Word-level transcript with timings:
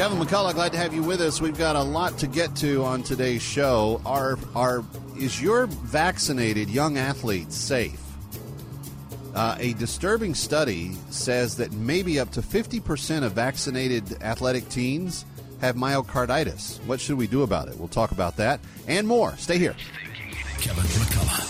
Kevin 0.00 0.16
McCullough, 0.16 0.54
glad 0.54 0.72
to 0.72 0.78
have 0.78 0.94
you 0.94 1.02
with 1.02 1.20
us. 1.20 1.42
We've 1.42 1.58
got 1.58 1.76
a 1.76 1.82
lot 1.82 2.16
to 2.20 2.26
get 2.26 2.56
to 2.56 2.82
on 2.84 3.02
today's 3.02 3.42
show. 3.42 4.00
Are 4.06 4.38
are 4.56 4.82
is 5.18 5.42
your 5.42 5.66
vaccinated 5.66 6.70
young 6.70 6.96
athlete 6.96 7.52
safe? 7.52 8.00
Uh, 9.34 9.56
a 9.58 9.74
disturbing 9.74 10.34
study 10.34 10.92
says 11.10 11.54
that 11.58 11.72
maybe 11.72 12.18
up 12.18 12.30
to 12.30 12.40
50% 12.40 13.24
of 13.24 13.32
vaccinated 13.32 14.22
athletic 14.22 14.66
teens 14.70 15.26
have 15.60 15.76
myocarditis. 15.76 16.82
What 16.86 16.98
should 16.98 17.18
we 17.18 17.26
do 17.26 17.42
about 17.42 17.68
it? 17.68 17.76
We'll 17.76 17.88
talk 17.88 18.10
about 18.10 18.38
that 18.38 18.60
and 18.88 19.06
more. 19.06 19.36
Stay 19.36 19.58
here. 19.58 19.76
Kevin 20.60 20.82
McCullough. 20.84 21.49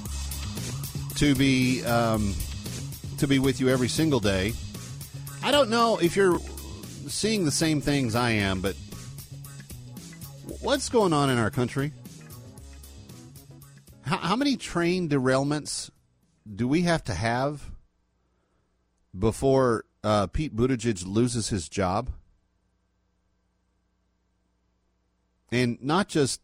to 1.21 1.35
be 1.35 1.85
um, 1.85 2.33
to 3.19 3.27
be 3.27 3.37
with 3.37 3.59
you 3.59 3.69
every 3.69 3.87
single 3.87 4.19
day. 4.19 4.53
I 5.43 5.51
don't 5.51 5.69
know 5.69 5.99
if 5.99 6.15
you're 6.15 6.39
seeing 7.07 7.45
the 7.45 7.51
same 7.51 7.79
things 7.79 8.15
I 8.15 8.31
am, 8.31 8.59
but 8.59 8.75
what's 10.61 10.89
going 10.89 11.13
on 11.13 11.29
in 11.29 11.37
our 11.37 11.51
country? 11.51 11.93
How, 14.01 14.17
how 14.17 14.35
many 14.35 14.57
train 14.57 15.09
derailments 15.09 15.91
do 16.55 16.67
we 16.67 16.81
have 16.81 17.03
to 17.03 17.13
have 17.13 17.69
before 19.17 19.85
uh, 20.03 20.25
Pete 20.25 20.55
Buttigieg 20.55 21.05
loses 21.05 21.49
his 21.49 21.69
job? 21.69 22.09
and 25.51 25.77
not 25.83 26.07
just 26.07 26.41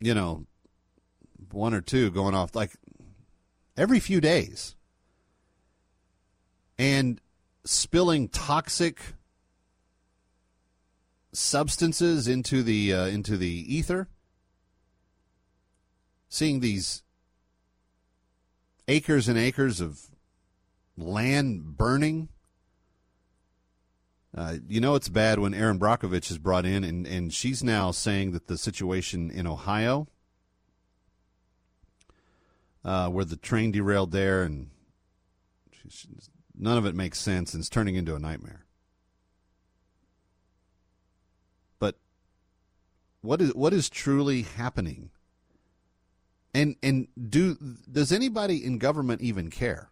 you 0.00 0.14
know 0.14 0.46
one 1.54 1.74
or 1.74 1.80
two 1.80 2.10
going 2.10 2.34
off 2.34 2.54
like 2.54 2.72
every 3.76 4.00
few 4.00 4.20
days. 4.20 4.74
And 6.78 7.20
spilling 7.64 8.28
toxic 8.28 9.00
substances 11.32 12.28
into 12.28 12.62
the 12.62 12.92
uh, 12.92 13.06
into 13.06 13.36
the 13.36 13.74
ether. 13.74 14.08
Seeing 16.28 16.60
these 16.60 17.02
acres 18.88 19.28
and 19.28 19.38
acres 19.38 19.80
of 19.80 20.10
land 20.96 21.76
burning. 21.76 22.28
Uh, 24.36 24.56
you 24.66 24.80
know 24.80 24.96
it's 24.96 25.08
bad 25.08 25.38
when 25.38 25.54
Erin 25.54 25.78
Brockovich 25.78 26.30
is 26.30 26.38
brought 26.38 26.66
in, 26.66 26.82
and, 26.82 27.06
and 27.06 27.32
she's 27.32 27.62
now 27.62 27.92
saying 27.92 28.32
that 28.32 28.48
the 28.48 28.58
situation 28.58 29.30
in 29.30 29.46
Ohio, 29.46 30.08
uh, 32.84 33.08
where 33.08 33.24
the 33.24 33.36
train 33.36 33.72
derailed 33.72 34.12
there, 34.12 34.42
and 34.42 34.70
none 36.56 36.78
of 36.78 36.86
it 36.86 36.94
makes 36.94 37.18
sense, 37.18 37.54
and 37.54 37.60
it's 37.60 37.70
turning 37.70 37.94
into 37.94 38.14
a 38.14 38.20
nightmare. 38.20 38.66
But 41.78 41.96
what 43.22 43.40
is 43.40 43.54
what 43.54 43.72
is 43.72 43.88
truly 43.88 44.42
happening? 44.42 45.10
And 46.52 46.76
and 46.82 47.08
do 47.28 47.56
does 47.90 48.12
anybody 48.12 48.64
in 48.64 48.78
government 48.78 49.22
even 49.22 49.50
care? 49.50 49.90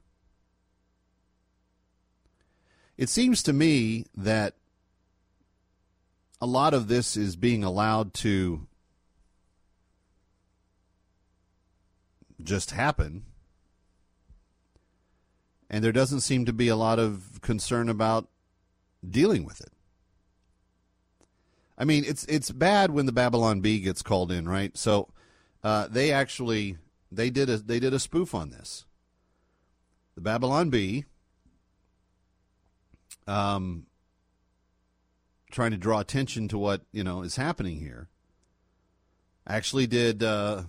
It 2.99 3.09
seems 3.09 3.43
to 3.45 3.53
me 3.53 4.07
that 4.15 4.55
a 6.41 6.47
lot 6.47 6.75
of 6.75 6.89
this 6.89 7.17
is 7.17 7.37
being 7.37 7.65
allowed 7.65 8.13
to 8.15 8.67
just 12.45 12.73
happen. 12.73 13.25
And 15.71 15.83
there 15.83 15.93
doesn't 15.93 16.21
seem 16.21 16.45
to 16.45 16.53
be 16.53 16.69
a 16.69 16.77
lot 16.77 16.99
of 16.99 17.41
concern 17.41 17.89
about 17.89 18.29
dealing 19.09 19.45
with 19.45 19.61
it. 19.61 19.73
I 21.79 21.85
mean, 21.85 22.05
it's 22.07 22.25
it's 22.27 22.51
bad 22.51 22.91
when 22.91 23.07
the 23.07 23.13
Babylon 23.13 23.61
Bee 23.61 23.81
gets 23.81 24.03
called 24.03 24.31
in, 24.31 24.49
right? 24.49 24.77
So 24.77 25.09
uh, 25.65 25.89
they 25.89 26.13
actually 26.13 26.77
they 27.11 27.31
did 27.31 27.49
a 27.49 27.57
they 27.57 27.81
did 27.81 27.95
a 27.95 27.99
spoof 27.99 28.35
on 28.35 28.51
this. 28.51 28.85
The 30.15 30.21
Babylon 30.21 30.69
Bee 30.69 31.07
um, 33.27 33.87
trying 35.51 35.71
to 35.71 35.77
draw 35.77 36.01
attention 36.01 36.49
to 36.49 36.59
what 36.59 36.83
you 36.93 37.05
know 37.05 37.23
is 37.23 37.37
happening 37.37 37.79
here. 37.79 38.09
Actually, 39.47 39.87
did 39.87 40.23
uh, 40.23 40.63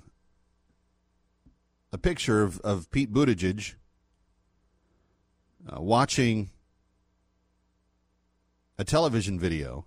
a 1.93 1.97
picture 1.97 2.41
of, 2.41 2.59
of 2.61 2.89
Pete 2.89 3.13
Buttigieg 3.13 3.75
uh, 5.69 5.79
watching 5.79 6.49
a 8.79 8.83
television 8.83 9.39
video, 9.39 9.85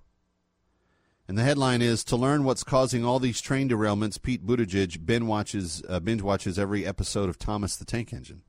and 1.26 1.36
the 1.36 1.42
headline 1.42 1.82
is 1.82 2.04
"To 2.04 2.16
learn 2.16 2.44
what's 2.44 2.62
causing 2.62 3.04
all 3.04 3.18
these 3.18 3.40
train 3.40 3.68
derailments, 3.68 4.22
Pete 4.22 4.46
Buttigieg 4.46 5.22
watches 5.22 5.82
uh, 5.88 5.98
binge 5.98 6.22
watches 6.22 6.60
every 6.60 6.86
episode 6.86 7.28
of 7.28 7.38
Thomas 7.38 7.76
the 7.76 7.84
Tank 7.84 8.12
Engine." 8.12 8.42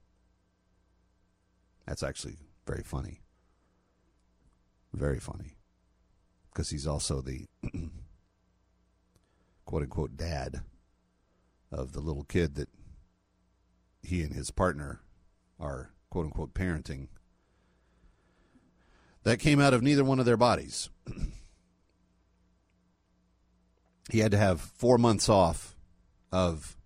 That's 1.88 2.04
actually 2.04 2.38
very 2.68 2.84
funny. 2.84 3.22
Very 4.94 5.20
funny. 5.20 5.56
Because 6.52 6.70
he's 6.70 6.86
also 6.86 7.22
the 7.22 7.48
quote 9.66 9.82
unquote 9.82 10.16
dad 10.16 10.62
of 11.72 11.94
the 11.94 12.00
little 12.00 12.24
kid 12.24 12.56
that 12.56 12.70
he 14.02 14.24
and 14.24 14.34
his 14.34 14.52
partner 14.52 15.02
are 15.60 15.92
quote 16.10 16.26
unquote 16.26 16.54
parenting. 16.54 17.08
That 19.24 19.40
came 19.40 19.60
out 19.60 19.74
of 19.74 19.84
neither 19.84 20.04
one 20.04 20.20
of 20.20 20.26
their 20.26 20.38
bodies. 20.38 20.90
he 24.10 24.20
had 24.20 24.32
to 24.32 24.38
have 24.38 24.62
four 24.62 24.98
months 24.98 25.28
off 25.28 25.76
of 26.32 26.78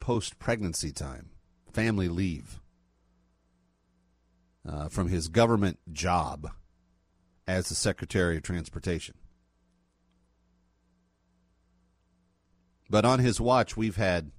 post 0.00 0.38
pregnancy 0.38 0.92
time, 0.92 1.30
family 1.72 2.08
leave 2.08 2.60
uh, 4.66 4.88
from 4.88 5.08
his 5.08 5.28
government 5.28 5.78
job 5.92 6.50
as 7.46 7.68
the 7.68 7.74
Secretary 7.74 8.36
of 8.36 8.42
Transportation. 8.42 9.14
But 12.88 13.04
on 13.04 13.18
his 13.18 13.40
watch, 13.40 13.76
we've 13.76 13.96
had 13.96 14.30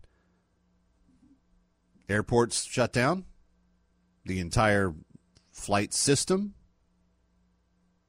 airports 2.09 2.63
shut 2.63 2.94
down, 2.94 3.25
the 4.25 4.39
entire 4.39 4.94
flight 5.51 5.94
system 5.94 6.54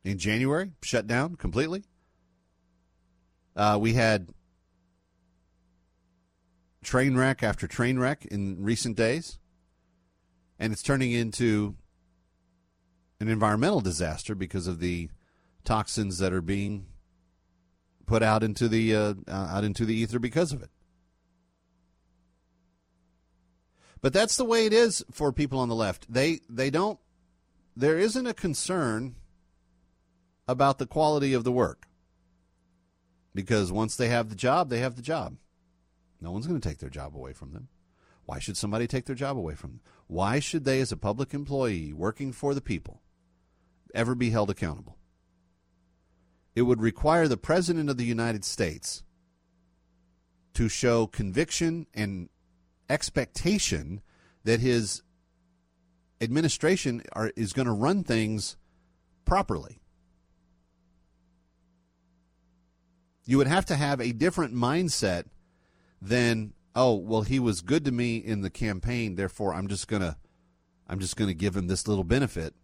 in 0.05 0.19
January 0.19 0.73
shut 0.83 1.07
down 1.07 1.35
completely. 1.37 1.85
Uh, 3.57 3.79
we 3.81 3.95
had 3.95 4.29
train 6.83 7.17
wreck 7.17 7.43
after 7.43 7.67
train 7.67 7.99
wreck 7.99 8.25
in 8.27 8.63
recent 8.63 8.97
days, 8.97 9.39
and 10.59 10.73
it's 10.73 10.83
turning 10.83 11.13
into 11.13 11.75
an 13.21 13.29
environmental 13.29 13.81
disaster 13.81 14.35
because 14.35 14.67
of 14.67 14.79
the 14.79 15.11
toxins 15.65 16.19
that 16.19 16.33
are 16.33 16.41
being 16.41 16.87
put 18.07 18.23
out 18.23 18.43
into 18.43 18.69
the 18.69 18.95
uh, 18.95 19.15
out 19.29 19.65
into 19.65 19.85
the 19.85 19.95
ether 19.95 20.19
because 20.19 20.53
of 20.53 20.63
it. 20.63 20.71
But 24.01 24.13
that's 24.13 24.37
the 24.37 24.45
way 24.45 24.67
it 24.67 24.73
is 24.73 25.05
for 25.11 25.33
people 25.33 25.59
on 25.59 25.69
the 25.69 25.75
left. 25.75 26.13
They 26.13 26.41
they 26.49 26.71
don't 26.71 26.99
there 27.77 27.99
isn't 27.99 28.27
a 28.27 28.35
concern 28.35 29.15
about 30.49 30.79
the 30.79 30.87
quality 30.87 31.35
of 31.35 31.45
the 31.45 31.53
work. 31.53 31.87
Because 33.35 33.71
once 33.71 33.95
they 33.95 34.09
have 34.09 34.31
the 34.31 34.35
job, 34.35 34.69
they 34.69 34.81
have 34.81 34.97
the 34.97 35.03
job. 35.03 35.37
No 36.21 36.33
one's 36.33 36.47
going 36.47 36.61
to 36.61 36.69
take 36.69 36.79
their 36.79 36.91
job 36.91 37.15
away 37.15 37.33
from 37.33 37.53
them. 37.53 37.69
Why 38.25 38.41
should 38.41 38.57
somebody 38.57 38.87
take 38.87 39.05
their 39.05 39.15
job 39.15 39.39
away 39.39 39.55
from 39.55 39.71
them? 39.71 39.81
Why 40.09 40.41
should 40.41 40.65
they, 40.65 40.81
as 40.81 40.91
a 40.91 40.97
public 40.97 41.33
employee 41.33 41.93
working 41.93 42.33
for 42.33 42.53
the 42.53 42.61
people, 42.61 43.01
ever 43.95 44.15
be 44.15 44.31
held 44.31 44.51
accountable? 44.51 44.97
It 46.57 46.63
would 46.63 46.83
require 46.83 47.29
the 47.29 47.37
President 47.37 47.89
of 47.89 47.97
the 47.97 48.05
United 48.05 48.45
States 48.45 49.05
to 50.55 50.69
show 50.69 51.07
conviction 51.07 51.87
and 51.95 52.29
expectation 52.89 54.01
that 54.45 54.61
his 54.61 55.03
administration 56.21 57.03
are, 57.13 57.33
is 57.37 57.53
going 57.53 57.67
to 57.67 57.73
run 57.73 58.03
things 58.05 58.57
properly. 59.25 59.81
You 63.25 63.37
would 63.39 63.47
have 63.47 63.67
to 63.67 63.77
have 63.77 64.01
a 64.01 64.13
different 64.13 64.55
mindset 64.55 65.25
than 66.01 66.55
oh 66.75 66.95
well 66.95 67.23
he 67.23 67.39
was 67.39 67.61
good 67.61 67.85
to 67.85 67.93
me 67.93 68.17
in 68.17 68.41
the 68.41 68.51
campaign 68.51 69.17
therefore 69.17 69.53
I'm 69.53 69.67
just 69.67 69.89
going 69.89 70.01
to 70.01 70.17
I'm 70.87 71.01
just 71.01 71.17
going 71.17 71.29
to 71.29 71.35
give 71.35 71.57
him 71.57 71.67
this 71.67 71.89
little 71.89 72.05
benefit 72.05 72.55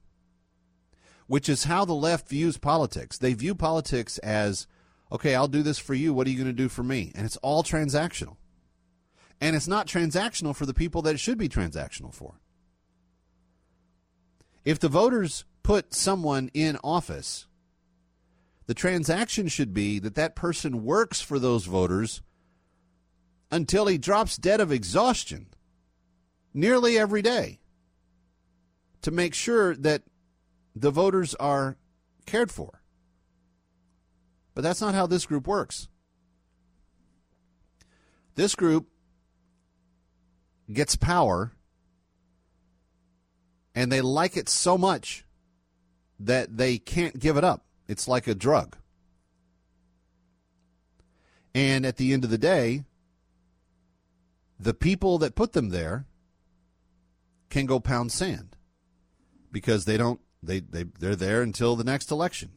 which 1.26 1.48
is 1.48 1.64
how 1.64 1.84
the 1.84 1.94
left 1.94 2.28
views 2.28 2.58
politics. 2.58 3.18
They 3.18 3.34
view 3.34 3.54
politics 3.54 4.18
as 4.18 4.66
okay, 5.12 5.34
I'll 5.34 5.48
do 5.48 5.62
this 5.62 5.78
for 5.78 5.94
you, 5.94 6.12
what 6.12 6.26
are 6.26 6.30
you 6.30 6.36
going 6.36 6.48
to 6.48 6.52
do 6.52 6.68
for 6.68 6.82
me? 6.82 7.12
And 7.14 7.24
it's 7.24 7.36
all 7.36 7.62
transactional. 7.62 8.36
And 9.40 9.54
it's 9.54 9.68
not 9.68 9.86
transactional 9.86 10.56
for 10.56 10.66
the 10.66 10.74
people 10.74 11.02
that 11.02 11.14
it 11.14 11.20
should 11.20 11.38
be 11.38 11.48
transactional 11.48 12.14
for. 12.14 12.40
If 14.64 14.78
the 14.78 14.88
voters 14.88 15.44
put 15.62 15.94
someone 15.94 16.50
in 16.54 16.78
office, 16.82 17.46
the 18.66 18.74
transaction 18.74 19.48
should 19.48 19.74
be 19.74 19.98
that 19.98 20.14
that 20.14 20.34
person 20.34 20.84
works 20.84 21.20
for 21.20 21.38
those 21.38 21.66
voters 21.66 22.22
until 23.50 23.86
he 23.86 23.98
drops 23.98 24.36
dead 24.36 24.60
of 24.60 24.72
exhaustion 24.72 25.46
nearly 26.54 26.98
every 26.98 27.20
day 27.20 27.60
to 29.02 29.10
make 29.10 29.34
sure 29.34 29.76
that 29.76 30.02
the 30.74 30.90
voters 30.90 31.34
are 31.34 31.76
cared 32.24 32.50
for. 32.50 32.80
But 34.54 34.62
that's 34.62 34.80
not 34.80 34.94
how 34.94 35.06
this 35.06 35.26
group 35.26 35.46
works. 35.46 35.88
This 38.34 38.54
group 38.54 38.88
gets 40.72 40.96
power 40.96 41.52
and 43.74 43.90
they 43.90 44.00
like 44.00 44.36
it 44.36 44.48
so 44.48 44.78
much 44.78 45.24
that 46.18 46.56
they 46.56 46.78
can't 46.78 47.18
give 47.18 47.36
it 47.36 47.44
up. 47.44 47.64
It's 47.88 48.08
like 48.08 48.26
a 48.26 48.34
drug. 48.34 48.76
And 51.54 51.84
at 51.84 51.96
the 51.96 52.12
end 52.12 52.24
of 52.24 52.30
the 52.30 52.38
day, 52.38 52.84
the 54.58 54.74
people 54.74 55.18
that 55.18 55.34
put 55.34 55.52
them 55.52 55.68
there 55.70 56.06
can 57.50 57.66
go 57.66 57.78
pound 57.78 58.10
sand 58.10 58.56
because 59.52 59.84
they 59.84 59.96
don't 59.96 60.20
they, 60.42 60.60
they 60.60 60.84
they're 60.98 61.16
there 61.16 61.42
until 61.42 61.76
the 61.76 61.84
next 61.84 62.10
election 62.10 62.50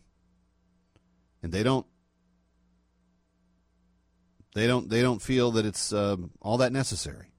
and 1.43 1.51
they 1.51 1.63
don't 1.63 1.85
they 4.55 4.65
don't 4.65 4.89
they 4.89 5.01
don't 5.01 5.21
feel 5.21 5.51
that 5.51 5.65
it's 5.65 5.93
um, 5.93 6.31
all 6.41 6.57
that 6.57 6.71
necessary 6.71 7.31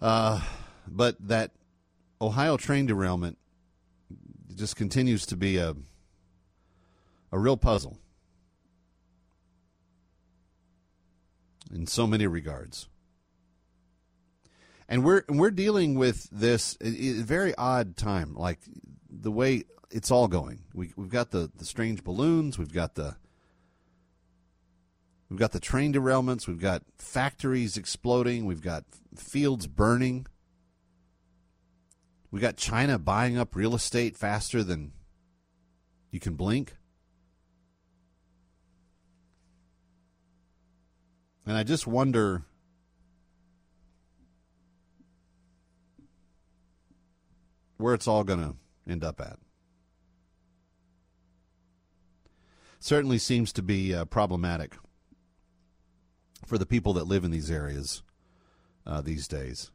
uh, 0.00 0.40
but 0.86 1.16
that 1.28 1.50
ohio 2.20 2.56
train 2.56 2.86
derailment 2.86 3.38
just 4.54 4.76
continues 4.76 5.24
to 5.26 5.36
be 5.36 5.56
a 5.56 5.74
a 7.30 7.38
real 7.38 7.56
puzzle 7.56 7.98
in 11.72 11.86
so 11.86 12.06
many 12.06 12.26
regards. 12.26 12.88
And 14.88 15.04
we're 15.04 15.24
and 15.28 15.38
we're 15.38 15.50
dealing 15.50 15.96
with 15.96 16.28
this 16.30 16.76
very 16.80 17.54
odd 17.56 17.96
time, 17.96 18.34
like 18.34 18.60
the 19.10 19.30
way 19.30 19.64
it's 19.90 20.10
all 20.10 20.28
going. 20.28 20.60
We 20.72 20.92
we've 20.96 21.10
got 21.10 21.30
the, 21.30 21.50
the 21.56 21.66
strange 21.66 22.02
balloons, 22.02 22.58
we've 22.58 22.72
got 22.72 22.94
the 22.94 23.16
we've 25.28 25.38
got 25.38 25.52
the 25.52 25.60
train 25.60 25.92
derailments, 25.92 26.46
we've 26.46 26.60
got 26.60 26.82
factories 26.98 27.76
exploding, 27.76 28.46
we've 28.46 28.62
got 28.62 28.84
fields 29.16 29.66
burning. 29.66 30.26
We've 32.30 32.42
got 32.42 32.56
China 32.56 32.98
buying 32.98 33.38
up 33.38 33.56
real 33.56 33.74
estate 33.74 34.16
faster 34.16 34.62
than 34.62 34.92
you 36.10 36.20
can 36.20 36.34
blink. 36.34 36.76
And 41.46 41.56
I 41.56 41.62
just 41.62 41.86
wonder 41.86 42.42
where 47.78 47.94
it's 47.94 48.06
all 48.06 48.24
going 48.24 48.40
to 48.40 48.56
end 48.90 49.02
up 49.02 49.20
at. 49.20 49.38
Certainly 52.80 53.18
seems 53.18 53.52
to 53.54 53.62
be 53.62 53.94
uh, 53.94 54.04
problematic 54.04 54.76
for 56.48 56.58
the 56.58 56.66
people 56.66 56.94
that 56.94 57.06
live 57.06 57.24
in 57.24 57.30
these 57.30 57.50
areas 57.50 58.02
uh, 58.86 59.00
these 59.02 59.28
days. 59.28 59.70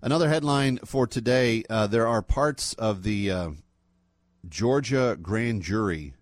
Another 0.00 0.28
headline 0.28 0.78
for 0.78 1.06
today 1.06 1.62
uh, 1.68 1.86
there 1.86 2.06
are 2.06 2.22
parts 2.22 2.72
of 2.74 3.02
the 3.02 3.30
uh, 3.30 3.50
Georgia 4.48 5.16
grand 5.20 5.62
jury 5.62 6.14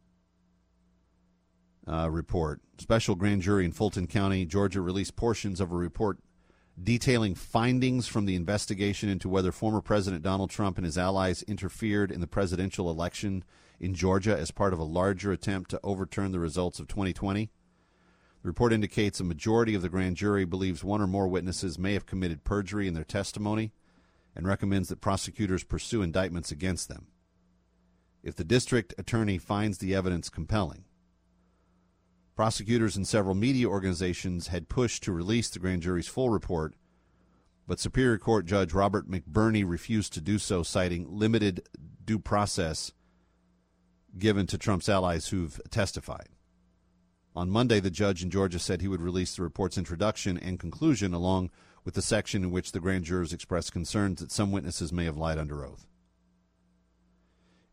uh, 1.86 2.10
report. 2.10 2.60
Special 2.78 3.14
grand 3.14 3.42
jury 3.42 3.64
in 3.64 3.72
Fulton 3.72 4.06
County, 4.06 4.44
Georgia, 4.44 4.80
released 4.80 5.16
portions 5.16 5.60
of 5.60 5.72
a 5.72 5.76
report 5.76 6.18
detailing 6.82 7.34
findings 7.34 8.08
from 8.08 8.24
the 8.24 8.34
investigation 8.34 9.08
into 9.08 9.28
whether 9.28 9.52
former 9.52 9.80
President 9.80 10.22
Donald 10.22 10.50
Trump 10.50 10.78
and 10.78 10.84
his 10.84 10.98
allies 10.98 11.42
interfered 11.44 12.10
in 12.10 12.20
the 12.20 12.26
presidential 12.26 12.90
election 12.90 13.44
in 13.78 13.94
Georgia 13.94 14.36
as 14.36 14.50
part 14.50 14.72
of 14.72 14.78
a 14.78 14.84
larger 14.84 15.32
attempt 15.32 15.70
to 15.70 15.80
overturn 15.84 16.32
the 16.32 16.40
results 16.40 16.80
of 16.80 16.88
2020. 16.88 17.50
The 18.42 18.48
report 18.48 18.72
indicates 18.72 19.20
a 19.20 19.24
majority 19.24 19.74
of 19.74 19.82
the 19.82 19.88
grand 19.88 20.16
jury 20.16 20.44
believes 20.44 20.82
one 20.82 21.00
or 21.00 21.06
more 21.06 21.28
witnesses 21.28 21.78
may 21.78 21.94
have 21.94 22.06
committed 22.06 22.44
perjury 22.44 22.88
in 22.88 22.94
their 22.94 23.04
testimony 23.04 23.72
and 24.34 24.46
recommends 24.46 24.88
that 24.88 25.00
prosecutors 25.00 25.64
pursue 25.64 26.02
indictments 26.02 26.50
against 26.50 26.88
them. 26.88 27.06
If 28.22 28.34
the 28.34 28.44
district 28.44 28.94
attorney 28.98 29.38
finds 29.38 29.78
the 29.78 29.94
evidence 29.94 30.28
compelling, 30.28 30.84
Prosecutors 32.34 32.96
and 32.96 33.06
several 33.06 33.34
media 33.34 33.68
organizations 33.68 34.48
had 34.48 34.70
pushed 34.70 35.02
to 35.02 35.12
release 35.12 35.50
the 35.50 35.58
grand 35.58 35.82
jury's 35.82 36.08
full 36.08 36.30
report, 36.30 36.74
but 37.66 37.78
Superior 37.78 38.18
Court 38.18 38.46
Judge 38.46 38.72
Robert 38.72 39.08
McBurney 39.08 39.68
refused 39.68 40.14
to 40.14 40.20
do 40.20 40.38
so, 40.38 40.62
citing 40.62 41.06
limited 41.08 41.68
due 42.04 42.18
process 42.18 42.92
given 44.18 44.46
to 44.46 44.58
Trump's 44.58 44.88
allies 44.88 45.28
who've 45.28 45.60
testified. 45.70 46.28
On 47.34 47.50
Monday, 47.50 47.80
the 47.80 47.90
judge 47.90 48.22
in 48.22 48.30
Georgia 48.30 48.58
said 48.58 48.80
he 48.80 48.88
would 48.88 49.00
release 49.00 49.36
the 49.36 49.42
report's 49.42 49.78
introduction 49.78 50.36
and 50.36 50.60
conclusion, 50.60 51.14
along 51.14 51.50
with 51.84 51.94
the 51.94 52.02
section 52.02 52.44
in 52.44 52.50
which 52.50 52.72
the 52.72 52.80
grand 52.80 53.04
jurors 53.04 53.32
expressed 53.32 53.72
concerns 53.72 54.20
that 54.20 54.30
some 54.30 54.52
witnesses 54.52 54.92
may 54.92 55.04
have 55.04 55.16
lied 55.16 55.38
under 55.38 55.64
oath. 55.64 55.86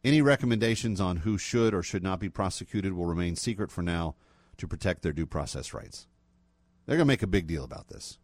Any 0.04 0.22
recommendations 0.22 1.02
on 1.02 1.18
who 1.18 1.38
should 1.38 1.74
or 1.74 1.84
should 1.84 2.04
not 2.04 2.20
be 2.22 2.30
prosecuted 2.30 2.94
will 2.94 3.06
remain 3.06 3.36
secret 3.36 3.70
for 3.70 3.82
now 3.82 4.16
to 4.58 4.68
protect 4.68 5.02
their 5.02 5.12
due 5.12 5.26
process 5.26 5.74
rights. 5.74 6.08
They're 6.86 6.96
going 6.96 7.06
to 7.06 7.14
make 7.14 7.24
a 7.24 7.28
big 7.28 7.46
deal 7.46 7.66
about 7.66 7.90
this. 7.90 8.18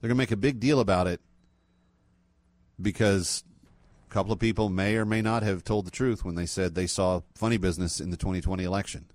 They're 0.00 0.08
going 0.08 0.16
to 0.16 0.22
make 0.22 0.30
a 0.30 0.36
big 0.36 0.60
deal 0.60 0.78
about 0.78 1.08
it 1.08 1.20
because 2.80 3.42
a 4.08 4.14
couple 4.14 4.32
of 4.32 4.38
people 4.38 4.68
may 4.68 4.96
or 4.96 5.04
may 5.04 5.20
not 5.20 5.42
have 5.42 5.64
told 5.64 5.86
the 5.86 5.90
truth 5.90 6.24
when 6.24 6.36
they 6.36 6.46
said 6.46 6.74
they 6.74 6.86
saw 6.86 7.22
funny 7.34 7.56
business 7.56 8.00
in 8.00 8.10
the 8.10 8.16
2020 8.16 8.62
election. 8.62 9.06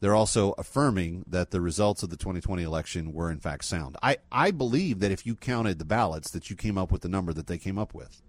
They're 0.00 0.14
also 0.14 0.52
affirming 0.52 1.24
that 1.28 1.50
the 1.50 1.60
results 1.60 2.02
of 2.02 2.08
the 2.08 2.16
2020 2.16 2.62
election 2.62 3.12
were 3.12 3.30
in 3.30 3.38
fact 3.38 3.64
sound. 3.64 3.98
I, 4.02 4.16
I 4.32 4.50
believe 4.50 5.00
that 5.00 5.12
if 5.12 5.26
you 5.26 5.36
counted 5.36 5.78
the 5.78 5.84
ballots 5.84 6.30
that 6.30 6.48
you 6.48 6.56
came 6.56 6.78
up 6.78 6.90
with 6.90 7.02
the 7.02 7.08
number 7.08 7.34
that 7.34 7.46
they 7.46 7.58
came 7.58 7.78
up 7.78 7.94
with. 7.94 8.22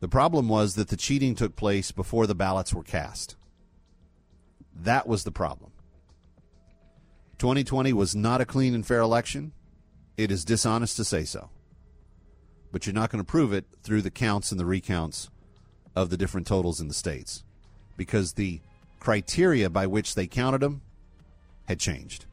The 0.00 0.08
problem 0.08 0.48
was 0.48 0.74
that 0.74 0.88
the 0.88 0.96
cheating 0.96 1.34
took 1.34 1.54
place 1.54 1.92
before 1.92 2.26
the 2.26 2.34
ballots 2.34 2.72
were 2.72 2.82
cast. 2.82 3.36
That 4.74 5.06
was 5.06 5.24
the 5.24 5.30
problem. 5.30 5.70
2020 7.38 7.92
was 7.92 8.16
not 8.16 8.40
a 8.40 8.46
clean 8.46 8.74
and 8.74 8.86
fair 8.86 9.00
election. 9.00 9.52
It 10.16 10.30
is 10.30 10.44
dishonest 10.44 10.96
to 10.96 11.04
say 11.04 11.24
so. 11.24 11.50
But 12.72 12.86
you're 12.86 12.94
not 12.94 13.10
going 13.10 13.22
to 13.22 13.30
prove 13.30 13.52
it 13.52 13.66
through 13.82 14.02
the 14.02 14.10
counts 14.10 14.50
and 14.50 14.58
the 14.58 14.64
recounts 14.64 15.28
of 15.94 16.08
the 16.08 16.16
different 16.16 16.46
totals 16.46 16.80
in 16.80 16.88
the 16.88 16.94
states 16.94 17.44
because 17.96 18.32
the 18.32 18.60
criteria 19.02 19.68
by 19.68 19.84
which 19.84 20.14
they 20.14 20.28
counted 20.28 20.60
them 20.60 20.80
had 21.66 21.80
changed. 21.80 22.24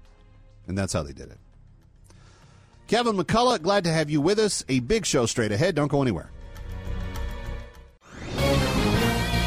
And 0.67 0.77
that's 0.77 0.93
how 0.93 1.01
they 1.01 1.13
did 1.13 1.31
it. 1.31 1.39
Kevin 2.87 3.17
McCullough, 3.17 3.61
glad 3.61 3.83
to 3.85 3.91
have 3.91 4.11
you 4.11 4.21
with 4.21 4.37
us. 4.37 4.63
A 4.69 4.79
big 4.79 5.05
show 5.05 5.25
straight 5.25 5.51
ahead. 5.51 5.73
Don't 5.73 5.87
go 5.87 6.03
anywhere. 6.03 6.29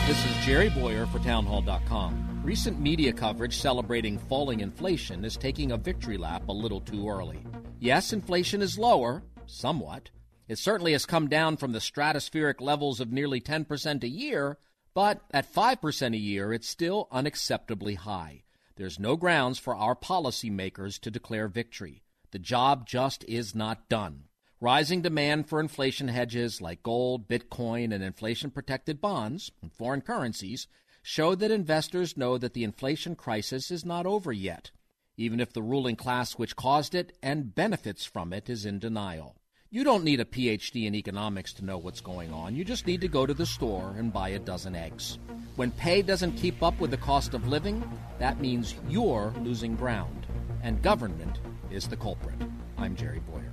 This 0.09 0.27
is 0.27 0.45
Jerry 0.45 0.69
Bowyer 0.69 1.07
for 1.07 1.21
Townhall.com. 1.21 2.41
Recent 2.43 2.81
media 2.81 3.13
coverage 3.13 3.57
celebrating 3.57 4.19
falling 4.19 4.59
inflation 4.59 5.25
is 5.25 5.37
taking 5.37 5.71
a 5.71 5.77
victory 5.77 6.19
lap 6.19 6.49
a 6.49 6.53
little 6.53 6.81
too 6.81 7.09
early. 7.09 7.39
Yes, 7.79 8.13
inflation 8.13 8.63
is 8.63 8.79
lower, 8.79 9.23
somewhat. 9.47 10.11
It 10.49 10.59
certainly 10.59 10.91
has 10.93 11.07
come 11.07 11.29
down 11.29 11.57
from 11.57 11.71
the 11.71 11.79
stratospheric 11.79 12.61
levels 12.61 13.01
of 13.01 13.13
nearly 13.13 13.41
10% 13.41 14.03
a 14.03 14.09
year, 14.09 14.59
but 14.95 15.23
at 15.31 15.53
5% 15.53 16.15
a 16.15 16.19
year, 16.19 16.53
it's 16.53 16.69
still 16.69 17.09
unacceptably 17.13 17.97
high. 17.97 18.43
There's 18.77 18.99
no 18.99 19.17
grounds 19.17 19.59
for 19.59 19.75
our 19.75 19.95
policymakers 19.95 20.99
to 21.01 21.11
declare 21.11 21.49
victory. 21.49 22.03
The 22.31 22.39
job 22.39 22.87
just 22.87 23.25
is 23.25 23.55
not 23.55 23.89
done. 23.89 24.25
Rising 24.61 25.03
demand 25.03 25.49
for 25.49 25.61
inflation 25.61 26.09
hedges 26.09 26.61
like 26.61 26.83
gold, 26.83 27.29
Bitcoin, 27.29 27.93
and 27.93 28.03
inflation 28.03 28.51
protected 28.51 29.01
bonds 29.01 29.51
and 29.61 29.73
foreign 29.73 30.03
currencies 30.03 30.69
show 31.03 31.35
that 31.35 31.51
investors 31.51 32.17
know 32.17 32.39
that 32.39 32.55
the 32.55 32.65
inflation 32.65 33.17
crisis 33.17 33.71
is 33.71 33.85
not 33.85 34.07
over 34.07 34.33
yet, 34.33 34.71
even 35.17 35.41
if 35.41 35.53
the 35.53 35.63
ruling 35.63 35.97
class 35.97 36.35
which 36.35 36.57
caused 36.57 36.95
it 36.95 37.17
and 37.23 37.55
benefits 37.55 38.05
from 38.05 38.33
it 38.33 38.49
is 38.49 38.65
in 38.65 38.79
denial. 38.79 39.37
You 39.75 39.85
don't 39.85 40.05
need 40.05 40.21
a 40.21 40.27
PhD 40.27 40.85
in 40.85 40.95
economics 40.95 41.55
to 41.55 41.65
know 41.65 41.79
what's 41.79 42.03
going 42.03 42.31
on. 42.31 42.55
You 42.55 42.63
just 42.63 42.87
need 42.87 43.01
to 43.01 43.09
go 43.09 43.25
to 43.25 43.33
the 43.33 43.47
store 43.47 43.95
and 43.97 44.13
buy 44.13 44.29
a 44.29 44.39
dozen 44.39 44.75
eggs. 44.75 45.19
When 45.57 45.71
pay 45.71 46.03
doesn't 46.03 46.33
keep 46.33 46.63
up 46.63 46.79
with 46.79 46.91
the 46.91 46.99
cost 46.99 47.33
of 47.33 47.49
living, 47.49 47.83
that 48.19 48.39
means 48.39 48.75
you're 48.87 49.33
losing 49.41 49.75
ground, 49.75 50.27
and 50.63 50.83
government 50.83 51.39
is 51.71 51.89
the 51.89 51.97
culprit. 51.97 52.37
I'm 52.77 52.95
Jerry 52.95 53.21
Bowyer. 53.21 53.51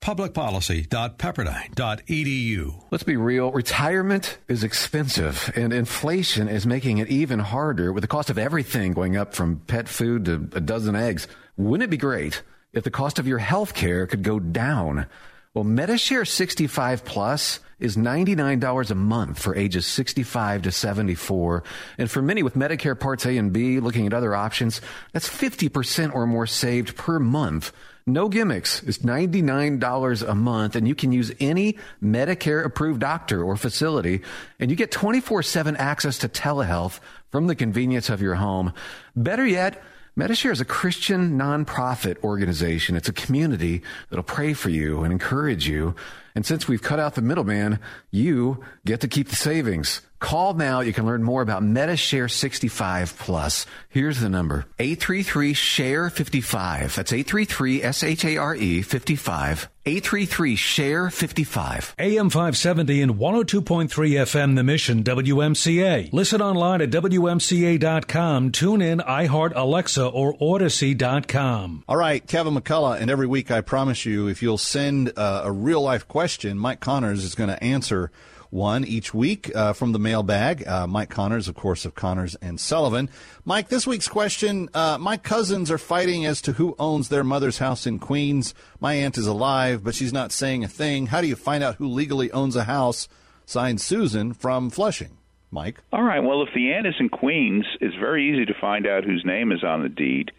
Publicpolicy.pepperdine.edu. 0.00 2.84
Let's 2.90 3.04
be 3.04 3.16
real. 3.16 3.52
Retirement 3.52 4.38
is 4.48 4.64
expensive, 4.64 5.52
and 5.54 5.74
inflation 5.74 6.48
is 6.48 6.66
making 6.66 6.96
it 6.96 7.08
even 7.08 7.38
harder 7.38 7.92
with 7.92 8.00
the 8.00 8.08
cost 8.08 8.30
of 8.30 8.38
everything 8.38 8.94
going 8.94 9.14
up 9.14 9.34
from 9.34 9.60
pet 9.66 9.90
food 9.90 10.24
to 10.24 10.48
a 10.54 10.60
dozen 10.62 10.96
eggs. 10.96 11.28
Wouldn't 11.58 11.82
it 11.82 11.90
be 11.90 11.98
great 11.98 12.42
if 12.72 12.84
the 12.84 12.90
cost 12.90 13.18
of 13.18 13.26
your 13.26 13.38
health 13.38 13.74
care 13.74 14.06
could 14.06 14.22
go 14.22 14.38
down? 14.38 15.06
Well, 15.54 15.64
Medishare 15.64 16.26
65 16.26 17.04
Plus 17.04 17.60
is 17.78 17.96
$99 17.96 18.90
a 18.90 18.94
month 18.94 19.38
for 19.38 19.54
ages 19.54 19.86
65 19.86 20.62
to 20.62 20.72
74. 20.72 21.62
And 21.98 22.10
for 22.10 22.22
many 22.22 22.42
with 22.42 22.54
Medicare 22.54 22.98
Parts 22.98 23.26
A 23.26 23.36
and 23.36 23.52
B, 23.52 23.78
looking 23.78 24.06
at 24.06 24.14
other 24.14 24.34
options, 24.34 24.80
that's 25.12 25.28
50% 25.28 26.14
or 26.14 26.26
more 26.26 26.46
saved 26.46 26.96
per 26.96 27.18
month. 27.18 27.70
No 28.06 28.30
gimmicks. 28.30 28.82
It's 28.82 28.98
$99 28.98 30.28
a 30.28 30.34
month 30.34 30.74
and 30.74 30.88
you 30.88 30.94
can 30.94 31.12
use 31.12 31.32
any 31.38 31.76
Medicare 32.02 32.64
approved 32.64 33.00
doctor 33.00 33.42
or 33.42 33.56
facility 33.56 34.22
and 34.58 34.70
you 34.70 34.76
get 34.76 34.90
24 34.90 35.42
7 35.42 35.76
access 35.76 36.18
to 36.18 36.28
telehealth 36.28 36.98
from 37.30 37.46
the 37.46 37.54
convenience 37.54 38.08
of 38.08 38.22
your 38.22 38.36
home. 38.36 38.72
Better 39.14 39.46
yet, 39.46 39.82
Medishare 40.14 40.52
is 40.52 40.60
a 40.60 40.66
Christian 40.66 41.38
nonprofit 41.38 42.22
organization. 42.22 42.96
It's 42.96 43.08
a 43.08 43.14
community 43.14 43.82
that'll 44.10 44.22
pray 44.22 44.52
for 44.52 44.68
you 44.68 45.04
and 45.04 45.10
encourage 45.10 45.66
you. 45.66 45.94
And 46.34 46.46
since 46.46 46.68
we've 46.68 46.82
cut 46.82 46.98
out 46.98 47.14
the 47.14 47.22
middleman, 47.22 47.78
you 48.10 48.64
get 48.84 49.00
to 49.00 49.08
keep 49.08 49.28
the 49.28 49.36
savings. 49.36 50.00
Call 50.22 50.54
now. 50.54 50.80
You 50.80 50.92
can 50.92 51.04
learn 51.04 51.24
more 51.24 51.42
about 51.42 51.64
Medishare 51.64 52.30
65 52.30 53.18
Plus. 53.18 53.66
Here's 53.88 54.20
the 54.20 54.28
number 54.28 54.66
833 54.78 55.52
SHARE 55.52 56.10
55. 56.10 56.94
That's 56.94 57.12
833 57.12 57.82
S 57.82 58.04
H 58.04 58.24
A 58.24 58.36
R 58.36 58.54
E 58.54 58.82
55. 58.82 59.68
833 59.84 60.54
SHARE 60.54 61.10
55. 61.10 61.96
AM 61.98 62.30
570 62.30 63.02
and 63.02 63.16
102.3 63.16 63.88
FM 63.88 64.54
The 64.54 64.62
Mission 64.62 65.02
WMCA. 65.02 66.12
Listen 66.12 66.40
online 66.40 66.82
at 66.82 66.90
WMCA.com. 66.90 68.52
Tune 68.52 68.80
in, 68.80 69.00
iHeart, 69.00 69.52
Alexa, 69.56 70.06
or 70.06 70.38
Audacy.com. 70.38 71.82
All 71.88 71.96
right, 71.96 72.24
Kevin 72.24 72.54
McCullough, 72.54 73.00
and 73.00 73.10
every 73.10 73.26
week 73.26 73.50
I 73.50 73.60
promise 73.60 74.06
you, 74.06 74.28
if 74.28 74.40
you'll 74.40 74.56
send 74.56 75.12
uh, 75.16 75.42
a 75.44 75.50
real 75.50 75.82
life 75.82 76.06
question, 76.06 76.21
Mike 76.56 76.80
Connors 76.80 77.24
is 77.24 77.34
going 77.34 77.50
to 77.50 77.62
answer 77.62 78.10
one 78.50 78.84
each 78.84 79.14
week 79.14 79.50
uh, 79.56 79.72
from 79.72 79.92
the 79.92 79.98
mailbag. 79.98 80.66
Uh, 80.68 80.86
Mike 80.86 81.08
Connors, 81.08 81.48
of 81.48 81.54
course, 81.54 81.84
of 81.84 81.94
Connors 81.94 82.36
and 82.36 82.60
Sullivan. 82.60 83.08
Mike, 83.44 83.68
this 83.68 83.86
week's 83.86 84.08
question 84.08 84.68
uh, 84.74 84.98
My 85.00 85.16
cousins 85.16 85.70
are 85.70 85.78
fighting 85.78 86.26
as 86.26 86.42
to 86.42 86.52
who 86.52 86.76
owns 86.78 87.08
their 87.08 87.24
mother's 87.24 87.58
house 87.58 87.86
in 87.86 87.98
Queens. 87.98 88.54
My 88.78 88.94
aunt 88.94 89.18
is 89.18 89.26
alive, 89.26 89.82
but 89.82 89.94
she's 89.94 90.12
not 90.12 90.32
saying 90.32 90.62
a 90.62 90.68
thing. 90.68 91.06
How 91.06 91.22
do 91.22 91.26
you 91.26 91.34
find 91.34 91.64
out 91.64 91.76
who 91.76 91.88
legally 91.88 92.30
owns 92.30 92.54
a 92.54 92.64
house? 92.64 93.08
Signed 93.46 93.80
Susan 93.80 94.32
from 94.32 94.70
Flushing. 94.70 95.16
Mike? 95.50 95.80
All 95.92 96.02
right. 96.02 96.20
Well, 96.20 96.42
if 96.42 96.50
the 96.54 96.72
aunt 96.72 96.86
is 96.86 96.94
in 97.00 97.08
Queens, 97.08 97.66
it's 97.80 97.96
very 97.96 98.30
easy 98.32 98.44
to 98.46 98.54
find 98.60 98.86
out 98.86 99.04
whose 99.04 99.24
name 99.24 99.50
is 99.50 99.64
on 99.64 99.82
the 99.82 99.88
deed. 99.88 100.30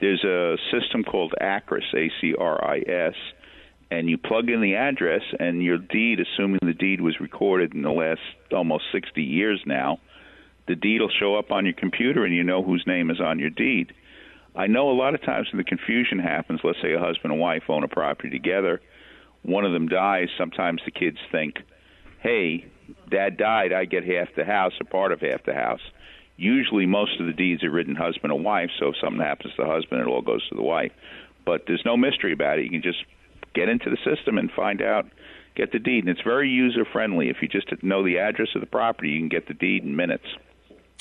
There's 0.00 0.24
a 0.24 0.56
system 0.70 1.04
called 1.04 1.32
ACRIS, 1.40 1.84
A 1.94 2.10
C 2.20 2.34
R 2.38 2.62
I 2.64 2.78
S 2.80 3.14
and 3.92 4.08
you 4.08 4.16
plug 4.16 4.48
in 4.48 4.62
the 4.62 4.74
address 4.74 5.20
and 5.38 5.62
your 5.62 5.76
deed, 5.76 6.18
assuming 6.18 6.60
the 6.62 6.72
deed 6.72 7.02
was 7.02 7.20
recorded 7.20 7.74
in 7.74 7.82
the 7.82 7.90
last 7.90 8.22
almost 8.50 8.84
60 8.90 9.22
years 9.22 9.60
now, 9.66 9.98
the 10.66 10.74
deed 10.74 11.02
will 11.02 11.10
show 11.10 11.34
up 11.36 11.50
on 11.52 11.66
your 11.66 11.74
computer 11.74 12.24
and 12.24 12.34
you 12.34 12.42
know 12.42 12.62
whose 12.62 12.84
name 12.86 13.10
is 13.10 13.20
on 13.20 13.38
your 13.38 13.50
deed. 13.50 13.92
I 14.56 14.66
know 14.66 14.90
a 14.90 14.96
lot 14.96 15.14
of 15.14 15.22
times 15.22 15.48
when 15.52 15.58
the 15.58 15.64
confusion 15.64 16.18
happens, 16.18 16.60
let's 16.64 16.80
say 16.80 16.94
a 16.94 16.98
husband 16.98 17.32
and 17.32 17.40
wife 17.40 17.64
own 17.68 17.84
a 17.84 17.88
property 17.88 18.30
together, 18.30 18.80
one 19.42 19.66
of 19.66 19.72
them 19.72 19.88
dies, 19.88 20.28
sometimes 20.38 20.80
the 20.86 20.90
kids 20.90 21.18
think, 21.30 21.56
hey, 22.20 22.64
dad 23.10 23.36
died, 23.36 23.74
I 23.74 23.84
get 23.84 24.04
half 24.04 24.28
the 24.34 24.44
house 24.46 24.72
or 24.80 24.86
part 24.86 25.12
of 25.12 25.20
half 25.20 25.44
the 25.44 25.54
house. 25.54 25.82
Usually, 26.38 26.86
most 26.86 27.20
of 27.20 27.26
the 27.26 27.34
deeds 27.34 27.62
are 27.62 27.70
written 27.70 27.94
husband 27.94 28.32
and 28.32 28.42
wife, 28.42 28.70
so 28.78 28.88
if 28.88 28.94
something 29.02 29.20
happens 29.20 29.52
to 29.56 29.64
the 29.64 29.70
husband, 29.70 30.00
it 30.00 30.06
all 30.06 30.22
goes 30.22 30.48
to 30.48 30.54
the 30.54 30.62
wife. 30.62 30.92
But 31.44 31.64
there's 31.66 31.84
no 31.84 31.98
mystery 31.98 32.32
about 32.32 32.58
it. 32.58 32.64
You 32.64 32.70
can 32.70 32.82
just 32.82 33.04
get 33.54 33.68
into 33.68 33.90
the 33.90 33.98
system 34.04 34.38
and 34.38 34.50
find 34.50 34.82
out, 34.82 35.06
get 35.54 35.72
the 35.72 35.78
deed. 35.78 36.04
And 36.04 36.08
it's 36.08 36.22
very 36.22 36.48
user 36.48 36.84
friendly. 36.84 37.28
If 37.28 37.36
you 37.42 37.48
just 37.48 37.70
know 37.82 38.04
the 38.04 38.18
address 38.18 38.48
of 38.54 38.60
the 38.60 38.66
property, 38.66 39.10
you 39.10 39.20
can 39.20 39.28
get 39.28 39.48
the 39.48 39.54
deed 39.54 39.84
in 39.84 39.96
minutes. 39.96 40.26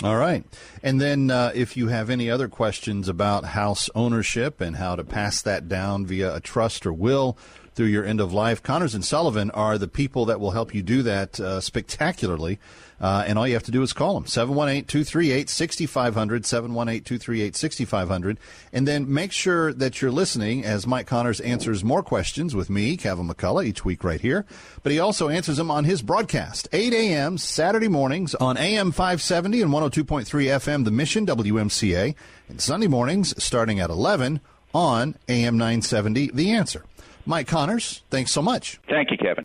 All 0.04 0.18
right. 0.18 0.44
And 0.82 1.00
then 1.00 1.30
uh, 1.30 1.52
if 1.54 1.78
you 1.78 1.90
have 1.90 2.10
any 2.10 2.30
other 2.30 2.48
questions 2.48 3.08
about 3.08 3.46
house 3.46 3.88
ownership 3.94 4.60
and 4.60 4.76
how 4.76 4.96
to 4.96 5.04
pass 5.04 5.44
that 5.44 5.68
down 5.68 6.08
via 6.08 6.36
a 6.36 6.40
trust 6.40 6.86
or 6.88 6.94
will 6.94 7.38
through 7.82 7.90
your 7.90 8.06
end 8.06 8.22
of 8.22 8.32
life, 8.32 8.62
Connors 8.62 8.94
and 8.94 9.04
Sullivan 9.04 9.50
are 9.52 9.76
the 9.76 9.88
people 9.88 10.26
that 10.26 10.40
will 10.40 10.52
help 10.52 10.76
you 10.76 10.84
do 10.84 11.02
that 11.02 11.40
uh, 11.40 11.60
spectacularly. 11.60 12.60
Uh, 13.00 13.24
and 13.26 13.40
all 13.40 13.48
you 13.48 13.56
have 13.56 13.64
to 13.64 13.72
do 13.72 13.82
is 13.82 13.92
call 13.92 14.14
them 14.14 14.28
718 14.28 14.86
238 14.86 15.50
6500, 15.50 16.46
718 16.46 17.04
238 17.04 17.56
6500. 17.56 18.38
And 18.72 18.88
then 18.88 19.12
make 19.12 19.32
sure 19.32 19.74
that 19.74 20.00
you're 20.00 20.12
listening 20.12 20.64
as 20.64 20.86
Mike 20.86 21.08
Connors 21.08 21.40
answers 21.40 21.84
more 21.84 22.04
questions 22.04 22.54
with 22.54 22.70
me, 22.70 22.98
Kevin 22.98 23.28
McCullough, 23.28 23.66
each 23.66 23.84
week 23.84 24.04
right 24.04 24.22
here. 24.22 24.46
But 24.84 24.92
he 24.92 25.00
also 25.00 25.30
answers 25.30 25.58
them 25.58 25.72
on 25.72 25.86
his 25.86 26.04
broadcast, 26.04 26.68
8 26.72 26.94
a.m. 26.94 27.40
Saturday 27.40 27.88
mornings 27.88 28.36
on 28.36 28.58
AM 28.58 28.92
570 28.92 29.64
and 29.64 29.72
102.3 29.72 30.26
FM, 30.26 30.86
The 30.86 30.92
Mission, 30.92 31.26
WMCA, 31.26 32.14
and 32.48 32.62
Sunday 32.62 32.86
mornings 32.86 33.34
starting 33.44 33.80
at 33.80 33.90
11 33.90 34.40
on 34.74 35.16
AM 35.28 35.58
970, 35.58 36.30
The 36.32 36.52
Answer. 36.52 36.86
Mike 37.26 37.48
Connors, 37.48 38.04
thanks 38.10 38.32
so 38.32 38.42
much. 38.42 38.80
Thank 38.90 39.12
you, 39.12 39.18
Kevin. 39.18 39.44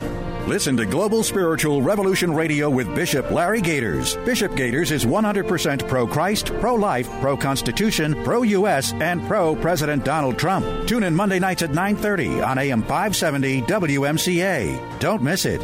Listen 0.48 0.76
to 0.76 0.86
Global 0.86 1.22
Spiritual 1.22 1.82
Revolution 1.82 2.32
Radio 2.32 2.70
with 2.70 2.92
Bishop 2.94 3.30
Larry 3.30 3.60
Gators. 3.60 4.16
Bishop 4.18 4.54
Gators 4.54 4.92
is 4.92 5.04
100% 5.04 5.88
pro 5.88 6.06
Christ, 6.06 6.52
pro 6.60 6.74
life, 6.76 7.10
pro 7.20 7.36
Constitution, 7.36 8.22
pro 8.22 8.42
U.S., 8.42 8.92
and 8.94 9.26
pro 9.26 9.56
President 9.56 10.04
Donald 10.04 10.38
Trump. 10.38 10.64
Tune 10.86 11.02
in 11.02 11.14
Monday 11.14 11.40
nights 11.40 11.62
at 11.62 11.70
9:30 11.70 12.46
on 12.46 12.58
AM 12.58 12.82
570 12.82 13.62
WMCA. 13.62 15.00
Don't 15.00 15.22
miss 15.22 15.44
it. 15.44 15.60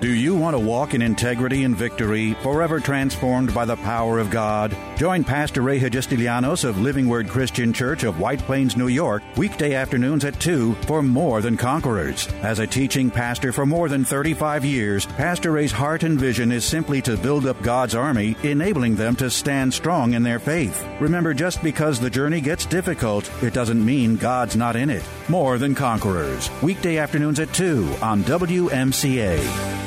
Do 0.00 0.12
you 0.12 0.36
want 0.36 0.54
to 0.54 0.58
walk 0.58 0.92
in 0.92 1.00
integrity 1.00 1.64
and 1.64 1.74
victory, 1.74 2.34
forever 2.42 2.80
transformed 2.80 3.54
by 3.54 3.64
the 3.64 3.76
power 3.76 4.18
of 4.18 4.28
God? 4.28 4.76
Join 4.96 5.24
Pastor 5.24 5.62
Ray 5.62 5.80
Hagistilianos 5.80 6.64
of 6.64 6.78
Living 6.78 7.08
Word 7.08 7.30
Christian 7.30 7.72
Church 7.72 8.04
of 8.04 8.20
White 8.20 8.40
Plains, 8.40 8.76
New 8.76 8.88
York, 8.88 9.22
weekday 9.38 9.72
afternoons 9.72 10.26
at 10.26 10.38
2 10.38 10.74
for 10.86 11.02
More 11.02 11.40
Than 11.40 11.56
Conquerors. 11.56 12.28
As 12.42 12.58
a 12.58 12.66
teaching 12.66 13.10
pastor 13.10 13.52
for 13.52 13.64
more 13.64 13.88
than 13.88 14.04
35 14.04 14.66
years, 14.66 15.06
Pastor 15.06 15.52
Ray's 15.52 15.72
heart 15.72 16.02
and 16.02 16.20
vision 16.20 16.52
is 16.52 16.66
simply 16.66 17.00
to 17.00 17.16
build 17.16 17.46
up 17.46 17.62
God's 17.62 17.94
army, 17.94 18.36
enabling 18.42 18.96
them 18.96 19.16
to 19.16 19.30
stand 19.30 19.72
strong 19.72 20.12
in 20.12 20.22
their 20.22 20.38
faith. 20.38 20.86
Remember, 21.00 21.32
just 21.32 21.62
because 21.62 21.98
the 21.98 22.10
journey 22.10 22.42
gets 22.42 22.66
difficult, 22.66 23.30
it 23.42 23.54
doesn't 23.54 23.84
mean 23.84 24.16
God's 24.16 24.56
not 24.56 24.76
in 24.76 24.90
it. 24.90 25.04
More 25.30 25.56
Than 25.56 25.74
Conquerors, 25.74 26.50
weekday 26.62 26.98
afternoons 26.98 27.40
at 27.40 27.54
2 27.54 27.96
on 28.02 28.22
WMCA. 28.24 29.85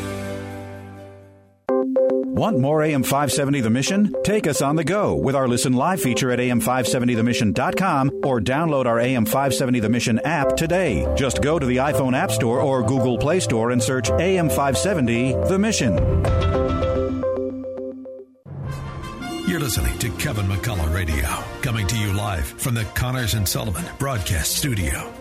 Want 2.39 2.58
more 2.58 2.81
AM 2.84 3.03
570 3.03 3.60
The 3.60 3.69
Mission? 3.69 4.15
Take 4.24 4.48
us 4.48 4.62
on 4.62 4.77
the 4.77 4.84
go 4.86 5.13
with 5.13 5.36
our 5.36 5.46
Listen 5.46 5.74
Live 5.74 6.00
feature 6.00 6.31
at 6.31 6.39
am570themission.com 6.39 8.22
or 8.24 8.39
download 8.39 8.86
our 8.86 8.98
AM 8.98 9.25
570 9.25 9.81
The 9.81 9.89
Mission 9.89 10.19
app 10.19 10.55
today. 10.55 11.05
Just 11.17 11.41
go 11.41 11.60
to 11.60 11.65
the 11.65 11.75
iPhone 11.75 12.17
App 12.17 12.31
Store 12.31 12.62
or 12.62 12.81
Google 12.81 13.17
Play 13.17 13.41
Store 13.41 13.72
and 13.72 13.84
search 13.84 14.10
AM 14.10 14.48
570 14.48 15.34
The 15.50 15.60
Mission. 15.60 15.98
You're 19.46 19.60
listening 19.60 20.00
to 20.00 20.10
Kevin 20.12 20.46
McCullough 20.46 20.96
Radio, 20.96 21.27
coming 21.62 21.88
to 21.88 21.98
you 21.98 22.13
live 22.13 22.46
from 22.46 22.74
the 22.74 22.86
Connors 22.86 23.34
and 23.34 23.46
Sullivan 23.46 23.84
Broadcast 23.98 24.55
Studio. 24.55 25.12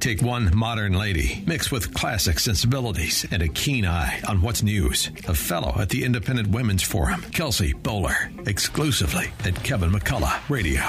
Take 0.00 0.22
one 0.22 0.50
modern 0.56 0.94
lady, 0.94 1.44
mixed 1.46 1.70
with 1.70 1.92
classic 1.92 2.38
sensibilities 2.38 3.26
and 3.30 3.42
a 3.42 3.48
keen 3.48 3.84
eye 3.84 4.22
on 4.26 4.40
what's 4.40 4.62
news. 4.62 5.10
A 5.28 5.34
fellow 5.34 5.78
at 5.78 5.90
the 5.90 6.04
Independent 6.04 6.48
Women's 6.48 6.82
Forum, 6.82 7.20
Kelsey 7.32 7.74
Bolar, 7.74 8.48
exclusively 8.48 9.26
at 9.44 9.54
Kevin 9.62 9.90
McCullough 9.90 10.48
Radio. 10.48 10.80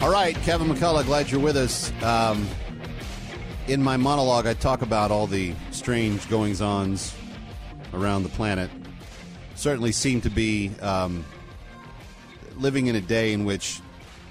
All 0.00 0.10
right, 0.10 0.34
Kevin 0.42 0.66
McCullough, 0.66 1.06
glad 1.06 1.30
you're 1.30 1.40
with 1.40 1.56
us. 1.56 1.92
Um, 2.02 2.48
in 3.68 3.80
my 3.80 3.96
monologue, 3.96 4.48
I 4.48 4.54
talk 4.54 4.82
about 4.82 5.12
all 5.12 5.28
the 5.28 5.54
strange 5.70 6.28
goings 6.28 6.60
ons 6.60 7.14
around 7.92 8.24
the 8.24 8.28
planet. 8.30 8.70
Certainly 9.54 9.92
seem 9.92 10.20
to 10.22 10.30
be 10.30 10.72
um, 10.80 11.24
living 12.56 12.88
in 12.88 12.96
a 12.96 13.00
day 13.00 13.32
in 13.32 13.44
which 13.44 13.80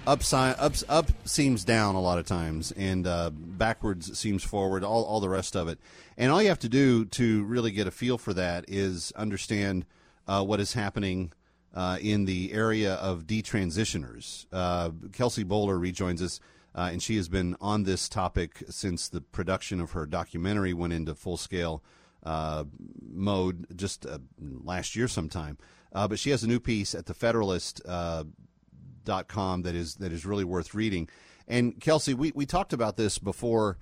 up, 0.06 0.22
up, 0.34 0.74
up 0.90 1.06
seems 1.26 1.64
down 1.64 1.96
a 1.96 2.02
lot 2.02 2.20
of 2.20 2.26
times, 2.26 2.72
and 2.74 3.08
uh, 3.08 3.30
backwards 3.34 4.18
seems 4.18 4.44
forward. 4.44 4.84
All, 4.84 5.04
all 5.04 5.20
the 5.20 5.30
rest 5.30 5.56
of 5.56 5.68
it, 5.68 5.80
and 6.18 6.32
all 6.32 6.42
you 6.42 6.50
have 6.50 6.60
to 6.60 6.70
do 6.70 7.06
to 7.06 7.44
really 7.46 7.72
get 7.72 7.88
a 7.88 7.92
feel 7.92 8.18
for 8.18 8.34
that 8.34 8.66
is 8.68 9.14
understand 9.16 9.86
uh, 10.28 10.44
what 10.44 10.60
is 10.60 10.74
happening 10.74 11.32
uh, 11.74 11.98
in 12.02 12.26
the 12.26 12.52
area 12.54 12.96
of 12.96 13.26
detransitioners. 13.26 14.46
Uh, 14.52 14.92
Kelsey 15.14 15.46
Bolar 15.46 15.80
rejoins 15.80 16.22
us, 16.22 16.40
uh, 16.76 16.90
and 16.92 17.02
she 17.02 17.16
has 17.16 17.30
been 17.30 17.56
on 17.62 17.84
this 17.84 18.10
topic 18.10 18.64
since 18.70 19.08
the 19.08 19.22
production 19.22 19.80
of 19.80 19.92
her 19.92 20.06
documentary 20.06 20.74
went 20.74 20.94
into 20.94 21.16
full 21.16 21.38
scale 21.38 21.82
uh, 22.24 22.64
mode 23.02 23.68
just 23.76 24.06
last 24.40 24.96
year 24.96 25.08
sometime. 25.08 25.58
but 25.92 26.20
she 26.20 26.30
has 26.30 26.44
a 26.44 26.48
new 26.48 26.60
piece 26.60 26.94
at 26.94 27.06
the 27.06 27.14
Federalist 27.14 27.82
com 29.28 29.62
that 29.64 29.76
is 29.76 29.96
that 29.96 30.12
is 30.12 30.26
really 30.26 30.44
worth 30.44 30.74
reading. 30.74 31.10
And 31.48 31.80
Kelsey, 31.80 32.14
we, 32.14 32.32
we 32.34 32.46
talked 32.46 32.74
about 32.74 32.96
this 32.98 33.18
before 33.18 33.78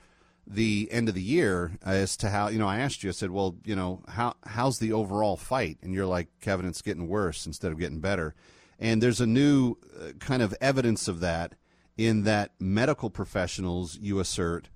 the 0.47 0.89
end 0.91 1.07
of 1.07 1.15
the 1.15 1.21
year 1.21 1.77
as 1.85 2.17
to 2.17 2.29
how 2.29 2.47
you 2.47 2.59
know 2.59 2.67
I 2.67 2.79
asked 2.79 3.03
you. 3.03 3.09
I 3.09 3.13
said, 3.13 3.31
well, 3.31 3.55
you 3.63 3.75
know, 3.75 4.03
how 4.07 4.35
how's 4.45 4.79
the 4.79 4.93
overall 4.93 5.37
fight? 5.37 5.77
And 5.81 5.93
you're 5.93 6.05
like, 6.05 6.27
Kevin, 6.41 6.65
it's 6.65 6.81
getting 6.81 7.07
worse 7.07 7.45
instead 7.45 7.71
of 7.71 7.79
getting 7.79 7.99
better. 7.99 8.35
And 8.79 9.01
there's 9.01 9.21
a 9.21 9.27
new 9.27 9.75
uh, 9.99 10.13
kind 10.19 10.41
of 10.41 10.55
evidence 10.59 11.07
of 11.07 11.19
that 11.19 11.53
in 11.97 12.23
that 12.23 12.51
medical 12.59 13.09
professionals, 13.11 13.97
you 14.01 14.19
assert, 14.19 14.69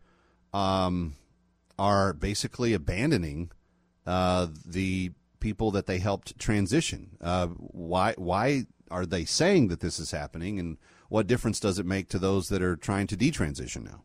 um, 0.53 1.15
are 1.79 2.13
basically 2.13 2.73
abandoning 2.73 3.51
uh, 4.05 4.47
the 4.65 5.11
people 5.39 5.71
that 5.71 5.87
they 5.87 5.97
helped 5.97 6.37
transition. 6.37 7.17
Uh, 7.19 7.47
why 7.47 8.13
why 8.17 8.65
are 8.91 9.05
they 9.05 9.25
saying 9.25 9.67
that 9.69 9.79
this 9.79 9.99
is 9.99 10.11
happening, 10.11 10.59
and 10.59 10.77
what 11.09 11.27
difference 11.27 11.59
does 11.59 11.79
it 11.79 11.85
make 11.85 12.09
to 12.09 12.19
those 12.19 12.49
that 12.49 12.61
are 12.61 12.75
trying 12.75 13.07
to 13.07 13.17
detransition 13.17 13.83
now? 13.83 14.03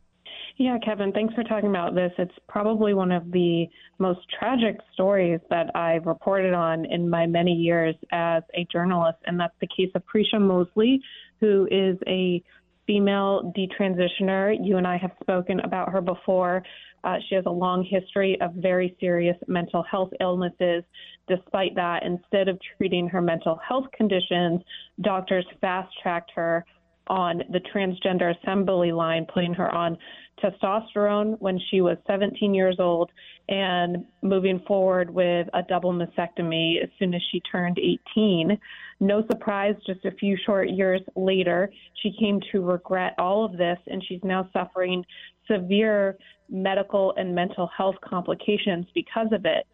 Yeah, 0.57 0.77
Kevin, 0.85 1.11
thanks 1.13 1.33
for 1.33 1.43
talking 1.43 1.71
about 1.71 1.95
this. 1.95 2.13
It's 2.19 2.35
probably 2.47 2.93
one 2.93 3.13
of 3.13 3.31
the 3.33 3.67
most 3.99 4.21
tragic 4.39 4.77
stories 4.93 5.41
that 5.49 5.75
I've 5.75 6.05
reported 6.05 6.53
on 6.53 6.85
in 6.85 7.09
my 7.09 7.27
many 7.27 7.53
years 7.53 7.95
as 8.13 8.43
a 8.55 8.67
journalist, 8.71 9.19
and 9.25 9.41
that's 9.41 9.55
the 9.61 9.69
case 9.69 9.91
of 9.95 10.03
Prisha 10.05 10.39
Mosley, 10.39 11.01
who 11.41 11.67
is 11.71 11.97
a 12.07 12.43
female 12.87 13.53
detransitioner. 13.57 14.55
You 14.63 14.77
and 14.77 14.87
I 14.87 14.99
have 14.99 15.13
spoken 15.23 15.61
about 15.61 15.91
her 15.93 16.03
before. 16.03 16.63
Uh, 17.05 17.17
she 17.29 17.35
has 17.35 17.45
a 17.47 17.51
long 17.51 17.85
history 17.85 18.41
of 18.41 18.53
very 18.55 18.97
serious 19.01 19.37
mental 19.47 19.83
health 19.83 20.11
illnesses. 20.21 20.85
Despite 21.29 21.75
that, 21.77 22.03
instead 22.05 22.49
of 22.49 22.59
treating 22.77 23.09
her 23.09 23.23
mental 23.23 23.59
health 23.67 23.87
conditions, 23.97 24.61
doctors 25.01 25.47
fast 25.61 25.89
tracked 26.03 26.33
her 26.35 26.65
on 27.07 27.43
the 27.51 27.61
transgender 27.75 28.35
assembly 28.39 28.93
line, 28.93 29.27
putting 29.33 29.53
her 29.53 29.73
on 29.75 29.99
testosterone 30.43 31.37
when 31.41 31.59
she 31.71 31.81
was 31.81 31.99
17 32.07 32.55
years 32.55 32.77
old 32.79 33.11
and 33.49 34.05
moving 34.23 34.61
forward 34.67 35.11
with 35.11 35.49
a 35.55 35.63
double 35.69 35.93
mastectomy 35.93 36.83
as 36.83 36.89
soon 36.99 37.13
as 37.13 37.21
she 37.31 37.41
turned 37.41 37.79
18. 37.79 38.57
No 39.01 39.25
surprise, 39.27 39.75
just 39.87 40.05
a 40.05 40.13
few 40.13 40.37
short 40.47 40.71
years 40.71 41.01
later, 41.17 41.71
she 42.03 42.15
came 42.19 42.41
to 42.53 42.61
regret 42.61 43.15
all 43.19 43.45
of 43.45 43.57
this 43.57 43.79
and 43.89 44.03
she's 44.07 44.21
now 44.23 44.49
suffering 44.53 45.05
severe 45.51 46.17
medical 46.49 47.15
and 47.17 47.35
mental 47.35 47.69
health 47.77 47.97
complications 48.05 48.87
because 48.95 49.29
of 49.33 49.45
it. 49.45 49.67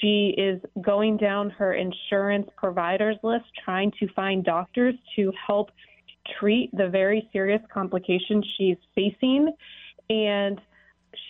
She 0.00 0.34
is 0.36 0.60
going 0.82 1.16
down 1.16 1.50
her 1.50 1.74
insurance 1.74 2.48
providers 2.56 3.16
list 3.22 3.44
trying 3.64 3.92
to 3.98 4.08
find 4.14 4.44
doctors 4.44 4.94
to 5.16 5.32
help 5.46 5.70
treat 6.38 6.70
the 6.76 6.88
very 6.88 7.28
serious 7.32 7.62
complications 7.72 8.44
she's 8.58 8.76
facing. 8.94 9.54
And 10.10 10.60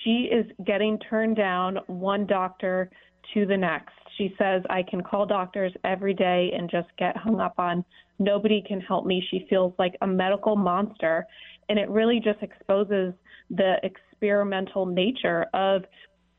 she 0.02 0.28
is 0.32 0.46
getting 0.66 0.98
turned 0.98 1.37
down 1.37 1.78
one 1.87 2.26
doctor 2.26 2.90
to 3.35 3.46
the 3.46 3.56
next. 3.56 3.92
She 4.18 4.35
says, 4.38 4.62
I 4.70 4.82
can 4.82 5.02
call 5.02 5.26
doctors 5.26 5.72
every 5.85 6.14
day 6.14 6.52
and 6.56 6.70
just 6.70 6.88
get 6.98 7.16
hung 7.16 7.40
up 7.40 7.54
on. 7.59 7.85
Nobody 8.18 8.64
can 8.66 8.80
help 8.80 9.04
me. 9.04 9.22
She 9.30 9.46
feels 9.50 9.74
like 9.78 9.94
a 10.00 10.06
medical 10.06 10.56
monster. 10.56 11.26
And 11.68 11.78
it 11.78 11.88
really 11.90 12.20
just 12.20 12.42
exposes 12.42 13.12
the 13.50 13.76
experimental 13.82 14.87
nature 14.87 15.46
of 15.54 15.82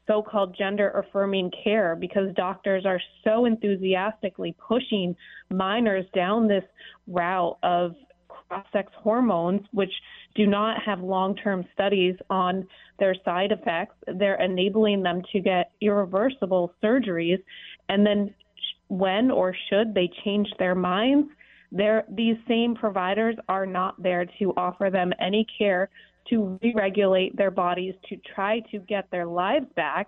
so 0.07 0.21
called 0.21 0.55
gender 0.57 0.89
affirming 0.91 1.51
care 1.63 1.95
because 1.95 2.33
doctors 2.35 2.85
are 2.85 3.01
so 3.23 3.45
enthusiastically 3.45 4.55
pushing 4.65 5.15
minors 5.49 6.05
down 6.15 6.47
this 6.47 6.63
route 7.07 7.57
of 7.61 7.93
cross 8.47 8.65
sex 8.71 8.91
hormones, 8.95 9.61
which 9.71 9.91
do 10.35 10.47
not 10.47 10.81
have 10.81 11.01
long 11.01 11.35
term 11.35 11.65
studies 11.73 12.15
on 12.29 12.65
their 12.99 13.15
side 13.25 13.51
effects. 13.51 13.95
They're 14.17 14.41
enabling 14.41 15.03
them 15.03 15.21
to 15.33 15.39
get 15.39 15.71
irreversible 15.81 16.73
surgeries. 16.83 17.43
And 17.89 18.05
then, 18.05 18.33
when 18.87 19.29
or 19.31 19.53
should 19.69 19.93
they 19.93 20.09
change 20.23 20.47
their 20.59 20.75
minds, 20.75 21.27
these 21.71 22.37
same 22.47 22.75
providers 22.75 23.35
are 23.49 23.65
not 23.65 24.01
there 24.01 24.25
to 24.39 24.53
offer 24.55 24.89
them 24.89 25.11
any 25.19 25.45
care 25.57 25.89
to 26.29 26.59
re 26.61 26.73
regulate 26.75 27.35
their 27.35 27.51
bodies 27.51 27.93
to 28.09 28.17
try 28.35 28.59
to 28.71 28.79
get 28.79 29.09
their 29.11 29.25
lives 29.25 29.67
back. 29.75 30.07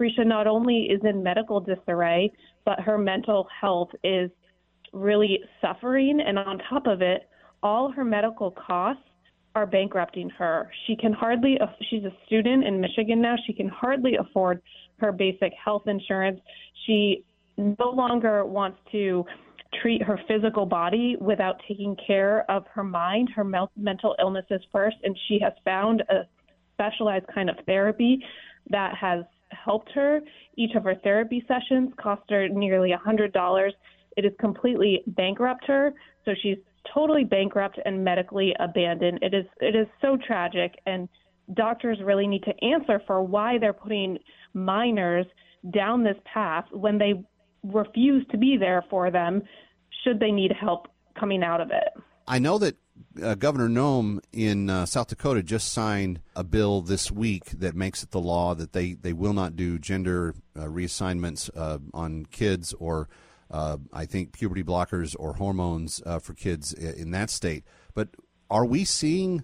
Prisha 0.00 0.26
not 0.26 0.46
only 0.46 0.88
is 0.90 1.00
in 1.04 1.22
medical 1.22 1.60
disarray, 1.60 2.30
but 2.64 2.80
her 2.80 2.96
mental 2.96 3.46
health 3.60 3.90
is 4.02 4.30
really 4.92 5.40
suffering. 5.60 6.20
And 6.26 6.38
on 6.38 6.58
top 6.70 6.86
of 6.86 7.02
it, 7.02 7.28
all 7.62 7.90
her 7.92 8.04
medical 8.04 8.50
costs 8.50 9.02
are 9.54 9.66
bankrupting 9.66 10.30
her. 10.30 10.70
She 10.86 10.96
can 10.96 11.12
hardly, 11.12 11.58
she's 11.90 12.04
a 12.04 12.12
student 12.26 12.64
in 12.64 12.80
Michigan 12.80 13.20
now, 13.20 13.34
she 13.46 13.52
can 13.52 13.68
hardly 13.68 14.16
afford 14.16 14.62
her 15.00 15.12
basic 15.12 15.52
health 15.62 15.82
insurance. 15.86 16.40
She 16.86 17.24
no 17.56 17.90
longer 17.90 18.44
wants 18.44 18.78
to 18.92 19.24
treat 19.80 20.02
her 20.02 20.18
physical 20.26 20.66
body 20.66 21.16
without 21.20 21.60
taking 21.66 21.96
care 22.06 22.50
of 22.50 22.64
her 22.72 22.84
mind, 22.84 23.30
her 23.34 23.44
mental 23.44 24.16
illnesses 24.18 24.60
first. 24.72 24.96
And 25.02 25.16
she 25.28 25.38
has 25.42 25.52
found 25.64 26.02
a 26.08 26.26
specialized 26.74 27.26
kind 27.32 27.50
of 27.50 27.56
therapy 27.66 28.24
that 28.70 28.96
has 28.96 29.24
helped 29.50 29.90
her. 29.92 30.20
Each 30.56 30.74
of 30.74 30.84
her 30.84 30.94
therapy 31.02 31.44
sessions 31.46 31.90
cost 32.00 32.22
her 32.30 32.48
nearly 32.48 32.92
$100. 32.92 33.70
It 34.16 34.24
has 34.24 34.32
completely 34.40 35.02
bankrupt 35.06 35.64
her. 35.66 35.92
So 36.24 36.32
she's 36.42 36.58
totally 36.92 37.24
bankrupt 37.24 37.78
and 37.84 38.02
medically 38.02 38.54
abandoned. 38.58 39.20
It 39.22 39.34
is 39.34 39.46
it 39.60 39.76
is 39.76 39.86
so 40.00 40.16
tragic 40.26 40.78
and 40.86 41.08
doctors 41.54 41.98
really 42.02 42.26
need 42.26 42.42
to 42.44 42.64
answer 42.64 43.02
for 43.06 43.22
why 43.22 43.58
they're 43.58 43.72
putting 43.72 44.18
minors 44.54 45.26
down 45.72 46.02
this 46.02 46.16
path 46.32 46.64
when 46.72 46.98
they 46.98 47.22
refuse 47.62 48.26
to 48.30 48.38
be 48.38 48.56
there 48.58 48.84
for 48.90 49.10
them 49.10 49.42
should 50.04 50.20
they 50.20 50.30
need 50.30 50.52
help 50.52 50.88
coming 51.18 51.42
out 51.42 51.60
of 51.60 51.70
it. 51.70 52.02
I 52.26 52.38
know 52.38 52.58
that 52.58 52.76
uh, 53.22 53.34
Governor 53.34 53.68
Noem 53.68 54.20
in 54.32 54.70
uh, 54.70 54.86
South 54.86 55.08
Dakota 55.08 55.42
just 55.42 55.72
signed 55.72 56.20
a 56.36 56.44
bill 56.44 56.80
this 56.80 57.10
week 57.10 57.46
that 57.50 57.74
makes 57.74 58.02
it 58.02 58.10
the 58.10 58.20
law 58.20 58.54
that 58.54 58.72
they, 58.72 58.94
they 58.94 59.12
will 59.12 59.32
not 59.32 59.56
do 59.56 59.78
gender 59.78 60.34
uh, 60.56 60.62
reassignments 60.62 61.50
uh, 61.56 61.78
on 61.92 62.26
kids 62.26 62.72
or 62.74 63.08
uh, 63.50 63.78
I 63.92 64.06
think 64.06 64.32
puberty 64.32 64.62
blockers 64.62 65.16
or 65.18 65.34
hormones 65.34 66.00
uh, 66.06 66.20
for 66.20 66.34
kids 66.34 66.72
in 66.72 67.10
that 67.10 67.30
state. 67.30 67.64
But 67.94 68.10
are 68.48 68.64
we 68.64 68.84
seeing 68.84 69.42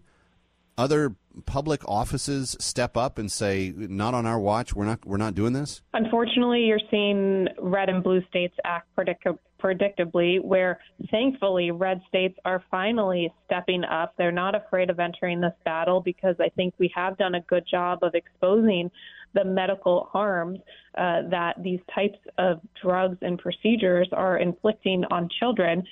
other 0.78 1.14
public 1.44 1.86
offices 1.88 2.56
step 2.60 2.96
up 2.96 3.18
and 3.18 3.30
say, 3.30 3.72
"Not 3.76 4.14
on 4.14 4.26
our 4.26 4.38
watch. 4.38 4.74
We're 4.74 4.84
not. 4.84 5.04
We're 5.04 5.16
not 5.16 5.34
doing 5.34 5.52
this." 5.52 5.82
Unfortunately, 5.94 6.64
you're 6.64 6.80
seeing 6.90 7.48
red 7.58 7.88
and 7.88 8.02
blue 8.02 8.22
states 8.28 8.54
act 8.64 8.94
predict- 8.94 9.26
predictably. 9.60 10.42
Where 10.42 10.80
thankfully, 11.10 11.70
red 11.70 12.00
states 12.08 12.38
are 12.44 12.62
finally 12.70 13.32
stepping 13.44 13.84
up. 13.84 14.14
They're 14.16 14.32
not 14.32 14.54
afraid 14.54 14.90
of 14.90 14.98
entering 14.98 15.40
this 15.40 15.54
battle 15.64 16.00
because 16.00 16.36
I 16.40 16.48
think 16.50 16.74
we 16.78 16.90
have 16.94 17.16
done 17.18 17.34
a 17.34 17.40
good 17.42 17.64
job 17.70 18.00
of 18.02 18.14
exposing 18.14 18.90
the 19.34 19.44
medical 19.44 20.08
harms 20.12 20.58
uh, 20.96 21.22
that 21.30 21.62
these 21.62 21.80
types 21.94 22.18
of 22.38 22.60
drugs 22.82 23.18
and 23.20 23.38
procedures 23.38 24.08
are 24.12 24.38
inflicting 24.38 25.04
on 25.10 25.28
children. 25.38 25.84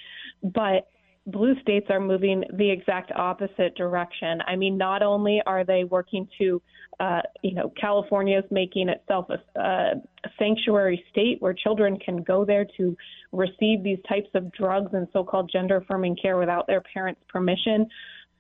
But 0.43 0.89
blue 1.27 1.59
states 1.61 1.87
are 1.91 2.01
moving 2.01 2.45
the 2.55 2.71
exact 2.71 3.11
opposite 3.13 3.75
direction. 3.77 4.41
I 4.47 4.57
mean, 4.57 4.77
not 4.77 5.03
only 5.03 5.41
are 5.47 5.65
they 5.65 5.85
working 5.85 6.29
to, 6.39 6.61
uh, 7.01 7.23
you 7.43 7.55
know, 7.55 7.73
California 7.81 8.39
is 8.39 8.45
making 8.51 8.89
itself 8.89 9.29
a, 9.31 9.61
a 9.61 9.93
sanctuary 10.39 11.03
state 11.11 11.41
where 11.41 11.55
children 11.55 11.99
can 11.99 12.23
go 12.23 12.45
there 12.45 12.67
to 12.77 12.97
receive 13.33 13.83
these 13.83 13.99
types 14.09 14.29
of 14.35 14.53
drugs 14.53 14.93
and 14.93 15.09
so 15.13 15.25
called 15.25 15.51
gender 15.51 15.79
affirming 15.79 16.17
care 16.21 16.37
without 16.37 16.67
their 16.67 16.83
parents' 16.93 17.21
permission. 17.29 17.87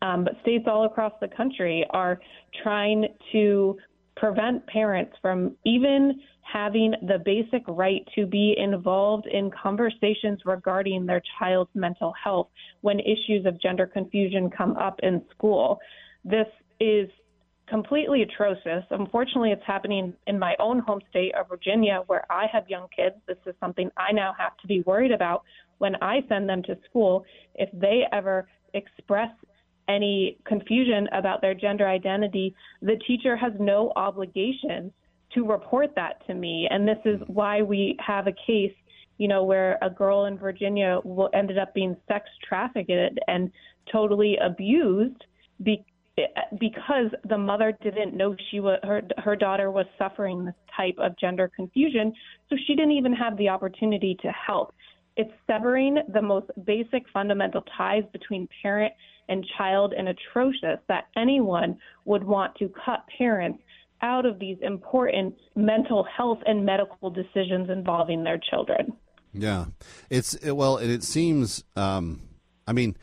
Um, 0.02 0.24
but 0.24 0.34
states 0.42 0.64
all 0.66 0.84
across 0.84 1.12
the 1.20 1.28
country 1.28 1.86
are 1.90 2.20
trying 2.62 3.06
to 3.32 3.78
prevent 4.16 4.66
parents 4.66 5.12
from 5.20 5.56
even 5.64 6.20
having 6.40 6.94
the 7.02 7.18
basic 7.24 7.62
right 7.66 8.06
to 8.14 8.26
be 8.26 8.54
involved 8.58 9.26
in 9.26 9.50
conversations 9.50 10.40
regarding 10.44 11.06
their 11.06 11.22
child's 11.38 11.70
mental 11.74 12.12
health 12.22 12.48
when 12.82 13.00
issues 13.00 13.44
of 13.46 13.60
gender 13.60 13.86
confusion 13.86 14.50
come 14.50 14.76
up 14.76 15.00
in 15.02 15.22
school. 15.34 15.78
This 16.24 16.46
is 16.80 17.08
completely 17.66 18.22
atrocious. 18.22 18.84
Unfortunately, 18.90 19.50
it's 19.50 19.62
happening 19.66 20.12
in 20.26 20.38
my 20.38 20.54
own 20.58 20.78
home 20.78 21.00
state 21.08 21.34
of 21.34 21.48
Virginia 21.48 22.02
where 22.06 22.30
I 22.30 22.46
have 22.52 22.68
young 22.68 22.88
kids. 22.94 23.16
This 23.26 23.38
is 23.46 23.54
something 23.58 23.90
I 23.96 24.12
now 24.12 24.34
have 24.38 24.56
to 24.58 24.66
be 24.66 24.82
worried 24.82 25.12
about 25.12 25.42
when 25.78 25.96
I 26.02 26.20
send 26.28 26.48
them 26.48 26.62
to 26.64 26.76
school. 26.88 27.24
If 27.54 27.70
they 27.72 28.02
ever 28.12 28.48
express 28.74 29.30
any 29.88 30.38
confusion 30.46 31.08
about 31.12 31.40
their 31.40 31.54
gender 31.54 31.86
identity, 31.86 32.54
the 32.82 32.96
teacher 33.06 33.36
has 33.36 33.52
no 33.58 33.92
obligation 33.96 34.92
to 35.34 35.44
report 35.44 35.94
that 35.96 36.26
to 36.26 36.34
me. 36.34 36.68
And 36.70 36.86
this 36.86 36.98
is 37.04 37.20
mm-hmm. 37.20 37.32
why 37.32 37.62
we 37.62 37.96
have 38.04 38.26
a 38.26 38.32
case, 38.46 38.74
you 39.18 39.28
know, 39.28 39.44
where 39.44 39.78
a 39.82 39.90
girl 39.90 40.26
in 40.26 40.38
Virginia 40.38 41.00
ended 41.34 41.58
up 41.58 41.74
being 41.74 41.96
sex 42.08 42.28
trafficked 42.46 42.90
and 43.28 43.50
totally 43.90 44.36
abused 44.42 45.24
because 46.60 47.10
the 47.28 47.36
mother 47.36 47.76
didn't 47.82 48.16
know 48.16 48.36
she 48.50 48.60
was 48.60 48.78
her 48.84 49.02
her 49.18 49.34
daughter 49.34 49.70
was 49.70 49.86
suffering 49.98 50.44
this 50.44 50.54
type 50.76 50.94
of 50.98 51.16
gender 51.18 51.50
confusion, 51.54 52.12
so 52.48 52.56
she 52.66 52.74
didn't 52.76 52.92
even 52.92 53.12
have 53.12 53.36
the 53.36 53.48
opportunity 53.48 54.16
to 54.22 54.30
help. 54.30 54.72
It's 55.16 55.32
severing 55.46 55.98
the 56.12 56.22
most 56.22 56.46
basic 56.64 57.02
fundamental 57.12 57.62
ties 57.76 58.04
between 58.12 58.48
parent 58.62 58.92
and 59.28 59.44
child 59.56 59.94
and 59.96 60.08
atrocious 60.08 60.78
that 60.88 61.08
anyone 61.16 61.78
would 62.04 62.24
want 62.24 62.54
to 62.56 62.70
cut 62.84 63.04
parents 63.16 63.60
out 64.02 64.26
of 64.26 64.38
these 64.38 64.58
important 64.60 65.34
mental 65.56 66.04
health 66.04 66.40
and 66.46 66.64
medical 66.64 67.10
decisions 67.10 67.70
involving 67.70 68.22
their 68.22 68.38
children. 68.50 68.92
Yeah, 69.32 69.66
it's 70.10 70.38
well, 70.44 70.76
and 70.76 70.90
it 70.90 71.02
seems. 71.02 71.64
Um, 71.74 72.22
I 72.66 72.72
mean, 72.72 72.96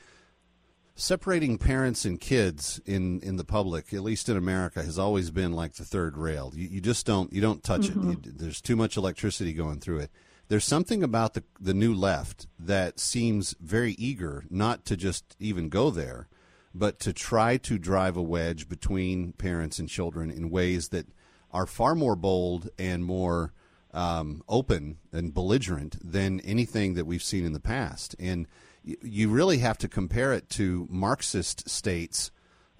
separating 0.95 1.57
parents 1.57 2.05
and 2.05 2.21
kids 2.21 2.79
in 2.86 3.19
in 3.21 3.36
the 3.36 3.43
public, 3.43 3.93
at 3.93 4.01
least 4.01 4.29
in 4.29 4.38
America, 4.38 4.81
has 4.81 4.97
always 4.97 5.31
been 5.31 5.51
like 5.51 5.73
the 5.73 5.84
third 5.84 6.17
rail. 6.17 6.53
You, 6.55 6.67
you 6.67 6.81
just 6.81 7.05
don't 7.05 7.34
you 7.34 7.41
don't 7.41 7.63
touch 7.63 7.89
mm-hmm. 7.89 8.12
it. 8.12 8.25
You, 8.25 8.31
there's 8.34 8.62
too 8.62 8.75
much 8.75 8.95
electricity 8.95 9.53
going 9.53 9.79
through 9.79 9.99
it. 9.99 10.12
There's 10.51 10.65
something 10.65 11.01
about 11.01 11.33
the 11.33 11.45
the 11.61 11.73
new 11.73 11.93
left 11.93 12.45
that 12.59 12.99
seems 12.99 13.55
very 13.61 13.93
eager 13.93 14.43
not 14.49 14.83
to 14.83 14.97
just 14.97 15.37
even 15.39 15.69
go 15.69 15.89
there, 15.89 16.27
but 16.75 16.99
to 16.99 17.13
try 17.13 17.55
to 17.55 17.79
drive 17.79 18.17
a 18.17 18.21
wedge 18.21 18.67
between 18.67 19.31
parents 19.31 19.79
and 19.79 19.87
children 19.87 20.29
in 20.29 20.49
ways 20.49 20.89
that 20.89 21.07
are 21.51 21.65
far 21.65 21.95
more 21.95 22.17
bold 22.17 22.69
and 22.77 23.05
more 23.05 23.53
um, 23.93 24.43
open 24.49 24.97
and 25.13 25.33
belligerent 25.33 25.95
than 26.03 26.41
anything 26.41 26.95
that 26.95 27.05
we've 27.05 27.23
seen 27.23 27.45
in 27.45 27.53
the 27.53 27.61
past. 27.61 28.13
And 28.19 28.45
you 28.83 29.29
really 29.29 29.59
have 29.59 29.77
to 29.77 29.87
compare 29.87 30.33
it 30.33 30.49
to 30.49 30.85
Marxist 30.91 31.69
states 31.69 32.29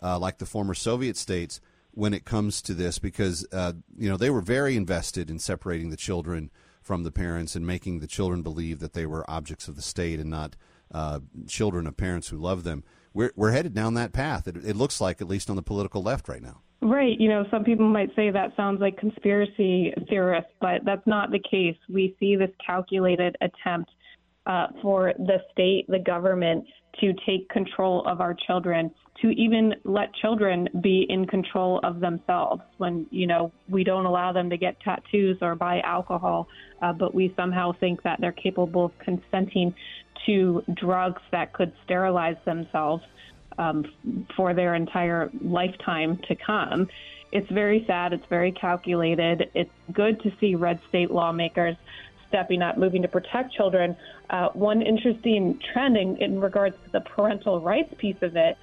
uh, 0.04 0.20
like 0.20 0.40
the 0.40 0.46
former 0.46 0.74
Soviet 0.74 1.16
states 1.16 1.62
when 1.92 2.14
it 2.14 2.26
comes 2.26 2.62
to 2.64 2.74
this, 2.74 3.00
because 3.00 3.48
uh, 3.54 3.72
you 3.98 4.10
know 4.10 4.18
they 4.18 4.30
were 4.30 4.42
very 4.42 4.76
invested 4.76 5.30
in 5.30 5.40
separating 5.40 5.90
the 5.90 5.96
children 5.96 6.52
from 6.82 7.04
the 7.04 7.12
parents 7.12 7.56
and 7.56 7.66
making 7.66 8.00
the 8.00 8.08
children 8.08 8.42
believe 8.42 8.80
that 8.80 8.94
they 8.94 9.06
were 9.06 9.30
objects 9.30 9.68
of 9.68 9.76
the 9.76 9.82
state 9.82 10.20
and 10.20 10.30
not 10.30 10.56
uh, 10.92 11.20
children 11.48 11.88
of 11.88 11.96
parents 11.96 12.30
who 12.30 12.38
love 12.38 12.64
them 12.64 12.84
we're 13.14 13.32
we're 13.36 13.52
headed 13.52 13.74
down 13.74 13.94
that 13.96 14.14
path. 14.14 14.48
It, 14.48 14.58
it 14.58 14.76
looks 14.76 15.02
like, 15.02 15.22
at 15.22 15.28
least 15.28 15.50
on 15.50 15.56
the 15.56 15.62
political 15.62 16.02
left 16.02 16.28
right 16.28 16.42
now. 16.42 16.62
Right. 16.82 17.20
You 17.20 17.30
know, 17.30 17.46
some 17.52 17.64
people 17.64 17.88
might 17.88 18.10
say 18.16 18.32
that 18.32 18.56
sounds 18.56 18.82
like 18.82 18.98
conspiracy 18.98 19.94
theorists, 20.10 20.52
but 20.60 20.84
that's 20.84 21.06
not 21.06 21.30
the 21.32 21.40
case. 21.40 21.78
We 21.90 22.16
see 22.20 22.36
this 22.36 22.50
calculated 22.66 23.36
attempt 23.42 23.92
uh, 24.46 24.68
for 24.82 25.14
the 25.18 25.38
state, 25.52 25.86
the 25.88 26.00
government, 26.00 26.66
to 27.00 27.14
take 27.26 27.48
control 27.50 28.06
of 28.06 28.22
our 28.22 28.36
children, 28.48 28.92
to 29.22 29.30
even 29.30 29.74
let 29.84 30.14
children 30.16 30.68
be 30.82 31.06
in 31.10 31.26
control 31.26 31.80
of 31.84 32.00
themselves 32.00 32.62
when, 32.78 33.06
you 33.12 33.28
know, 33.28 33.52
we 33.70 33.84
don't 33.84 34.06
allow 34.06 34.34
them 34.34 34.50
to 34.50 34.58
get 34.58 34.80
tattoos 34.82 35.38
or 35.42 35.56
buy 35.56 35.80
alcohol, 35.82 36.48
uh, 36.82 36.92
but 36.92 37.14
we 37.14 37.34
somehow 37.36 37.72
think 37.80 38.02
that 38.04 38.20
they're 38.20 38.32
capable 38.32 38.86
of 38.86 38.92
consenting 39.00 39.74
to 40.26 40.64
drugs 40.74 41.22
that 41.32 41.54
could 41.54 41.72
sterilize 41.84 42.38
themselves 42.46 43.04
um, 43.58 43.86
for 44.36 44.54
their 44.54 44.76
entire 44.76 45.30
lifetime 45.42 46.20
to 46.28 46.36
come. 46.36 46.88
It's 47.32 47.50
very 47.52 47.84
sad. 47.88 48.12
It's 48.12 48.26
very 48.30 48.52
calculated. 48.52 49.50
It's 49.54 49.72
good 49.94 50.22
to 50.24 50.32
see 50.40 50.56
red 50.56 50.80
state 50.90 51.12
lawmakers 51.12 51.76
stepping 52.32 52.62
up, 52.62 52.78
moving 52.78 53.04
to 53.04 53.08
protect 53.08 53.54
children. 53.54 53.96
Uh, 54.30 54.48
one 54.54 54.82
interesting 54.82 55.60
trend 55.72 55.98
in, 55.98 56.18
in 56.18 56.42
regards 56.42 56.76
to 56.86 56.92
the 56.92 57.02
parental 57.02 57.62
rights 57.62 57.94
piece 58.00 58.16
of 58.22 58.36
it, 58.36 58.58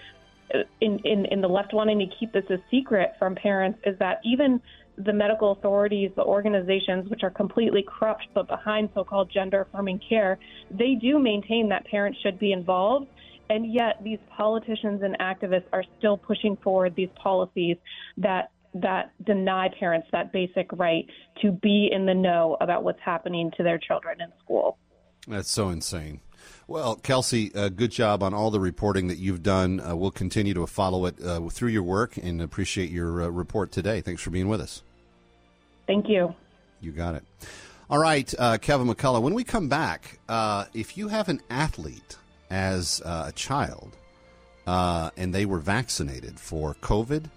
uh, 0.55 0.59
in, 0.81 0.99
in, 1.05 1.27
in 1.27 1.41
the 1.41 1.49
left 1.49 1.73
wanting 1.73 1.99
to 1.99 2.07
keep 2.19 2.33
this 2.33 2.45
a 2.51 2.57
secret 2.71 3.11
from 3.19 3.35
parents, 3.35 3.79
is 3.85 3.97
that 3.99 4.21
even 4.25 4.61
the 4.97 5.13
medical 5.13 5.53
authorities, 5.53 6.11
the 6.17 6.25
organizations 6.25 7.09
which 7.09 7.23
are 7.23 7.31
completely 7.31 7.85
corrupt 7.87 8.27
but 8.35 8.49
behind 8.49 8.89
so 8.95 9.05
called 9.05 9.31
gender 9.33 9.61
affirming 9.61 10.01
care, 10.09 10.39
they 10.71 10.95
do 11.01 11.19
maintain 11.19 11.69
that 11.69 11.87
parents 11.87 12.19
should 12.23 12.39
be 12.39 12.53
involved. 12.53 13.07
And 13.51 13.73
yet, 13.73 14.03
these 14.03 14.19
politicians 14.37 15.03
and 15.03 15.17
activists 15.21 15.69
are 15.73 15.85
still 15.99 16.19
pushing 16.19 16.57
forward 16.57 16.95
these 16.95 17.09
policies 17.23 17.77
that 18.19 18.51
that 18.75 19.13
deny 19.25 19.69
parents 19.79 20.09
that 20.13 20.33
basic 20.33 20.71
right 20.73 21.07
to 21.43 21.53
be 21.53 21.89
in 21.91 22.07
the 22.07 22.15
know 22.15 22.57
about 22.61 22.85
what's 22.85 23.01
happening 23.01 23.51
to 23.57 23.63
their 23.63 23.79
children 23.79 24.21
in 24.21 24.29
school. 24.43 24.79
That's 25.27 25.51
so 25.51 25.69
insane. 25.69 26.21
Well, 26.67 26.97
Kelsey, 26.97 27.55
uh, 27.55 27.71
good 27.71 27.91
job 27.91 28.23
on 28.23 28.35
all 28.35 28.51
the 28.51 28.61
reporting 28.61 29.09
that 29.09 29.19
you've 29.19 29.43
done. 29.43 29.81
Uh, 29.81 29.97
we'll 29.97 30.11
continue 30.11 30.55
to 30.55 30.67
follow 30.67 31.07
it 31.07 31.21
uh, 31.23 31.41
through 31.49 31.71
your 31.71 31.83
work 31.83 32.17
and 32.17 32.43
appreciate 32.43 32.91
your 32.91 33.23
uh, 33.23 33.29
report 33.29 33.73
today. 33.73 34.01
Thanks 34.01 34.23
for 34.23 34.31
being 34.31 34.49
with 34.49 34.61
us. 34.61 34.83
Thank 35.87 36.09
you. 36.09 36.35
You 36.81 36.93
got 36.93 37.15
it. 37.15 37.25
All 37.91 37.99
right, 37.99 38.33
uh, 38.39 38.59
Kevin 38.59 38.87
McCullough, 38.87 39.23
when 39.23 39.33
we 39.33 39.45
come 39.45 39.69
back, 39.69 40.19
uh, 40.29 40.67
if 40.75 40.99
you 40.99 41.09
have 41.09 41.31
an 41.31 41.41
athlete 41.49 42.19
as 42.51 43.01
uh, 43.03 43.25
a 43.29 43.33
child 43.33 43.97
uh, 44.67 45.09
and 45.17 45.35
they 45.35 45.47
were 45.47 45.59
vaccinated 45.59 46.39
for 46.39 46.75
COVID, 46.75 47.31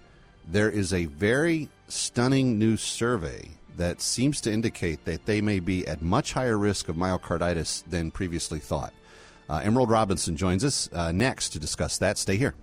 there 0.48 0.70
is 0.70 0.92
a 0.92 1.06
very 1.06 1.68
stunning 1.88 2.58
new 2.58 2.76
survey 2.76 3.48
that 3.76 4.00
seems 4.00 4.40
to 4.42 4.52
indicate 4.52 5.04
that 5.04 5.26
they 5.26 5.40
may 5.40 5.60
be 5.60 5.86
at 5.86 6.02
much 6.02 6.32
higher 6.32 6.58
risk 6.58 6.88
of 6.88 6.96
myocarditis 6.96 7.84
than 7.88 8.10
previously 8.10 8.58
thought. 8.58 8.92
Uh, 9.48 9.60
Emerald 9.64 9.90
Robinson 9.90 10.36
joins 10.36 10.64
us 10.64 10.88
uh, 10.92 11.12
next 11.12 11.50
to 11.50 11.58
discuss 11.58 11.98
that. 11.98 12.18
Stay 12.18 12.36
here. 12.36 12.54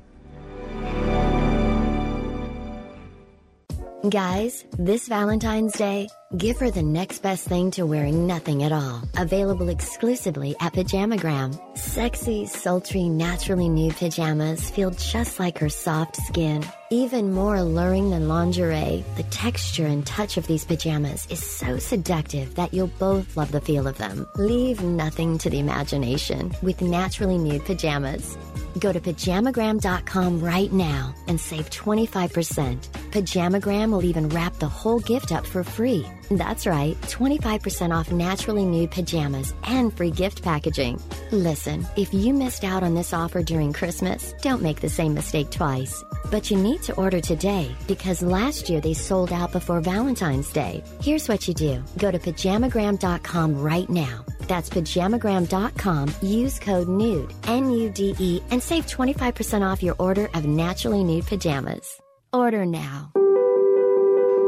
Guys, 4.08 4.64
this 4.78 5.10
Valentine's 5.10 5.74
Day, 5.74 6.08
give 6.38 6.58
her 6.60 6.72
the 6.72 6.82
next 6.82 7.20
best 7.20 7.46
thing 7.46 7.70
to 7.72 7.86
wearing 7.86 8.26
nothing 8.26 8.64
at 8.64 8.72
all. 8.72 9.02
Available 9.18 9.68
exclusively 9.68 10.56
at 10.62 10.72
Pajamagram. 10.72 11.60
Sexy, 11.78 12.46
sultry, 12.46 13.10
naturally 13.10 13.68
nude 13.68 13.98
pajamas 13.98 14.70
feel 14.70 14.92
just 14.92 15.38
like 15.38 15.58
her 15.58 15.68
soft 15.68 16.16
skin. 16.16 16.66
Even 16.90 17.34
more 17.34 17.58
alluring 17.58 18.10
than 18.10 18.30
lingerie, 18.30 19.04
the 19.18 19.24
texture 19.24 19.86
and 19.86 20.08
touch 20.08 20.38
of 20.38 20.48
these 20.48 20.64
pajamas 20.64 21.28
is 21.30 21.44
so 21.44 21.78
seductive 21.78 22.56
that 22.56 22.74
you'll 22.74 22.88
both 23.00 23.36
love 23.36 23.52
the 23.52 23.60
feel 23.60 23.86
of 23.86 23.98
them. 23.98 24.26
Leave 24.36 24.82
nothing 24.82 25.38
to 25.38 25.50
the 25.50 25.60
imagination 25.60 26.54
with 26.62 26.82
naturally 26.82 27.38
nude 27.38 27.66
pajamas. 27.66 28.38
Go 28.80 28.94
to 28.94 29.00
pajamagram.com 29.00 30.40
right 30.40 30.72
now 30.72 31.14
and 31.28 31.40
save 31.40 31.70
25%. 31.70 32.88
Pajamagram 33.12 33.92
will 33.92 34.04
even 34.04 34.30
wrap 34.30 34.56
the 34.58 34.68
whole 34.68 35.00
gift 35.00 35.32
up 35.32 35.46
for 35.46 35.64
free. 35.64 36.06
That's 36.30 36.68
right, 36.68 37.00
25% 37.02 37.98
off 37.98 38.12
naturally 38.12 38.66
nude 38.66 38.92
pajamas 38.92 39.54
and 39.64 39.96
free 39.96 40.12
gift 40.12 40.44
packaging. 40.44 41.02
Listen, 41.32 41.86
if 41.98 42.14
you 42.14 42.34
missed 42.34 42.64
out 42.64 42.84
on 42.84 42.94
this 42.94 43.14
offer 43.14 43.42
during 43.42 43.74
Christmas, 43.74 44.34
don't 44.42 44.62
make 44.62 44.80
the 44.80 44.90
same 44.90 45.14
mistake 45.14 45.50
twice. 45.50 46.04
But 46.30 46.52
you 46.52 46.58
need 46.58 46.84
to 46.84 46.94
order 46.96 47.20
today 47.20 47.76
because 47.88 48.22
last 48.22 48.70
year 48.70 48.80
they 48.80 48.94
sold 48.94 49.34
out 49.34 49.52
before 49.52 49.82
Valentine's 49.82 50.52
Day. 50.52 50.84
Here's 51.02 51.28
what 51.28 51.48
you 51.48 51.54
do 51.54 51.84
go 51.98 52.12
to 52.12 52.20
pajamagram.com 52.20 53.60
right 53.60 53.90
now. 53.90 54.24
That's 54.50 54.70
pajamagram.com. 54.70 56.16
Use 56.22 56.60
code 56.60 56.90
NUDE, 56.90 57.34
N 57.46 57.72
U 57.72 57.90
D 57.90 58.16
E, 58.20 58.42
and 58.50 58.62
save 58.62 58.88
25% 58.88 59.62
off 59.62 59.82
your 59.84 59.96
order 60.00 60.28
of 60.34 60.46
naturally 60.46 61.04
nude 61.04 61.28
pajamas. 61.28 62.02
Order 62.34 62.66
now. 62.66 63.12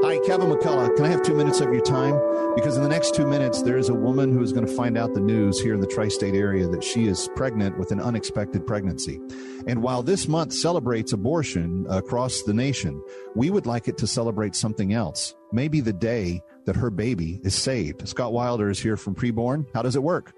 Hi, 0.03 0.17
Kevin 0.25 0.49
McCullough. 0.49 0.95
Can 0.95 1.05
I 1.05 1.09
have 1.09 1.21
two 1.21 1.35
minutes 1.35 1.61
of 1.61 1.71
your 1.71 1.83
time? 1.83 2.19
Because 2.55 2.75
in 2.75 2.81
the 2.81 2.89
next 2.89 3.13
two 3.13 3.27
minutes, 3.27 3.61
there 3.61 3.77
is 3.77 3.87
a 3.87 3.93
woman 3.93 4.33
who 4.33 4.41
is 4.41 4.51
going 4.51 4.65
to 4.65 4.75
find 4.75 4.97
out 4.97 5.13
the 5.13 5.21
news 5.21 5.59
here 5.61 5.75
in 5.75 5.79
the 5.79 5.85
tri 5.85 6.07
state 6.07 6.33
area 6.33 6.67
that 6.67 6.83
she 6.83 7.05
is 7.05 7.29
pregnant 7.35 7.77
with 7.77 7.91
an 7.91 8.01
unexpected 8.01 8.65
pregnancy. 8.65 9.19
And 9.67 9.83
while 9.83 10.01
this 10.01 10.27
month 10.27 10.53
celebrates 10.53 11.13
abortion 11.13 11.85
across 11.87 12.41
the 12.41 12.53
nation, 12.55 12.99
we 13.35 13.51
would 13.51 13.67
like 13.67 13.87
it 13.87 13.99
to 13.99 14.07
celebrate 14.07 14.55
something 14.55 14.91
else. 14.91 15.35
Maybe 15.51 15.79
the 15.79 15.93
day 15.93 16.41
that 16.65 16.75
her 16.75 16.89
baby 16.89 17.39
is 17.43 17.55
saved. 17.55 18.07
Scott 18.07 18.33
Wilder 18.33 18.69
is 18.69 18.79
here 18.79 18.97
from 18.97 19.15
Preborn. 19.15 19.65
How 19.73 19.81
does 19.81 19.95
it 19.95 20.03
work? 20.03 20.33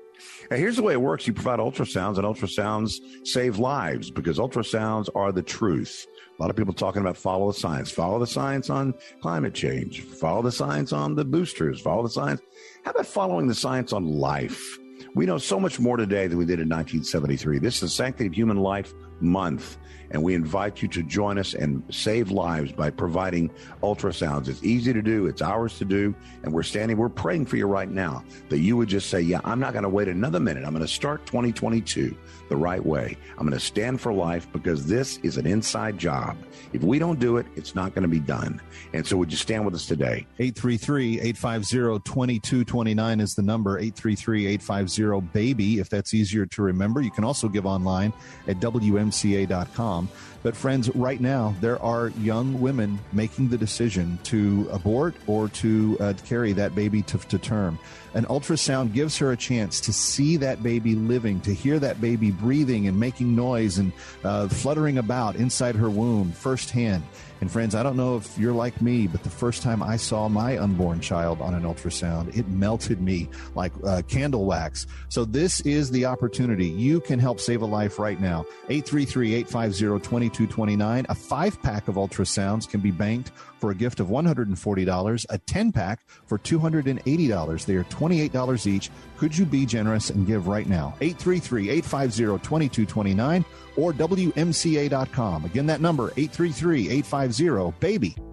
Here's 0.50 0.76
the 0.76 0.84
way 0.84 0.94
it 0.94 1.02
works 1.02 1.28
you 1.28 1.34
provide 1.34 1.60
ultrasounds, 1.60 2.18
and 2.18 2.26
ultrasounds 2.26 3.28
save 3.28 3.60
lives 3.60 4.12
because 4.12 4.38
ultrasounds 4.38 5.10
are 5.16 5.32
the 5.32 5.42
truth. 5.42 6.06
A 6.38 6.42
lot 6.42 6.50
of 6.50 6.56
people 6.56 6.74
talking 6.74 7.02
about 7.02 7.18
follow 7.18 7.52
the 7.52 7.60
science. 7.60 7.92
Follow 7.92 8.20
the 8.20 8.28
science 8.28 8.70
on 8.70 8.94
climate 9.22 9.54
change. 9.54 10.02
Follow 10.02 10.42
the 10.42 10.52
science 10.52 10.94
on 10.94 11.16
the 11.16 11.26
boosters. 11.26 11.80
Follow 11.82 12.04
the 12.04 12.10
science. 12.10 12.42
How 12.84 12.92
about 12.92 13.06
following 13.06 13.48
the 13.48 13.56
science 13.56 13.94
on 13.94 14.06
life? 14.06 14.80
We 15.16 15.26
know 15.26 15.38
so 15.38 15.60
much 15.60 15.80
more 15.80 15.98
today 15.98 16.28
than 16.28 16.38
we 16.38 16.46
did 16.46 16.60
in 16.60 16.70
1973. 16.70 17.60
This 17.60 17.84
is 17.84 17.94
Sanctity 17.94 18.28
of 18.28 18.34
Human 18.34 18.58
Life 18.58 18.94
Month, 19.20 19.78
and 20.12 20.22
we 20.22 20.34
invite 20.34 20.82
you 20.82 20.88
to 20.90 21.04
join 21.04 21.38
us 21.38 21.54
and 21.54 21.84
save 21.90 22.32
lives 22.32 22.72
by 22.72 22.90
providing 22.90 23.50
ultrasounds. 23.82 24.48
It's 24.48 24.64
easy 24.64 24.94
to 24.94 25.02
do, 25.02 25.28
it's 25.28 25.42
ours 25.42 25.78
to 25.80 25.86
do, 25.86 26.16
and 26.44 26.54
we're 26.54 26.64
standing, 26.64 26.98
we're 26.98 27.10
praying 27.10 27.46
for 27.46 27.58
you 27.58 27.68
right 27.68 27.90
now 27.90 28.24
that 28.50 28.60
you 28.60 28.78
would 28.78 28.90
just 28.90 29.10
say, 29.10 29.22
Yeah, 29.22 29.42
I'm 29.44 29.60
not 29.60 29.74
going 29.74 29.84
to 29.84 29.90
wait 29.90 30.08
another 30.08 30.40
minute. 30.40 30.64
I'm 30.64 30.74
going 30.74 30.86
to 30.86 30.88
start 30.88 31.26
2022 31.26 32.16
the 32.50 32.56
right 32.56 32.84
way. 32.86 33.18
I'm 33.38 33.48
going 33.48 33.60
to 33.60 33.60
stand 33.60 34.02
for 34.02 34.14
life 34.14 34.48
because 34.52 34.86
this 34.86 35.18
is 35.24 35.38
an 35.38 35.48
inside 35.48 35.98
job. 35.98 36.38
If 36.74 36.84
we 36.84 37.00
don't 37.00 37.20
do 37.20 37.38
it, 37.38 37.46
it's 37.56 37.76
not 37.76 37.94
going 37.94 38.04
to 38.04 38.10
be 38.10 38.20
done. 38.20 38.62
And 38.94 39.06
so, 39.06 39.18
would 39.18 39.32
you 39.32 39.38
stand 39.38 39.66
with 39.66 39.76
us 39.76 39.86
today? 39.86 40.26
833 40.40 41.22
850 41.22 42.00
2229 42.04 43.20
is 43.20 43.36
the 43.36 43.42
number 43.42 43.78
833 43.78 44.48
850 44.48 45.28
BABY, 45.34 45.80
if 45.80 45.90
that's 45.90 46.14
easier 46.14 46.46
to 46.48 46.62
remember. 46.62 47.02
You 47.02 47.12
can 47.12 47.24
also 47.24 47.48
give 47.48 47.66
online 47.66 48.14
at 48.48 48.60
WMCA.com 48.60 49.93
com 49.94 50.33
but, 50.44 50.56
friends, 50.58 50.94
right 50.94 51.22
now, 51.22 51.56
there 51.62 51.82
are 51.82 52.10
young 52.10 52.60
women 52.60 53.00
making 53.14 53.48
the 53.48 53.58
decision 53.58 54.20
to 54.24 54.68
abort 54.72 55.16
or 55.26 55.48
to 55.50 55.98
uh, 56.00 56.14
carry 56.26 56.52
that 56.54 56.76
baby 56.76 57.02
to, 57.04 57.18
to 57.18 57.40
term. 57.40 57.80
An 58.14 58.26
ultrasound 58.26 58.94
gives 58.94 59.18
her 59.18 59.32
a 59.32 59.38
chance 59.38 59.80
to 59.82 59.94
see 59.94 60.38
that 60.38 60.62
baby 60.62 60.96
living, 60.96 61.40
to 61.42 61.54
hear 61.54 61.80
that 61.80 62.00
baby 62.00 62.30
breathing 62.30 62.88
and 62.88 63.00
making 63.00 63.36
noise 63.36 63.78
and 63.80 63.92
uh, 64.24 64.48
fluttering 64.50 64.98
about 65.00 65.36
inside 65.38 65.76
her 65.76 65.90
womb 65.90 66.32
firsthand. 66.32 67.04
And 67.42 67.52
friends, 67.52 67.76
I 67.76 67.84
don't 67.84 67.98
know 67.98 68.16
if 68.16 68.38
you're 68.38 68.54
like 68.54 68.82
me, 68.82 69.08
but 69.08 69.24
the 69.24 69.30
first 69.30 69.64
time 69.64 69.84
I 69.84 69.98
saw 69.98 70.30
my 70.30 70.58
unborn 70.58 71.02
child 71.02 71.42
on 71.42 71.54
an 71.54 71.64
ultrasound, 71.64 72.38
it 72.38 72.48
melted 72.48 73.02
me 73.02 73.28
like 73.54 73.74
uh, 73.84 74.02
candle 74.08 74.46
wax. 74.46 74.88
So 75.10 75.26
this 75.26 75.60
is 75.62 75.92
the 75.92 76.06
opportunity. 76.06 76.68
You 76.68 77.02
can 77.02 77.20
help 77.20 77.42
save 77.42 77.62
a 77.62 77.66
life 77.66 78.00
right 78.00 78.22
now. 78.22 78.46
833-850-2229. 80.34 81.06
A 81.10 81.16
five 81.16 81.62
pack 81.62 81.88
of 81.88 81.96
ultrasounds 81.96 82.70
can 82.70 82.82
be 82.82 82.92
banked 82.92 83.32
for 83.60 83.72
a 83.72 83.76
gift 83.76 84.00
of 84.00 84.08
$140, 84.08 85.26
a 85.30 85.38
10 85.38 85.72
pack 85.72 86.02
for 86.26 86.38
$280. 86.38 87.66
They 87.66 87.76
are 87.76 87.84
$28 87.86 88.68
each. 88.68 88.90
Could 89.18 89.38
you 89.38 89.46
be 89.46 89.66
generous 89.66 90.10
and 90.10 90.28
give 90.28 90.48
right 90.48 90.68
now? 90.68 90.96
833 91.02 91.70
850 91.70 92.24
2229 92.44 93.46
or 93.78 93.94
WMCA.com. 93.94 95.46
Again, 95.46 95.66
that 95.68 95.82
number 95.82 96.12
833 96.18 96.90
850 96.90 97.74
BABY. 97.80 98.33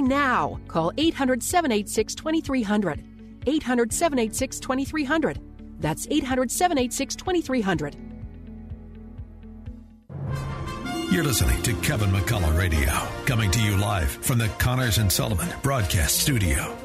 now. 0.01 0.59
Call 0.67 0.91
800 0.97 1.41
786 1.43 2.15
2300. 2.15 3.03
800 3.45 3.93
786 3.93 4.59
2300. 4.59 5.39
That's 5.79 6.07
800 6.09 6.51
786 6.51 7.15
2300. 7.15 7.95
You're 11.11 11.25
listening 11.25 11.61
to 11.63 11.73
Kevin 11.81 12.09
McCullough 12.09 12.57
Radio, 12.57 12.89
coming 13.25 13.51
to 13.51 13.61
you 13.61 13.75
live 13.75 14.09
from 14.09 14.37
the 14.37 14.47
Connors 14.59 14.97
and 14.97 15.11
Sullivan 15.11 15.49
Broadcast 15.61 16.17
Studio. 16.19 16.80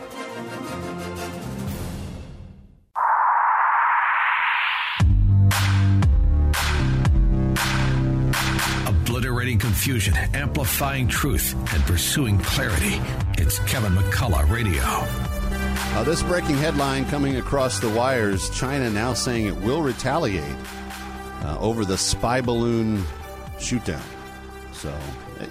Confusion, 9.87 10.16
amplifying 10.35 11.07
truth, 11.07 11.55
and 11.72 11.81
pursuing 11.85 12.37
clarity. 12.40 13.01
It's 13.40 13.61
Kevin 13.70 13.92
McCullough 13.92 14.51
Radio. 14.51 14.83
Uh, 14.83 16.03
this 16.03 16.25
breaking 16.25 16.57
headline 16.57 17.05
coming 17.05 17.37
across 17.37 17.79
the 17.79 17.88
wires 17.90 18.51
China 18.51 18.90
now 18.90 19.14
saying 19.14 19.46
it 19.46 19.55
will 19.55 19.83
retaliate 19.83 20.57
uh, 21.44 21.57
over 21.61 21.85
the 21.85 21.96
spy 21.96 22.40
balloon 22.40 23.05
shoot 23.61 23.85
down. 23.85 24.03
So, 24.72 24.92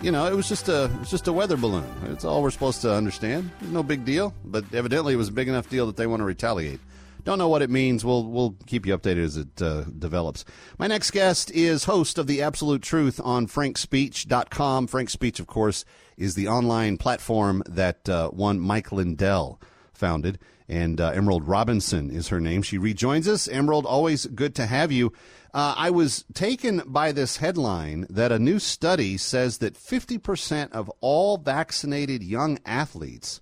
you 0.01 0.11
know, 0.11 0.25
it 0.25 0.35
was 0.35 0.49
just 0.49 0.67
a 0.67 0.91
was 0.99 1.09
just 1.09 1.29
a 1.29 1.33
weather 1.33 1.55
balloon. 1.55 1.85
It's 2.07 2.25
all 2.25 2.43
we're 2.43 2.51
supposed 2.51 2.81
to 2.81 2.93
understand. 2.93 3.49
No 3.61 3.83
big 3.83 4.03
deal, 4.03 4.33
but 4.43 4.65
evidently 4.73 5.13
it 5.13 5.17
was 5.17 5.29
a 5.29 5.31
big 5.31 5.47
enough 5.47 5.69
deal 5.69 5.85
that 5.85 5.95
they 5.95 6.07
want 6.07 6.19
to 6.19 6.25
retaliate. 6.25 6.81
Don't 7.25 7.39
know 7.39 7.49
what 7.49 7.63
it 7.63 7.71
means. 7.71 8.05
We'll 8.05 8.23
we'll 8.23 8.55
keep 8.67 8.85
you 8.85 8.95
updated 8.95 9.23
as 9.23 9.37
it 9.37 9.61
uh, 9.61 9.85
develops. 9.97 10.45
My 10.77 10.85
next 10.85 11.09
guest 11.09 11.49
is 11.51 11.85
host 11.85 12.19
of 12.19 12.27
the 12.27 12.43
Absolute 12.43 12.83
Truth 12.83 13.19
on 13.23 13.47
FrankSpeech.com. 13.47 14.85
Frank 14.85 15.09
Speech, 15.09 15.39
of 15.39 15.47
course, 15.47 15.85
is 16.17 16.35
the 16.35 16.47
online 16.47 16.97
platform 16.97 17.63
that 17.67 18.07
uh, 18.07 18.29
one 18.29 18.59
Mike 18.59 18.91
Lindell 18.91 19.59
founded, 19.91 20.37
and 20.69 21.01
uh, 21.01 21.09
Emerald 21.09 21.47
Robinson 21.47 22.11
is 22.11 22.27
her 22.27 22.39
name. 22.39 22.61
She 22.61 22.77
rejoins 22.77 23.27
us. 23.27 23.47
Emerald, 23.47 23.87
always 23.87 24.27
good 24.27 24.53
to 24.55 24.67
have 24.67 24.91
you. 24.91 25.11
Uh, 25.51 25.73
I 25.75 25.89
was 25.89 26.25
taken 26.35 26.83
by 26.85 27.11
this 27.11 27.37
headline 27.37 28.05
that 28.07 28.31
a 28.31 28.37
new 28.37 28.59
study 28.59 29.17
says 29.17 29.57
that 29.59 29.73
50% 29.73 30.71
of 30.73 30.91
all 31.01 31.37
vaccinated 31.37 32.21
young 32.21 32.59
athletes 32.67 33.41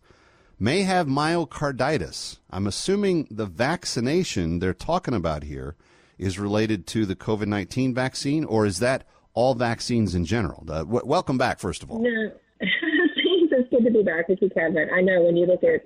may 0.63 0.84
have 0.84 1.08
myocarditis. 1.08 2.38
I'm 2.49 2.67
assuming 2.67 3.28
the 3.30 3.45
vaccination 3.45 4.60
they're 4.60 4.73
talking 4.73 5.13
about 5.13 5.43
here 5.43 5.76
is 6.17 6.39
related 6.39 6.88
to 6.88 7.06
the 7.06 7.17
COVID 7.17 7.47
19 7.47 7.93
vaccine, 7.93 8.45
or 8.45 8.65
is 8.65 8.80
that 8.80 9.04
all 9.34 9.56
vaccines 9.56 10.15
in 10.15 10.23
general? 10.23 10.63
Uh, 10.69 10.80
w- 10.80 11.06
welcome 11.06 11.38
back, 11.38 11.60
first 11.60 11.84
of 11.84 11.91
all. 11.91 11.99
No, 11.99 12.32
it's 12.62 13.69
good 13.71 13.84
to 13.84 13.91
be 13.91 14.04
back 14.04 14.30
with 14.30 14.39
you, 14.41 14.49
Kevin. 14.52 14.88
I 14.95 15.02
know 15.02 15.23
when 15.23 15.36
you 15.36 15.45
look 15.45 15.65
at 15.65 15.82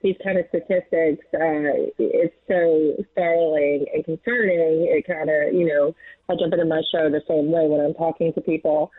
these 0.00 0.14
kind 0.22 0.38
of 0.38 0.44
statistics, 0.50 1.26
uh, 1.34 1.90
it's 1.98 2.34
so 2.46 3.02
startling 3.10 3.86
and 3.92 4.04
concerning. 4.04 4.86
It 4.94 5.08
kind 5.08 5.28
of, 5.28 5.52
you 5.52 5.66
know, 5.66 5.92
I 6.28 6.36
jump 6.38 6.52
into 6.52 6.66
my 6.66 6.82
show 6.92 7.10
the 7.10 7.22
same 7.26 7.50
way 7.50 7.66
when 7.66 7.80
I'm 7.80 7.94
talking 7.94 8.32
to 8.34 8.40
people. 8.40 8.92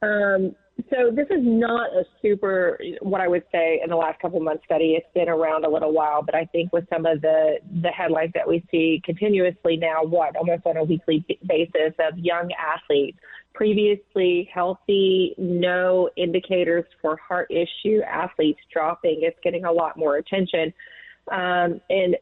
Um, 0.00 0.54
So 0.90 1.10
this 1.10 1.26
is 1.30 1.40
not 1.40 1.90
a 1.94 2.04
super, 2.20 2.78
what 3.00 3.22
I 3.22 3.28
would 3.28 3.44
say 3.50 3.80
in 3.82 3.88
the 3.88 3.96
last 3.96 4.20
couple 4.20 4.38
months 4.40 4.62
study. 4.66 4.92
It's 4.92 5.06
been 5.14 5.28
around 5.28 5.64
a 5.64 5.70
little 5.70 5.92
while, 5.92 6.22
but 6.22 6.34
I 6.34 6.44
think 6.44 6.70
with 6.72 6.84
some 6.92 7.06
of 7.06 7.22
the 7.22 7.56
the 7.82 7.88
headlines 7.88 8.32
that 8.34 8.46
we 8.46 8.62
see 8.70 9.00
continuously 9.02 9.78
now, 9.78 10.04
what 10.04 10.36
almost 10.36 10.66
on 10.66 10.76
a 10.76 10.84
weekly 10.84 11.24
basis 11.46 11.94
of 11.98 12.18
young 12.18 12.50
athletes, 12.52 13.18
previously 13.54 14.50
healthy, 14.52 15.34
no 15.38 16.10
indicators 16.16 16.84
for 17.00 17.16
heart 17.16 17.50
issue 17.50 18.02
athletes 18.02 18.60
dropping. 18.70 19.20
It's 19.22 19.38
getting 19.42 19.64
a 19.64 19.72
lot 19.72 19.96
more 19.96 20.16
attention. 20.16 20.74
Um, 21.32 21.80
and 21.88 22.16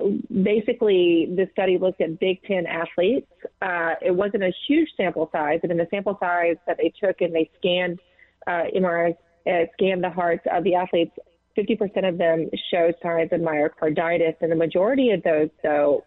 basically, 0.44 1.28
the 1.36 1.48
study 1.52 1.76
looked 1.76 2.00
at 2.00 2.20
Big 2.20 2.40
Ten 2.44 2.66
athletes. 2.66 3.26
Uh, 3.60 3.94
it 4.00 4.14
wasn't 4.14 4.44
a 4.44 4.52
huge 4.68 4.88
sample 4.96 5.28
size, 5.32 5.58
but 5.60 5.72
in 5.72 5.76
the 5.76 5.88
sample 5.90 6.16
size 6.20 6.56
that 6.68 6.78
they 6.78 6.92
took 7.04 7.20
and 7.20 7.34
they 7.34 7.50
scanned 7.58 7.98
uh, 8.46 8.64
MRI, 8.76 9.14
uh, 9.46 9.66
scanned 9.74 10.02
the 10.02 10.10
hearts 10.10 10.44
of 10.50 10.64
the 10.64 10.74
athletes, 10.74 11.12
50% 11.56 12.08
of 12.08 12.18
them 12.18 12.48
showed 12.70 12.94
signs 13.02 13.30
of 13.32 13.40
myocarditis, 13.40 14.34
and 14.40 14.50
the 14.50 14.56
majority 14.56 15.10
of 15.10 15.22
those, 15.22 15.48
though, 15.62 16.04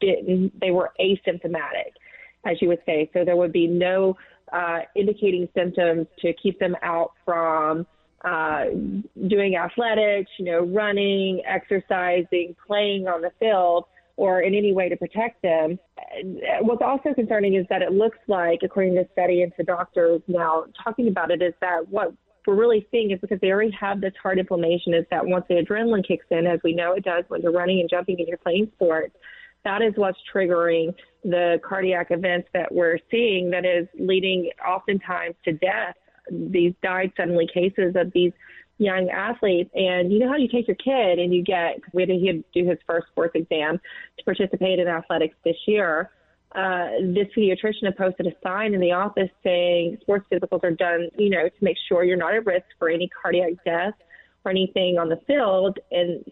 didn't. 0.00 0.58
They 0.60 0.70
were 0.70 0.90
asymptomatic, 1.00 1.92
as 2.44 2.60
you 2.60 2.68
would 2.68 2.80
say. 2.86 3.08
So 3.12 3.24
there 3.24 3.36
would 3.36 3.52
be 3.52 3.66
no 3.66 4.16
uh, 4.52 4.80
indicating 4.96 5.48
symptoms 5.54 6.06
to 6.20 6.32
keep 6.42 6.58
them 6.58 6.74
out 6.82 7.12
from 7.24 7.86
uh, 8.24 8.64
doing 9.28 9.56
athletics, 9.56 10.30
you 10.38 10.44
know, 10.44 10.60
running, 10.60 11.42
exercising, 11.46 12.56
playing 12.66 13.06
on 13.06 13.22
the 13.22 13.30
field, 13.38 13.84
or 14.20 14.42
in 14.42 14.54
any 14.54 14.74
way 14.74 14.86
to 14.86 14.96
protect 14.98 15.40
them. 15.40 15.78
Uh, 15.98 16.58
what's 16.60 16.82
also 16.82 17.14
concerning 17.14 17.54
is 17.54 17.64
that 17.70 17.80
it 17.80 17.92
looks 17.92 18.18
like, 18.28 18.58
according 18.62 18.94
to 18.94 19.08
study 19.12 19.40
and 19.40 19.50
to 19.56 19.62
doctors 19.62 20.20
now 20.28 20.66
talking 20.84 21.08
about 21.08 21.30
it, 21.30 21.40
is 21.40 21.54
that 21.62 21.88
what 21.88 22.12
we're 22.46 22.54
really 22.54 22.86
seeing 22.90 23.12
is 23.12 23.18
because 23.22 23.40
they 23.40 23.50
already 23.50 23.70
have 23.70 24.02
this 24.02 24.12
heart 24.22 24.38
inflammation, 24.38 24.92
is 24.92 25.06
that 25.10 25.24
once 25.24 25.46
the 25.48 25.54
adrenaline 25.54 26.06
kicks 26.06 26.26
in, 26.30 26.46
as 26.46 26.60
we 26.62 26.74
know 26.74 26.92
it 26.92 27.02
does 27.02 27.24
when 27.28 27.40
you're 27.40 27.50
running 27.50 27.80
and 27.80 27.88
jumping 27.88 28.16
and 28.18 28.28
you're 28.28 28.36
playing 28.36 28.70
sports, 28.74 29.14
that 29.64 29.80
is 29.80 29.94
what's 29.96 30.18
triggering 30.34 30.94
the 31.24 31.58
cardiac 31.66 32.08
events 32.10 32.48
that 32.52 32.70
we're 32.70 32.98
seeing 33.10 33.50
that 33.50 33.64
is 33.64 33.88
leading 33.98 34.50
oftentimes 34.68 35.34
to 35.46 35.52
death. 35.52 35.94
These 36.30 36.74
died 36.82 37.10
suddenly 37.16 37.48
cases 37.52 37.94
of 37.96 38.12
these 38.12 38.32
young 38.80 39.10
athletes. 39.10 39.70
And 39.74 40.10
you 40.10 40.18
know 40.18 40.28
how 40.28 40.36
you 40.36 40.48
take 40.48 40.66
your 40.66 40.76
kid 40.76 41.18
and 41.18 41.32
you 41.32 41.44
get, 41.44 41.80
we 41.92 42.02
had 42.02 42.08
to 42.08 42.44
do 42.54 42.68
his 42.68 42.78
first 42.86 43.08
sports 43.08 43.32
exam 43.34 43.78
to 44.18 44.24
participate 44.24 44.78
in 44.78 44.88
athletics 44.88 45.36
this 45.44 45.56
year. 45.66 46.10
Uh, 46.52 46.88
this 47.14 47.28
pediatrician 47.36 47.84
had 47.84 47.96
posted 47.96 48.26
a 48.26 48.32
sign 48.42 48.74
in 48.74 48.80
the 48.80 48.90
office 48.90 49.28
saying 49.44 49.98
sports 50.00 50.26
physicals 50.32 50.64
are 50.64 50.72
done, 50.72 51.08
you 51.16 51.30
know, 51.30 51.48
to 51.48 51.64
make 51.64 51.76
sure 51.88 52.02
you're 52.04 52.16
not 52.16 52.34
at 52.34 52.44
risk 52.46 52.64
for 52.78 52.88
any 52.88 53.08
cardiac 53.08 53.52
death 53.64 53.94
or 54.44 54.50
anything 54.50 54.98
on 54.98 55.10
the 55.10 55.20
field. 55.26 55.78
And 55.92 56.24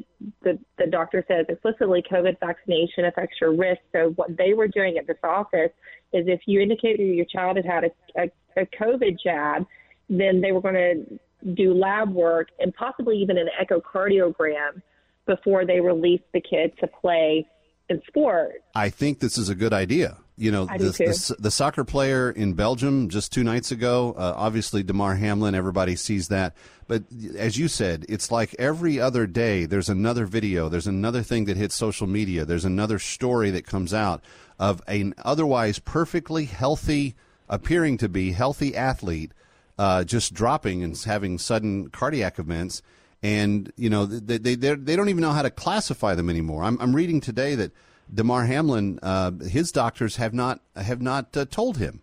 the, 0.43 0.59
the 0.79 0.87
doctor 0.87 1.23
says 1.29 1.45
explicitly 1.51 2.03
COVID 2.11 2.41
vaccination 2.41 3.05
affects 3.05 3.37
your 3.41 3.55
risk. 3.55 3.83
So 3.93 4.13
what 4.17 4.37
they 4.37 4.55
were 4.55 4.69
doing 4.69 4.97
at 4.97 5.07
this 5.07 5.19
office 5.23 5.71
is 6.15 6.27
if 6.27 6.41
you 6.47 6.61
indicated 6.61 7.05
your 7.05 7.27
child 7.27 7.59
had 7.59 7.67
had 7.67 7.85
a, 7.85 7.91
a, 8.23 8.63
a 8.63 8.67
COVID 8.81 9.19
jab, 9.23 9.67
then 10.09 10.41
they 10.41 10.53
were 10.53 10.63
going 10.63 10.75
to 10.75 11.19
do 11.55 11.75
lab 11.75 12.13
work 12.13 12.49
and 12.59 12.75
possibly 12.75 13.17
even 13.19 13.39
an 13.39 13.49
echocardiogram 13.61 14.83
before 15.27 15.65
they 15.65 15.81
release 15.81 16.23
the 16.33 16.41
kid 16.41 16.73
to 16.81 16.87
play 16.87 17.47
in 17.89 18.03
sport. 18.07 18.63
I 18.75 18.91
think 18.91 19.21
this 19.21 19.39
is 19.39 19.49
a 19.49 19.55
good 19.55 19.73
idea. 19.73 20.19
You 20.37 20.53
know, 20.53 20.67
the, 20.67 20.91
the, 20.91 21.37
the 21.41 21.51
soccer 21.51 21.83
player 21.85 22.31
in 22.31 22.53
Belgium 22.53 23.09
just 23.09 23.33
two 23.33 23.43
nights 23.43 23.73
ago, 23.73 24.15
uh, 24.17 24.35
obviously 24.37 24.85
Damar 24.85 25.17
Hamlin, 25.17 25.57
everybody 25.57 25.97
sees 25.97 26.29
that. 26.29 26.55
But 26.87 27.03
as 27.37 27.59
you 27.59 27.67
said, 27.67 28.07
it's 28.09 28.31
like 28.31 28.55
every 28.57 29.01
other 29.01 29.27
day 29.27 29.65
there's 29.67 29.89
another 29.89 30.27
video, 30.27 30.69
there's 30.69 30.87
another 30.87 31.23
thing 31.23 31.47
that 31.47 31.57
hits 31.57 31.75
social 31.75 32.07
media, 32.07 32.45
there's 32.45 32.65
another 32.65 33.01
story 33.01 33.51
that 33.51 33.67
comes 33.67 33.93
out 33.93 34.23
of 34.61 34.81
an 34.87 35.15
otherwise 35.25 35.81
perfectly 35.81 36.45
healthy, 36.45 37.17
appearing 37.49 37.99
to 37.99 38.09
be 38.09 38.31
healthy 38.31 38.77
athlete 38.77 39.33
uh, 39.79 40.05
just 40.05 40.35
dropping 40.35 40.83
and 40.83 40.97
having 40.99 41.39
sudden 41.39 41.91
cardiac 41.91 42.39
events. 42.39 42.83
And 43.23 43.73
you 43.77 43.91
know 43.91 44.07
they 44.07 44.39
they 44.39 44.55
they're- 44.55 44.77
don't 44.77 45.09
even 45.09 45.23
know 45.23 45.33
how 45.33 45.43
to 45.43 45.51
classify 45.51 46.15
them 46.15 46.31
anymore. 46.31 46.63
I'm 46.63 46.81
I'm 46.81 46.95
reading 46.95 47.21
today 47.21 47.57
that 47.57 47.73
Damar 48.13 48.45
Hamlin, 48.45 48.99
uh, 49.03 49.33
his 49.33 49.73
doctors 49.73 50.17
have 50.17 50.33
not 50.33 50.61
have 50.77 51.03
not 51.03 51.37
uh, 51.37 51.45
told 51.45 51.79
him 51.79 52.01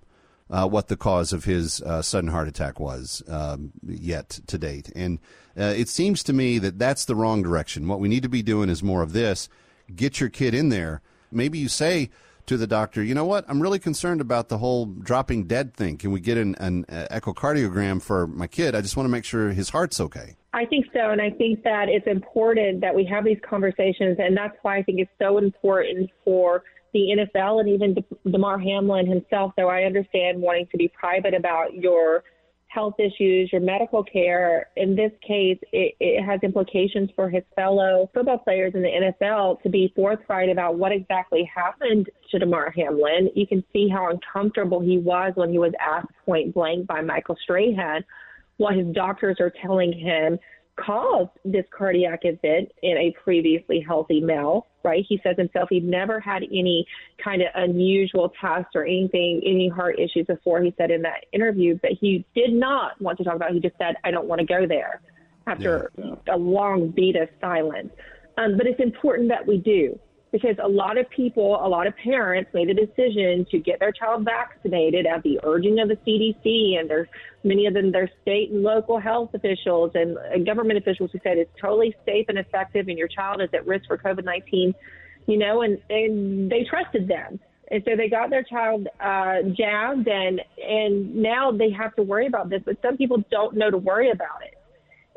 uh, 0.50 0.68
what 0.68 0.88
the 0.88 0.98
cause 0.98 1.34
of 1.34 1.46
his 1.46 1.82
uh, 1.82 2.02
sudden 2.02 2.30
heart 2.30 2.48
attack 2.48 2.80
was 2.80 3.24
um, 3.28 3.72
yet 3.88 4.42
to 4.48 4.58
date. 4.58 4.92
And 4.96 5.20
uh, 5.58 5.74
it 5.76 5.88
seems 5.90 6.22
to 6.24 6.34
me 6.34 6.60
that 6.60 6.78
that's 6.78 7.06
the 7.06 7.16
wrong 7.16 7.42
direction. 7.42 7.88
What 7.88 8.02
we 8.02 8.10
need 8.10 8.24
to 8.24 8.30
be 8.30 8.44
doing 8.44 8.70
is 8.70 8.84
more 8.84 9.02
of 9.02 9.14
this: 9.14 9.48
get 9.96 10.20
your 10.20 10.30
kid 10.30 10.54
in 10.54 10.70
there. 10.70 11.02
Maybe 11.32 11.58
you 11.58 11.70
say 11.70 12.10
to 12.48 12.58
the 12.58 12.68
doctor, 12.68 13.04
you 13.04 13.16
know 13.16 13.26
what? 13.26 13.46
I'm 13.48 13.62
really 13.62 13.80
concerned 13.80 14.22
about 14.22 14.50
the 14.50 14.58
whole 14.58 14.86
dropping 14.86 15.46
dead 15.46 15.74
thing. 15.74 15.98
Can 15.98 16.12
we 16.12 16.20
get 16.20 16.38
an, 16.38 16.56
an 16.56 16.86
uh, 16.90 17.08
echocardiogram 17.12 18.02
for 18.02 18.28
my 18.28 18.48
kid? 18.48 18.76
I 18.76 18.82
just 18.82 18.96
want 18.98 19.06
to 19.06 19.12
make 19.12 19.26
sure 19.26 19.50
his 19.52 19.70
heart's 19.70 20.00
okay. 20.00 20.36
I 20.54 20.66
think 20.66 20.86
so, 20.94 21.10
and 21.10 21.22
I 21.22 21.32
think 21.32 21.64
that 21.64 21.90
it's 21.90 22.08
important 22.08 22.80
that 22.80 22.96
we 22.96 23.04
have 23.06 23.26
these 23.26 23.40
conversations, 23.48 24.18
and 24.20 24.38
that's 24.38 24.56
why 24.62 24.78
I 24.78 24.84
think 24.84 25.00
it's 25.00 25.12
so 25.22 25.38
important 25.38 26.10
for 26.24 26.64
the 26.94 27.28
NFL 27.36 27.60
and 27.60 27.68
even 27.68 27.94
De- 27.96 28.32
Damar 28.32 28.58
Hamlin 28.58 29.06
himself. 29.06 29.52
Though 29.58 29.70
I 29.70 29.84
understand 29.84 30.42
wanting 30.42 30.68
to 30.72 30.78
be 30.78 30.88
private 30.88 31.34
about 31.34 31.74
your 31.74 32.24
health 32.76 32.96
issues, 33.00 33.50
your 33.54 33.62
medical 33.62 34.04
care. 34.04 34.68
In 34.76 34.96
this 34.96 35.12
case, 35.26 35.58
it, 35.72 35.96
it 36.02 36.22
has 36.24 36.42
implications 36.44 37.10
for 37.16 37.30
his 37.30 37.44
fellow 37.56 38.10
football 38.14 38.38
players 38.38 38.74
in 38.76 38.82
the 38.82 39.14
NFL 39.24 39.62
to 39.64 39.70
be 39.70 39.94
forthright 39.96 40.50
about 40.50 40.78
what 40.78 40.92
exactly 40.92 41.50
happened 41.56 42.10
to 42.32 42.38
Damar 42.38 42.72
Hamlin. 42.76 43.30
You 43.34 43.48
can 43.48 43.64
see 43.72 43.88
how 43.88 44.10
uncomfortable 44.10 44.82
he 44.82 44.98
was 44.98 45.32
when 45.36 45.52
he 45.52 45.58
was 45.58 45.72
asked 45.80 46.10
point 46.26 46.54
blank 46.54 46.86
by 46.86 47.00
Michael 47.00 47.38
Strahan 47.42 48.04
what 48.58 48.76
his 48.76 48.88
doctors 48.94 49.38
are 49.40 49.52
telling 49.62 49.92
him 49.92 50.38
caused 50.76 51.30
this 51.44 51.66
cardiac 51.76 52.22
event 52.24 52.72
in 52.82 52.98
a 52.98 53.16
previously 53.24 53.80
healthy 53.80 54.20
male, 54.20 54.68
right? 54.84 55.06
He 55.08 55.20
says 55.24 55.36
himself 55.38 55.70
he'd 55.70 55.86
never 55.86 56.20
had 56.20 56.44
any 56.44 56.86
kind 57.24 57.42
of 57.42 57.48
unusual 57.56 58.34
tests 58.42 58.72
or 58.76 58.86
anything, 58.86 59.42
any 59.46 59.70
heart 59.70 60.00
issues 60.00 60.26
before, 60.28 60.62
he 60.62 60.74
said 60.78 60.92
in 60.92 61.02
that 61.04 61.26
interview, 61.32 61.80
but 61.82 61.92
he 62.00 62.26
did 62.36 62.54
not 62.54 63.00
want 63.02 63.18
to 63.18 63.24
talk 63.24 63.36
about 63.36 63.52
it. 63.52 63.56
He 63.56 63.60
just 63.62 63.78
said, 63.78 63.96
I 64.04 64.12
don't 64.12 64.28
want 64.28 64.40
to 64.40 64.46
go 64.46 64.68
there 64.68 65.02
after 65.48 65.92
a 66.30 66.38
long 66.38 66.90
beat 66.90 67.16
of 67.16 67.30
silence. 67.40 67.92
Um, 68.38 68.58
but 68.58 68.68
it's 68.68 68.82
important 68.82 69.30
that 69.30 69.46
we 69.46 69.58
do 69.58 69.98
because 70.36 70.58
a 70.62 70.68
lot 70.68 70.98
of 70.98 71.10
people, 71.10 71.66
a 71.66 71.70
lot 71.70 71.88
of 71.88 71.96
parents 71.96 72.52
made 72.54 72.70
a 72.70 72.74
decision 72.74 73.48
to 73.52 73.58
get 73.58 73.80
their 73.80 73.94
child 73.94 74.26
vaccinated 74.26 75.06
at 75.06 75.24
the 75.24 75.40
urging 75.44 75.80
of 75.80 75.88
the 75.88 75.96
CDC, 76.06 76.78
and 76.78 76.90
there's 76.90 77.08
many 77.46 77.68
of 77.68 77.74
them, 77.74 77.90
their 77.90 78.12
state 78.22 78.52
and 78.52 78.62
local 78.62 79.00
health 79.00 79.34
officials 79.34 79.92
and 79.94 80.46
government 80.46 80.78
officials 80.78 81.10
who 81.14 81.20
said 81.24 81.38
it's 81.38 81.52
totally 81.62 81.96
safe 82.06 82.26
and 82.28 82.38
effective, 82.38 82.90
and 82.90 82.98
your 82.98 83.08
child 83.08 83.42
is 83.42 83.48
at 83.54 83.66
risk 83.66 83.86
for 83.88 83.98
COVID 83.98 84.26
19, 84.26 84.76
you 85.28 85.38
know, 85.38 85.62
and, 85.62 85.78
and 85.90 86.52
they 86.52 86.66
trusted 86.70 87.08
them. 87.08 87.40
And 87.72 87.82
so 87.86 87.96
they 87.96 88.10
got 88.10 88.30
their 88.30 88.44
child 88.44 88.90
uh, 89.00 89.38
jabbed, 89.58 90.10
and 90.10 90.42
and 90.62 91.16
now 91.16 91.50
they 91.52 91.72
have 91.72 91.96
to 91.96 92.04
worry 92.04 92.28
about 92.28 92.50
this. 92.50 92.62
But 92.66 92.76
some 92.82 92.98
people 92.98 93.24
don't 93.32 93.56
know 93.56 93.72
to 93.72 93.78
worry 93.78 94.12
about 94.12 94.44
it, 94.44 94.58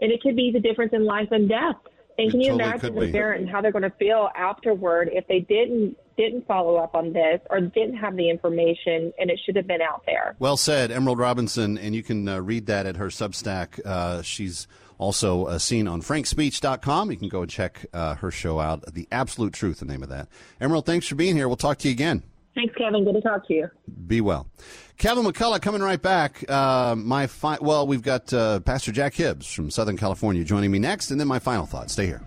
and 0.00 0.12
it 0.12 0.22
could 0.22 0.36
be 0.36 0.52
the 0.52 0.60
difference 0.60 0.92
in 0.94 1.04
life 1.04 1.28
and 1.32 1.48
death. 1.48 1.74
And 2.18 2.30
can 2.32 2.40
you 2.40 2.50
totally 2.50 2.64
imagine 2.64 2.94
the 2.94 3.12
parent 3.12 3.42
and 3.42 3.50
how 3.50 3.60
they're 3.60 3.72
going 3.72 3.82
to 3.82 3.90
feel 3.90 4.28
afterward 4.34 5.10
if 5.12 5.26
they 5.28 5.40
didn't 5.40 5.96
didn't 6.16 6.44
follow 6.48 6.74
up 6.74 6.96
on 6.96 7.12
this 7.12 7.40
or 7.48 7.60
didn't 7.60 7.96
have 7.96 8.16
the 8.16 8.28
information 8.28 9.12
and 9.20 9.30
it 9.30 9.38
should 9.46 9.54
have 9.54 9.68
been 9.68 9.80
out 9.80 10.02
there? 10.04 10.34
Well 10.40 10.56
said, 10.56 10.90
Emerald 10.90 11.20
Robinson, 11.20 11.78
and 11.78 11.94
you 11.94 12.02
can 12.02 12.28
uh, 12.28 12.40
read 12.40 12.66
that 12.66 12.86
at 12.86 12.96
her 12.96 13.06
Substack. 13.06 13.80
Uh, 13.86 14.20
she's 14.22 14.66
also 14.98 15.44
uh, 15.44 15.58
seen 15.58 15.86
on 15.86 16.02
frankspeech.com. 16.02 17.12
You 17.12 17.16
can 17.16 17.28
go 17.28 17.42
and 17.42 17.50
check 17.50 17.86
uh, 17.92 18.16
her 18.16 18.32
show 18.32 18.58
out. 18.58 18.92
The 18.92 19.06
Absolute 19.12 19.52
Truth, 19.52 19.78
the 19.78 19.86
name 19.86 20.02
of 20.02 20.08
that. 20.08 20.26
Emerald, 20.60 20.86
thanks 20.86 21.06
for 21.06 21.14
being 21.14 21.36
here. 21.36 21.46
We'll 21.46 21.56
talk 21.56 21.78
to 21.78 21.88
you 21.88 21.92
again. 21.92 22.24
Thanks, 22.54 22.74
Kevin. 22.76 23.04
Good 23.04 23.14
to 23.14 23.20
talk 23.20 23.46
to 23.48 23.54
you. 23.54 23.70
Be 24.06 24.20
well. 24.20 24.48
Kevin 24.96 25.24
McCullough 25.24 25.62
coming 25.62 25.80
right 25.80 26.00
back. 26.02 26.44
Uh, 26.50 26.96
my 26.96 27.28
fi- 27.28 27.58
well, 27.60 27.86
we've 27.86 28.02
got 28.02 28.32
uh, 28.32 28.58
Pastor 28.60 28.90
Jack 28.90 29.14
Hibbs 29.14 29.52
from 29.52 29.70
Southern 29.70 29.96
California 29.96 30.42
joining 30.42 30.70
me 30.72 30.80
next, 30.80 31.12
and 31.12 31.20
then 31.20 31.28
my 31.28 31.38
final 31.38 31.66
thoughts. 31.66 31.92
Stay 31.92 32.06
here. 32.06 32.22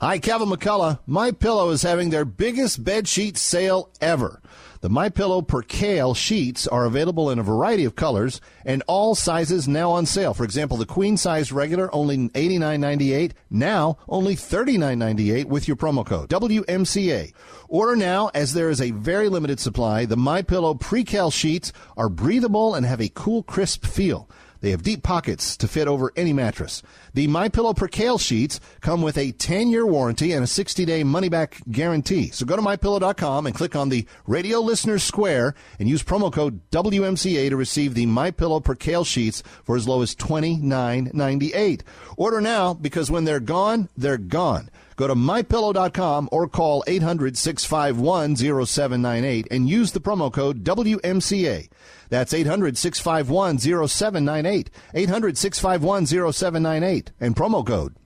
Hi, 0.00 0.18
Kevin 0.18 0.48
McCullough. 0.48 0.98
My 1.06 1.30
Pillow 1.30 1.70
is 1.70 1.82
having 1.82 2.10
their 2.10 2.24
biggest 2.24 2.82
bed 2.82 3.06
sheet 3.08 3.38
sale 3.38 3.90
ever. 4.00 4.42
The 4.84 4.90
My 4.90 5.08
Pillow 5.08 5.40
Percale 5.40 6.12
sheets 6.12 6.66
are 6.66 6.84
available 6.84 7.30
in 7.30 7.38
a 7.38 7.42
variety 7.42 7.86
of 7.86 7.96
colors 7.96 8.42
and 8.66 8.82
all 8.86 9.14
sizes 9.14 9.66
now 9.66 9.90
on 9.92 10.04
sale. 10.04 10.34
For 10.34 10.44
example, 10.44 10.76
the 10.76 10.84
queen 10.84 11.16
size 11.16 11.50
regular 11.50 11.88
only 11.94 12.28
$89.98, 12.28 13.32
now 13.48 13.96
only 14.10 14.36
$39.98 14.36 15.46
with 15.46 15.66
your 15.66 15.78
promo 15.78 16.04
code 16.04 16.28
WMCA. 16.28 17.32
Order 17.66 17.96
now 17.96 18.30
as 18.34 18.52
there 18.52 18.68
is 18.68 18.82
a 18.82 18.90
very 18.90 19.30
limited 19.30 19.58
supply. 19.58 20.04
The 20.04 20.18
My 20.18 20.42
Pillow 20.42 20.74
Percale 20.74 21.30
sheets 21.30 21.72
are 21.96 22.10
breathable 22.10 22.74
and 22.74 22.84
have 22.84 23.00
a 23.00 23.08
cool, 23.08 23.42
crisp 23.42 23.86
feel. 23.86 24.28
They 24.64 24.70
have 24.70 24.82
deep 24.82 25.02
pockets 25.02 25.58
to 25.58 25.68
fit 25.68 25.88
over 25.88 26.10
any 26.16 26.32
mattress. 26.32 26.82
The 27.12 27.26
My 27.26 27.50
Pillow 27.50 27.74
Percale 27.74 28.16
sheets 28.16 28.60
come 28.80 29.02
with 29.02 29.18
a 29.18 29.32
10-year 29.32 29.84
warranty 29.84 30.32
and 30.32 30.42
a 30.42 30.46
60-day 30.46 31.04
money-back 31.04 31.60
guarantee. 31.70 32.30
So 32.30 32.46
go 32.46 32.56
to 32.56 32.62
mypillow.com 32.62 33.44
and 33.44 33.54
click 33.54 33.76
on 33.76 33.90
the 33.90 34.06
Radio 34.26 34.60
Listeners 34.60 35.02
Square 35.02 35.54
and 35.78 35.86
use 35.86 36.02
promo 36.02 36.32
code 36.32 36.62
WMCA 36.70 37.50
to 37.50 37.58
receive 37.58 37.92
the 37.92 38.06
My 38.06 38.30
Pillow 38.30 38.58
Percale 38.58 39.04
sheets 39.04 39.42
for 39.64 39.76
as 39.76 39.86
low 39.86 40.00
as 40.00 40.14
$29.98. 40.14 41.82
Order 42.16 42.40
now 42.40 42.72
because 42.72 43.10
when 43.10 43.24
they're 43.24 43.40
gone, 43.40 43.90
they're 43.98 44.16
gone. 44.16 44.70
Go 44.96 45.08
to 45.08 45.14
mypillow.com 45.14 46.30
or 46.32 46.48
call 46.48 46.82
800-651-0798 46.86 49.48
and 49.50 49.68
use 49.68 49.92
the 49.92 50.00
promo 50.00 50.32
code 50.32 50.64
WMCA. 50.64 51.68
That's 52.14 52.32
800-651-0798. 52.32 54.68
800-651-0798 54.94 57.08
and 57.18 57.34
promo 57.34 57.66
code 57.66 57.96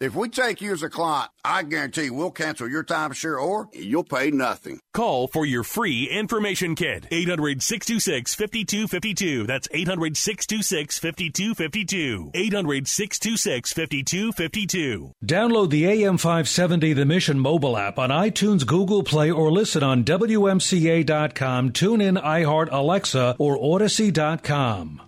If 0.00 0.14
we 0.14 0.30
take 0.30 0.62
you 0.62 0.72
as 0.72 0.82
a 0.82 0.88
client, 0.88 1.30
I 1.44 1.62
guarantee 1.62 2.08
we'll 2.08 2.30
cancel 2.30 2.66
your 2.66 2.82
timeshare 2.82 3.38
or 3.38 3.68
you'll 3.74 4.02
pay 4.02 4.30
nothing. 4.30 4.80
Call 4.94 5.28
for 5.28 5.44
your 5.44 5.62
free 5.62 6.08
information 6.08 6.74
kit. 6.74 7.06
800 7.10 7.62
626 7.62 8.34
5252. 8.34 9.46
That's 9.46 9.68
800 9.70 10.16
626 10.16 10.98
5252. 10.98 12.30
800 12.32 12.88
626 12.88 13.72
5252. 13.74 15.12
Download 15.22 15.68
the 15.68 15.84
AM570 15.84 16.94
The 16.96 17.04
Mission 17.04 17.38
mobile 17.38 17.76
app 17.76 17.98
on 17.98 18.08
iTunes, 18.08 18.66
Google 18.66 19.02
Play, 19.02 19.30
or 19.30 19.52
listen 19.52 19.82
on 19.82 20.04
WMCA.com, 20.04 21.72
TuneIn, 21.72 22.22
iHeart, 22.24 22.68
Alexa, 22.72 23.36
or 23.38 23.58
Audacy.com. 23.58 25.02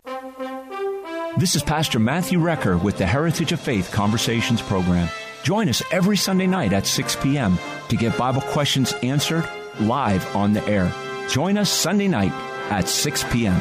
This 1.39 1.57
is 1.57 1.62
Pastor 1.62 1.99
Matthew 1.99 2.39
Recker 2.39 2.80
with 2.80 2.99
the 2.99 3.07
Heritage 3.07 3.53
of 3.53 3.61
Faith 3.61 3.91
Conversations 3.91 4.61
program. 4.61 5.09
Join 5.45 5.66
us 5.70 5.83
every 5.91 6.18
Sunday 6.18 6.47
night 6.47 6.74
at 6.74 6.87
6 6.87 7.16
p.m. 7.22 7.59
to 7.89 7.97
get 7.97 8.18
Bible 8.18 8.43
questions 8.43 8.93
answered 9.03 9.49
live 9.80 10.37
on 10.37 10.53
the 10.53 10.62
air. 10.66 10.93
Join 11.30 11.57
us 11.57 11.70
Sunday 11.70 12.07
night 12.07 12.33
at 12.70 12.87
6 12.87 13.24
p.m. 13.33 13.59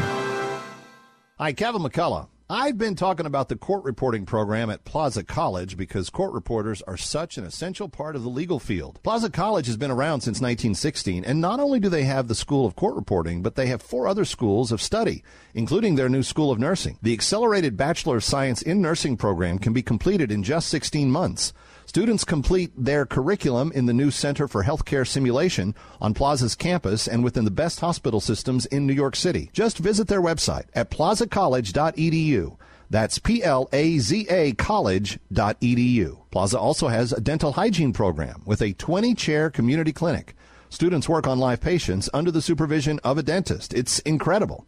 Hi, 1.40 1.54
Kevin 1.54 1.82
McCullough. 1.82 2.28
I've 2.54 2.78
been 2.78 2.95
talking 2.95 3.26
about 3.26 3.47
the 3.47 3.56
court 3.56 3.86
reporting 3.86 4.26
program 4.26 4.70
at 4.70 4.84
Plaza 4.84 5.24
College 5.24 5.78
because 5.78 6.10
court 6.10 6.34
reporters 6.34 6.82
are 6.82 6.97
such 6.97 7.38
an 7.38 7.45
essential 7.45 7.88
part 7.88 8.14
of 8.14 8.24
the 8.24 8.30
legal 8.30 8.60
field. 8.60 8.99
Plaza 9.04 9.30
College 9.30 9.68
has 9.68 9.78
been 9.78 9.89
around 9.89 10.20
since 10.20 10.41
1916, 10.41 11.24
and 11.24 11.39
not 11.39 11.62
only 11.62 11.80
do 11.80 11.88
they 11.88 12.04
have 12.04 12.28
the 12.28 12.36
School 12.36 12.66
of 12.66 12.76
Court 12.76 12.95
Reporting, 12.95 13.41
but 13.41 13.56
they 13.56 13.68
have 13.68 13.82
four 13.82 14.06
other 14.06 14.26
schools 14.26 14.74
of 14.74 14.82
study, 14.82 15.24
including 15.54 15.95
their 15.95 16.10
new 16.10 16.24
School 16.24 16.52
of 16.52 16.60
Nursing. 16.60 16.99
The 17.02 17.14
Accelerated 17.14 17.78
Bachelor 17.78 18.18
of 18.18 18.24
Science 18.26 18.62
in 18.62 18.82
Nursing 18.82 19.16
program 19.16 19.58
can 19.58 19.72
be 19.72 19.82
completed 19.82 20.30
in 20.30 20.43
just 20.43 20.68
16 20.68 21.10
months. 21.10 21.54
Students 21.92 22.24
complete 22.24 22.72
their 22.78 23.06
curriculum 23.06 23.70
in 23.76 23.86
the 23.86 23.92
new 23.92 24.12
Center 24.12 24.48
for 24.48 24.64
Healthcare 24.64 25.06
Simulation 25.06 25.76
on 26.00 26.14
Plaza's 26.14 26.56
campus 26.56 27.06
and 27.06 27.22
within 27.22 27.44
the 27.44 27.52
best 27.52 27.82
hospital 27.82 28.22
systems 28.22 28.66
in 28.68 28.88
New 28.88 28.94
York 28.94 29.14
City. 29.14 29.50
Just 29.52 29.78
visit 29.78 30.08
their 30.08 30.22
website 30.22 30.68
at 30.74 30.89
plazacollege.edu. 30.89 32.58
That's 32.89 33.20
P-L-A-Z-A 33.20 34.54
college.edu. 34.54 36.18
Plaza 36.32 36.58
also 36.58 36.88
has 36.88 37.12
a 37.12 37.20
dental 37.20 37.52
hygiene 37.52 37.92
program 37.92 38.42
with 38.46 38.62
a 38.62 38.74
20-chair 38.74 39.50
community 39.50 39.92
clinic. 39.92 40.34
Students 40.70 41.10
work 41.10 41.28
on 41.28 41.39
live 41.39 41.60
patients 41.60 42.10
under 42.14 42.32
the 42.32 42.42
supervision 42.42 43.02
of 43.04 43.18
a 43.18 43.24
dentist. 43.24 43.74
It's 43.74 44.00
incredible. 44.00 44.66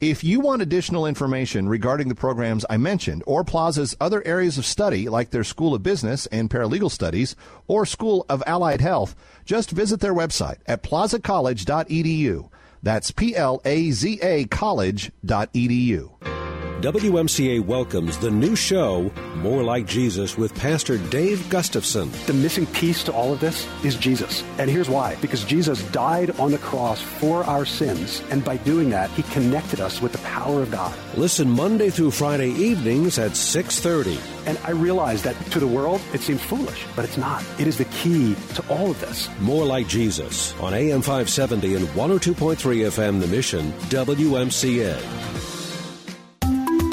If 0.00 0.24
you 0.24 0.40
want 0.40 0.62
additional 0.62 1.06
information 1.06 1.68
regarding 1.68 2.08
the 2.08 2.14
programs 2.14 2.64
I 2.68 2.76
mentioned 2.76 3.22
or 3.26 3.44
Plaza's 3.44 3.96
other 4.00 4.26
areas 4.26 4.58
of 4.58 4.66
study 4.66 5.08
like 5.08 5.30
their 5.30 5.44
School 5.44 5.74
of 5.74 5.82
Business 5.82 6.26
and 6.26 6.50
Paralegal 6.50 6.90
Studies 6.90 7.36
or 7.66 7.86
School 7.86 8.26
of 8.28 8.42
Allied 8.46 8.80
Health, 8.80 9.14
just 9.44 9.70
visit 9.70 10.00
their 10.00 10.14
website 10.14 10.58
at 10.66 10.82
plazacollege.edu. 10.82 12.48
That's 12.82 13.10
P 13.10 13.34
L 13.34 13.60
A 13.64 13.90
Z 13.90 14.20
A 14.22 14.44
college.edu. 14.44 16.43
WMCA 16.84 17.64
welcomes 17.64 18.18
the 18.18 18.30
new 18.30 18.54
show, 18.54 19.10
More 19.36 19.62
Like 19.62 19.86
Jesus, 19.86 20.36
with 20.36 20.54
Pastor 20.54 20.98
Dave 20.98 21.48
Gustafson. 21.48 22.10
The 22.26 22.34
missing 22.34 22.66
piece 22.66 23.02
to 23.04 23.12
all 23.14 23.32
of 23.32 23.40
this 23.40 23.66
is 23.82 23.96
Jesus. 23.96 24.44
And 24.58 24.68
here's 24.68 24.90
why. 24.90 25.16
Because 25.22 25.44
Jesus 25.44 25.82
died 25.92 26.38
on 26.38 26.50
the 26.50 26.58
cross 26.58 27.00
for 27.00 27.42
our 27.44 27.64
sins, 27.64 28.20
and 28.30 28.44
by 28.44 28.58
doing 28.58 28.90
that, 28.90 29.08
he 29.12 29.22
connected 29.32 29.80
us 29.80 30.02
with 30.02 30.12
the 30.12 30.18
power 30.18 30.60
of 30.60 30.70
God. 30.70 30.94
Listen 31.16 31.48
Monday 31.48 31.88
through 31.88 32.10
Friday 32.10 32.50
evenings 32.50 33.18
at 33.18 33.34
6:30. 33.34 34.18
And 34.44 34.58
I 34.62 34.72
realize 34.72 35.22
that 35.22 35.36
to 35.52 35.60
the 35.60 35.66
world, 35.66 36.02
it 36.12 36.20
seems 36.20 36.42
foolish, 36.42 36.84
but 36.94 37.06
it's 37.06 37.16
not. 37.16 37.42
It 37.58 37.66
is 37.66 37.78
the 37.78 37.88
key 38.02 38.36
to 38.56 38.62
all 38.68 38.90
of 38.90 39.00
this. 39.00 39.30
More 39.40 39.64
Like 39.64 39.88
Jesus 39.88 40.52
on 40.60 40.74
AM 40.74 41.00
570 41.00 41.76
and 41.76 41.88
102.3 41.94 42.84
FM 42.84 43.20
The 43.20 43.26
Mission, 43.26 43.72
WMCA. 43.88 45.53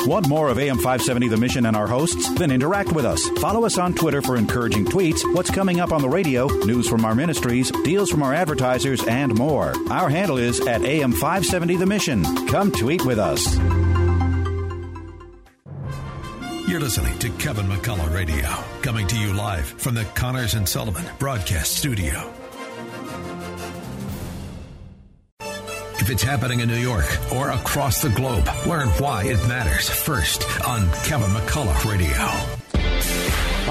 Want 0.06 0.28
more 0.28 0.50
of 0.50 0.58
AM 0.58 0.78
570 0.78 1.28
The 1.28 1.38
Mission 1.38 1.66
and 1.68 1.76
our 1.76 1.88
hosts? 1.88 2.34
Then 2.34 2.52
interact 2.52 2.92
with 2.92 3.06
us. 3.06 3.28
Follow 3.40 3.66
us 3.66 3.78
on 3.78 3.94
Twitter 3.94 4.22
for 4.22 4.36
encouraging 4.36 4.86
tweets, 4.86 5.22
what's 5.36 5.52
coming 5.52 5.80
up 5.80 5.92
on 5.92 6.02
the 6.02 6.10
radio, 6.10 6.48
news 6.48 6.88
from 6.90 7.06
our 7.06 7.14
ministries, 7.14 7.72
deals 7.84 8.10
from 8.10 8.24
our 8.24 8.34
advertisers, 8.34 9.06
and 9.06 9.38
more. 9.38 9.74
Our 9.92 10.10
handle 10.10 10.38
is 10.38 10.60
at 10.62 10.82
AM 10.82 11.12
570 11.12 11.78
The 11.78 11.86
Mission. 11.86 12.24
Come 12.48 12.72
tweet 12.72 13.06
with 13.06 13.20
us. 13.20 13.56
You're 16.68 16.80
listening 16.80 17.20
to 17.20 17.30
Kevin 17.32 17.68
McCullough 17.68 18.14
Radio, 18.14 18.48
coming 18.82 19.06
to 19.08 19.18
you 19.18 19.34
live 19.34 19.66
from 19.66 19.94
the 19.94 20.06
Connors 20.06 20.56
and 20.56 20.68
Sullivan 20.68 21.06
Broadcast 21.20 21.76
Studio. 21.76 22.41
It's 26.12 26.24
happening 26.24 26.60
in 26.60 26.68
New 26.68 26.76
York 26.76 27.06
or 27.34 27.52
across 27.52 28.02
the 28.02 28.10
globe, 28.10 28.46
learn 28.68 28.90
why 29.00 29.24
it 29.24 29.38
matters 29.48 29.90
first 29.90 30.44
on 30.68 30.82
Kevin 31.06 31.30
McCullough 31.30 31.90
Radio. 31.90 32.18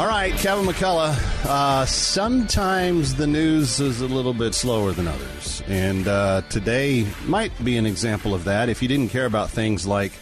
All 0.01 0.09
right, 0.09 0.33
Kevin 0.37 0.65
McCullough. 0.65 1.15
Uh, 1.45 1.85
sometimes 1.85 3.17
the 3.17 3.27
news 3.27 3.79
is 3.79 4.01
a 4.01 4.07
little 4.07 4.33
bit 4.33 4.55
slower 4.55 4.93
than 4.93 5.07
others. 5.07 5.63
And 5.67 6.09
uh, 6.09 6.41
today 6.49 7.07
might 7.27 7.53
be 7.63 7.77
an 7.77 7.85
example 7.85 8.35
of 8.35 8.45
that. 8.45 8.71
If 8.71 8.81
you 8.81 8.89
didn't 8.89 9.11
care 9.11 9.27
about 9.27 9.51
things 9.51 9.87
like 9.87 10.13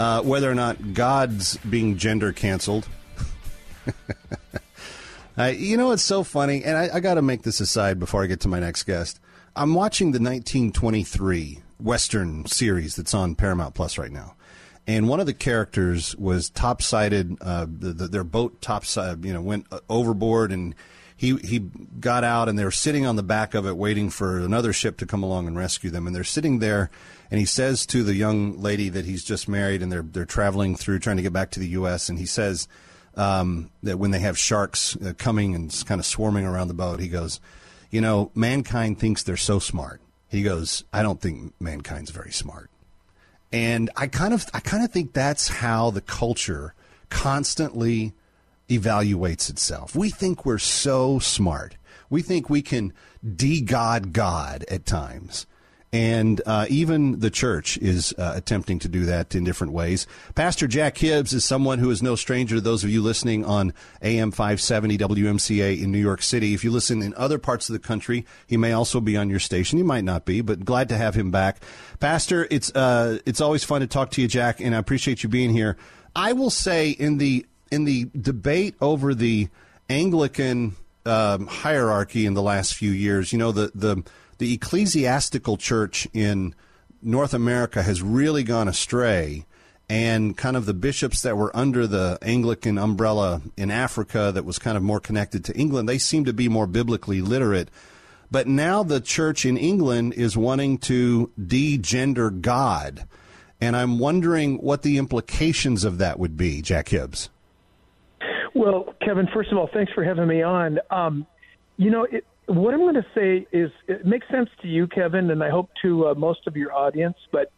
uh, 0.00 0.22
whether 0.22 0.50
or 0.50 0.56
not 0.56 0.92
God's 0.92 1.56
being 1.58 1.98
gender 1.98 2.32
canceled. 2.32 2.88
Uh, 5.36 5.46
you 5.46 5.76
know, 5.76 5.90
it's 5.90 6.04
so 6.04 6.22
funny. 6.22 6.62
And 6.62 6.78
I, 6.78 6.90
I 6.94 7.00
got 7.00 7.14
to 7.14 7.22
make 7.22 7.42
this 7.42 7.58
aside 7.58 7.98
before 7.98 8.22
I 8.22 8.26
get 8.26 8.38
to 8.42 8.48
my 8.48 8.60
next 8.60 8.84
guest. 8.84 9.18
I'm 9.56 9.74
watching 9.74 10.06
the 10.06 10.18
1923 10.18 11.60
Western 11.78 12.44
series 12.46 12.96
that's 12.96 13.14
on 13.14 13.36
Paramount 13.36 13.74
Plus 13.74 13.98
right 13.98 14.10
now. 14.10 14.34
And 14.86 15.08
one 15.08 15.20
of 15.20 15.26
the 15.26 15.34
characters 15.34 16.14
was 16.16 16.50
topsided, 16.50 17.38
uh, 17.40 17.66
the, 17.66 17.92
the, 17.92 18.08
their 18.08 18.24
boat 18.24 18.60
topside, 18.60 19.24
you 19.24 19.32
know, 19.32 19.40
went 19.40 19.66
overboard 19.88 20.50
and 20.50 20.74
he 21.16 21.36
he 21.36 21.60
got 22.00 22.24
out 22.24 22.48
and 22.48 22.58
they 22.58 22.64
were 22.64 22.72
sitting 22.72 23.06
on 23.06 23.14
the 23.14 23.22
back 23.22 23.54
of 23.54 23.66
it 23.66 23.76
waiting 23.76 24.10
for 24.10 24.40
another 24.40 24.72
ship 24.72 24.96
to 24.96 25.06
come 25.06 25.22
along 25.22 25.46
and 25.46 25.56
rescue 25.56 25.88
them 25.88 26.08
and 26.08 26.14
they're 26.14 26.24
sitting 26.24 26.58
there 26.58 26.90
and 27.30 27.38
he 27.38 27.46
says 27.46 27.86
to 27.86 28.02
the 28.02 28.14
young 28.14 28.60
lady 28.60 28.88
that 28.88 29.04
he's 29.04 29.22
just 29.22 29.48
married 29.48 29.80
and 29.80 29.92
they're 29.92 30.02
they're 30.02 30.24
traveling 30.24 30.74
through 30.74 30.98
trying 30.98 31.16
to 31.16 31.22
get 31.22 31.32
back 31.32 31.52
to 31.52 31.60
the 31.60 31.68
US 31.68 32.08
and 32.08 32.18
he 32.18 32.26
says 32.26 32.66
um, 33.14 33.70
that 33.84 33.96
when 33.96 34.10
they 34.10 34.18
have 34.18 34.36
sharks 34.36 34.96
uh, 34.96 35.12
coming 35.16 35.54
and 35.54 35.84
kind 35.86 36.00
of 36.00 36.04
swarming 36.04 36.44
around 36.44 36.66
the 36.66 36.74
boat 36.74 36.98
he 36.98 37.08
goes 37.08 37.40
you 37.94 38.00
know 38.00 38.30
mankind 38.34 38.98
thinks 38.98 39.22
they're 39.22 39.36
so 39.36 39.58
smart 39.58 40.00
he 40.28 40.42
goes 40.42 40.84
I 40.92 41.02
don't 41.02 41.20
think 41.20 41.54
mankind's 41.60 42.10
very 42.10 42.32
smart 42.32 42.70
and 43.54 43.88
I 43.96 44.08
kind 44.08 44.34
of 44.34 44.46
I 44.52 44.58
kind 44.58 44.84
of 44.84 44.90
think 44.90 45.12
that's 45.12 45.46
how 45.48 45.90
the 45.90 46.00
culture 46.00 46.74
constantly 47.08 48.12
evaluates 48.68 49.48
itself. 49.48 49.94
We 49.94 50.10
think 50.10 50.44
we're 50.44 50.58
so 50.58 51.20
smart. 51.20 51.76
We 52.10 52.22
think 52.22 52.50
we 52.50 52.62
can 52.62 52.92
de-God 53.24 54.12
God 54.12 54.64
at 54.68 54.86
times. 54.86 55.46
And 55.94 56.42
uh, 56.44 56.66
even 56.70 57.20
the 57.20 57.30
church 57.30 57.78
is 57.78 58.12
uh, 58.18 58.32
attempting 58.34 58.80
to 58.80 58.88
do 58.88 59.04
that 59.04 59.32
in 59.36 59.44
different 59.44 59.72
ways. 59.72 60.08
Pastor 60.34 60.66
Jack 60.66 60.98
Hibbs 60.98 61.32
is 61.32 61.44
someone 61.44 61.78
who 61.78 61.88
is 61.88 62.02
no 62.02 62.16
stranger 62.16 62.56
to 62.56 62.60
those 62.60 62.82
of 62.82 62.90
you 62.90 63.00
listening 63.00 63.44
on 63.44 63.72
AM 64.02 64.32
570 64.32 64.98
WMCA 64.98 65.80
in 65.80 65.92
New 65.92 66.00
York 66.00 66.20
City. 66.20 66.52
If 66.52 66.64
you 66.64 66.72
listen 66.72 67.00
in 67.00 67.14
other 67.14 67.38
parts 67.38 67.68
of 67.68 67.74
the 67.74 67.78
country, 67.78 68.26
he 68.44 68.56
may 68.56 68.72
also 68.72 69.00
be 69.00 69.16
on 69.16 69.30
your 69.30 69.38
station. 69.38 69.78
He 69.78 69.84
might 69.84 70.02
not 70.02 70.24
be, 70.24 70.40
but 70.40 70.64
glad 70.64 70.88
to 70.88 70.96
have 70.96 71.14
him 71.14 71.30
back. 71.30 71.62
Pastor, 72.00 72.48
it's 72.50 72.74
uh, 72.74 73.20
it's 73.24 73.40
always 73.40 73.62
fun 73.62 73.80
to 73.80 73.86
talk 73.86 74.10
to 74.10 74.20
you, 74.20 74.26
Jack, 74.26 74.60
and 74.60 74.74
I 74.74 74.78
appreciate 74.78 75.22
you 75.22 75.28
being 75.28 75.50
here. 75.50 75.76
I 76.16 76.32
will 76.32 76.50
say 76.50 76.90
in 76.90 77.18
the 77.18 77.46
in 77.70 77.84
the 77.84 78.10
debate 78.20 78.74
over 78.80 79.14
the 79.14 79.48
Anglican 79.88 80.74
um, 81.06 81.46
hierarchy 81.46 82.26
in 82.26 82.34
the 82.34 82.42
last 82.42 82.74
few 82.74 82.90
years, 82.90 83.32
you 83.32 83.38
know 83.38 83.52
the 83.52 83.70
the 83.76 84.02
the 84.38 84.52
ecclesiastical 84.54 85.56
church 85.56 86.08
in 86.12 86.54
North 87.02 87.34
America 87.34 87.82
has 87.82 88.02
really 88.02 88.42
gone 88.42 88.68
astray. 88.68 89.46
And 89.86 90.34
kind 90.34 90.56
of 90.56 90.64
the 90.64 90.72
bishops 90.72 91.20
that 91.22 91.36
were 91.36 91.54
under 91.54 91.86
the 91.86 92.18
Anglican 92.22 92.78
umbrella 92.78 93.42
in 93.56 93.70
Africa, 93.70 94.32
that 94.32 94.46
was 94.46 94.58
kind 94.58 94.78
of 94.78 94.82
more 94.82 94.98
connected 94.98 95.44
to 95.44 95.56
England, 95.56 95.88
they 95.88 95.98
seem 95.98 96.24
to 96.24 96.32
be 96.32 96.48
more 96.48 96.66
biblically 96.66 97.20
literate. 97.20 97.68
But 98.30 98.46
now 98.48 98.82
the 98.82 99.00
church 99.00 99.44
in 99.44 99.58
England 99.58 100.14
is 100.14 100.36
wanting 100.38 100.78
to 100.78 101.30
de-gender 101.46 102.30
God. 102.30 103.06
And 103.60 103.76
I'm 103.76 103.98
wondering 103.98 104.56
what 104.56 104.82
the 104.82 104.96
implications 104.96 105.84
of 105.84 105.98
that 105.98 106.18
would 106.18 106.36
be, 106.36 106.62
Jack 106.62 106.88
Hibbs. 106.88 107.28
Well, 108.54 108.94
Kevin, 109.02 109.28
first 109.34 109.52
of 109.52 109.58
all, 109.58 109.68
thanks 109.72 109.92
for 109.92 110.02
having 110.02 110.26
me 110.26 110.42
on. 110.42 110.78
Um, 110.90 111.26
you 111.76 111.90
know, 111.90 112.04
it, 112.04 112.24
what 112.46 112.74
I'm 112.74 112.80
going 112.80 112.94
to 112.94 113.06
say 113.14 113.46
is 113.52 113.70
it 113.86 114.04
makes 114.04 114.28
sense 114.28 114.50
to 114.62 114.68
you, 114.68 114.86
Kevin, 114.86 115.30
and 115.30 115.42
I 115.42 115.50
hope 115.50 115.70
to 115.82 116.08
uh, 116.08 116.14
most 116.14 116.46
of 116.46 116.56
your 116.56 116.72
audience. 116.72 117.16
But 117.32 117.50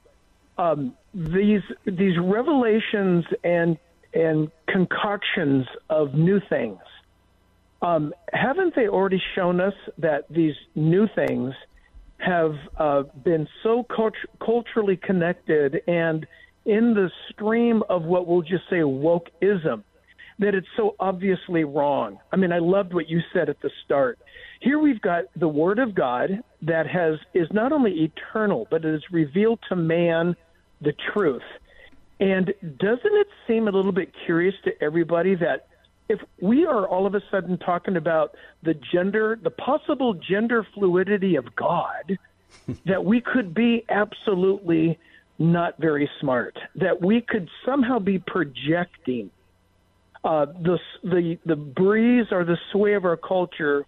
um, 0.59 0.95
these 1.15 1.63
these 1.85 2.19
revelations 2.19 3.25
and 3.43 3.79
and 4.15 4.51
concoctions 4.69 5.67
of 5.91 6.15
new 6.15 6.41
things, 6.49 6.79
um, 7.83 8.15
haven't 8.33 8.75
they 8.75 8.89
already 8.89 9.23
shown 9.35 9.61
us 9.61 9.75
that 9.99 10.25
these 10.31 10.55
new 10.75 11.09
things 11.15 11.55
have 12.19 12.55
uh, 12.79 13.03
been 13.25 13.47
so 13.63 13.85
cult- 13.85 14.15
culturally 14.41 14.97
connected 14.97 15.83
and 15.87 16.27
in 16.65 16.95
the 16.95 17.11
stream 17.31 17.83
of 17.89 18.05
what 18.05 18.27
we'll 18.27 18.43
just 18.43 18.65
say 18.71 18.79
wokeism 18.79 19.83
that 20.39 20.55
it's 20.55 20.67
so 20.77 20.95
obviously 21.01 21.65
wrong. 21.65 22.19
I 22.33 22.37
mean, 22.37 22.53
I 22.53 22.59
loved 22.59 22.93
what 22.93 23.09
you 23.09 23.21
said 23.33 23.49
at 23.49 23.61
the 23.63 23.71
start. 23.85 24.19
Here 24.61 24.79
we've 24.79 25.01
got 25.01 25.25
the 25.35 25.49
Word 25.49 25.79
of 25.79 25.95
God 25.95 26.43
that 26.63 26.87
has 26.87 27.19
is 27.35 27.49
not 27.53 27.73
only 27.73 28.05
eternal, 28.05 28.67
but 28.71 28.85
it 28.85 28.93
has 28.93 29.03
revealed 29.11 29.61
to 29.69 29.77
man 29.77 30.37
the 30.81 30.93
truth. 31.13 31.43
And 32.21 32.53
doesn't 32.79 33.01
it 33.05 33.29
seem 33.47 33.69
a 33.69 33.71
little 33.71 33.93
bit 33.93 34.13
curious 34.25 34.55
to 34.65 34.83
everybody 34.83 35.35
that 35.37 35.69
if 36.09 36.21
we 36.41 36.65
are 36.65 36.87
all 36.87 37.07
of 37.07 37.15
a 37.15 37.21
sudden 37.31 37.59
talking 37.59 37.97
about 37.97 38.35
the 38.63 38.75
gender, 38.93 39.39
the 39.43 39.51
possible 39.51 40.15
gender 40.15 40.67
fluidity 40.75 41.37
of 41.37 41.55
God, 41.57 42.19
that 42.87 43.05
we 43.05 43.21
could 43.21 43.55
be 43.55 43.85
absolutely 43.89 44.99
not 45.39 45.79
very 45.79 46.09
smart, 46.21 46.59
that 46.77 47.03
we 47.03 47.21
could 47.21 47.49
somehow 47.65 47.99
be 47.99 48.19
projecting 48.19 49.31
uh, 50.27 50.47
the 50.47 50.79
the 51.05 51.39
the 51.47 51.57
breeze 51.57 52.27
or 52.33 52.45
the 52.45 52.59
sway 52.73 52.95
of 52.95 53.05
our 53.05 53.17
culture 53.17 53.87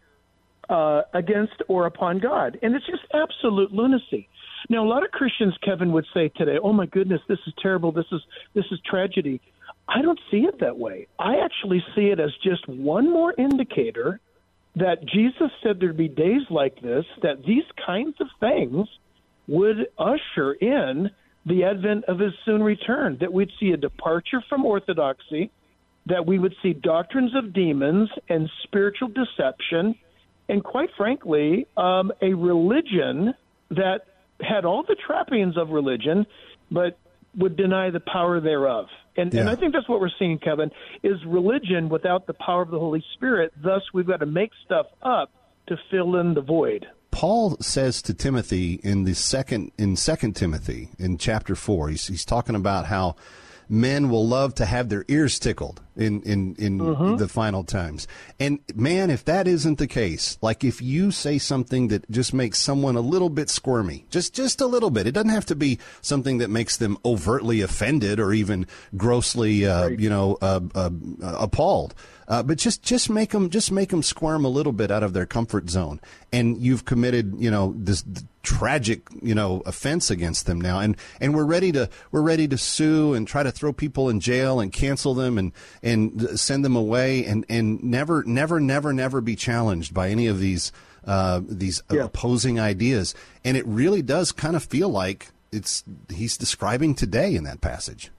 uh, 0.70 1.02
against 1.12 1.60
or 1.66 1.86
upon 1.86 2.20
God, 2.20 2.58
and 2.62 2.74
it's 2.74 2.86
just 2.86 3.02
absolute 3.12 3.72
lunacy. 3.72 4.28
Now, 4.70 4.84
a 4.84 4.88
lot 4.88 5.04
of 5.04 5.10
Christians, 5.10 5.54
Kevin, 5.64 5.92
would 5.92 6.06
say 6.14 6.28
today, 6.28 6.58
"Oh 6.62 6.72
my 6.72 6.86
goodness, 6.86 7.20
this 7.28 7.38
is 7.46 7.52
terrible. 7.60 7.90
This 7.90 8.06
is 8.12 8.20
this 8.54 8.64
is 8.70 8.78
tragedy." 8.88 9.40
I 9.88 10.02
don't 10.02 10.20
see 10.30 10.44
it 10.44 10.60
that 10.60 10.78
way. 10.78 11.08
I 11.18 11.36
actually 11.36 11.82
see 11.96 12.08
it 12.08 12.20
as 12.20 12.30
just 12.44 12.68
one 12.68 13.10
more 13.10 13.34
indicator 13.38 14.20
that 14.76 15.04
Jesus 15.06 15.50
said 15.62 15.80
there'd 15.80 15.96
be 15.96 16.08
days 16.08 16.42
like 16.50 16.80
this, 16.82 17.04
that 17.22 17.42
these 17.44 17.64
kinds 17.84 18.14
of 18.20 18.28
things 18.38 18.86
would 19.46 19.88
usher 19.98 20.52
in 20.52 21.10
the 21.46 21.64
advent 21.64 22.04
of 22.04 22.18
his 22.18 22.32
soon 22.44 22.62
return, 22.62 23.16
that 23.20 23.32
we'd 23.32 23.50
see 23.58 23.70
a 23.70 23.78
departure 23.78 24.42
from 24.48 24.66
orthodoxy, 24.66 25.50
that 26.08 26.26
we 26.26 26.38
would 26.38 26.54
see 26.62 26.72
doctrines 26.72 27.34
of 27.34 27.52
demons 27.52 28.08
and 28.28 28.50
spiritual 28.64 29.08
deception, 29.08 29.94
and 30.48 30.62
quite 30.64 30.90
frankly, 30.96 31.66
um, 31.76 32.12
a 32.22 32.32
religion 32.34 33.34
that 33.70 34.00
had 34.40 34.64
all 34.64 34.82
the 34.82 34.96
trappings 35.06 35.56
of 35.56 35.70
religion, 35.70 36.26
but 36.70 36.98
would 37.36 37.56
deny 37.56 37.90
the 37.90 38.00
power 38.00 38.40
thereof. 38.40 38.86
And, 39.16 39.34
yeah. 39.34 39.40
and 39.40 39.50
I 39.50 39.56
think 39.56 39.72
that's 39.72 39.88
what 39.88 40.00
we're 40.00 40.10
seeing, 40.18 40.38
Kevin, 40.38 40.70
is 41.02 41.16
religion 41.26 41.88
without 41.88 42.26
the 42.26 42.34
power 42.34 42.62
of 42.62 42.70
the 42.70 42.78
Holy 42.78 43.04
Spirit. 43.14 43.52
Thus, 43.62 43.82
we've 43.92 44.06
got 44.06 44.20
to 44.20 44.26
make 44.26 44.50
stuff 44.64 44.86
up 45.02 45.30
to 45.66 45.76
fill 45.90 46.16
in 46.16 46.34
the 46.34 46.40
void. 46.40 46.86
Paul 47.10 47.56
says 47.60 48.00
to 48.02 48.14
Timothy 48.14 48.74
in 48.84 49.04
the 49.04 49.14
second 49.14 49.72
in 49.76 49.96
Second 49.96 50.36
Timothy 50.36 50.90
in 50.98 51.18
chapter 51.18 51.56
four, 51.56 51.88
he's 51.88 52.06
he's 52.06 52.24
talking 52.24 52.54
about 52.54 52.86
how 52.86 53.16
men 53.68 54.08
will 54.08 54.26
love 54.26 54.54
to 54.56 54.66
have 54.66 54.88
their 54.88 55.04
ears 55.08 55.38
tickled 55.38 55.80
in 55.98 56.22
in 56.22 56.54
in 56.58 56.78
mm-hmm. 56.78 57.16
the 57.16 57.28
final 57.28 57.64
times. 57.64 58.06
And 58.40 58.60
man, 58.74 59.10
if 59.10 59.24
that 59.24 59.46
isn't 59.46 59.78
the 59.78 59.86
case, 59.86 60.38
like 60.40 60.64
if 60.64 60.80
you 60.80 61.10
say 61.10 61.38
something 61.38 61.88
that 61.88 62.10
just 62.10 62.32
makes 62.32 62.58
someone 62.58 62.96
a 62.96 63.00
little 63.00 63.30
bit 63.30 63.50
squirmy, 63.50 64.06
just 64.10 64.34
just 64.34 64.60
a 64.60 64.66
little 64.66 64.90
bit, 64.90 65.06
it 65.06 65.12
doesn't 65.12 65.30
have 65.30 65.46
to 65.46 65.56
be 65.56 65.78
something 66.00 66.38
that 66.38 66.48
makes 66.50 66.76
them 66.76 66.96
overtly 67.04 67.60
offended 67.60 68.20
or 68.20 68.32
even 68.32 68.66
grossly, 68.96 69.66
uh, 69.66 69.88
you 69.88 70.08
know, 70.08 70.38
uh, 70.40 70.60
uh, 70.74 70.90
appalled. 71.22 71.94
Uh, 72.28 72.42
but 72.42 72.58
just 72.58 72.82
just 72.82 73.08
make 73.08 73.30
them 73.30 73.48
just 73.48 73.72
make 73.72 73.88
them 73.88 74.02
squirm 74.02 74.44
a 74.44 74.48
little 74.48 74.72
bit 74.72 74.90
out 74.90 75.02
of 75.02 75.14
their 75.14 75.24
comfort 75.24 75.70
zone, 75.70 75.98
and 76.30 76.58
you've 76.58 76.84
committed 76.84 77.34
you 77.38 77.50
know 77.50 77.74
this 77.74 78.04
tragic 78.42 79.00
you 79.22 79.34
know 79.34 79.62
offense 79.64 80.10
against 80.10 80.44
them 80.44 80.60
now, 80.60 80.78
and 80.78 80.94
and 81.22 81.34
we're 81.34 81.46
ready 81.46 81.72
to 81.72 81.88
we're 82.10 82.20
ready 82.20 82.46
to 82.46 82.58
sue 82.58 83.14
and 83.14 83.26
try 83.26 83.42
to 83.42 83.50
throw 83.50 83.72
people 83.72 84.10
in 84.10 84.20
jail 84.20 84.60
and 84.60 84.74
cancel 84.74 85.14
them 85.14 85.38
and 85.38 85.52
and 85.88 86.38
send 86.38 86.64
them 86.64 86.76
away 86.76 87.24
and 87.24 87.44
and 87.48 87.82
never 87.82 88.22
never 88.24 88.60
never 88.60 88.92
never 88.92 89.20
be 89.20 89.36
challenged 89.36 89.94
by 89.94 90.10
any 90.10 90.26
of 90.26 90.38
these 90.38 90.72
uh, 91.06 91.40
these 91.48 91.82
yeah. 91.90 92.04
opposing 92.04 92.60
ideas, 92.60 93.14
and 93.44 93.56
it 93.56 93.66
really 93.66 94.02
does 94.02 94.32
kind 94.32 94.54
of 94.54 94.64
feel 94.64 94.88
like 94.88 95.28
it's 95.52 95.84
he's 96.10 96.36
describing 96.36 96.94
today 96.94 97.34
in 97.34 97.44
that 97.44 97.60
passage. 97.60 98.10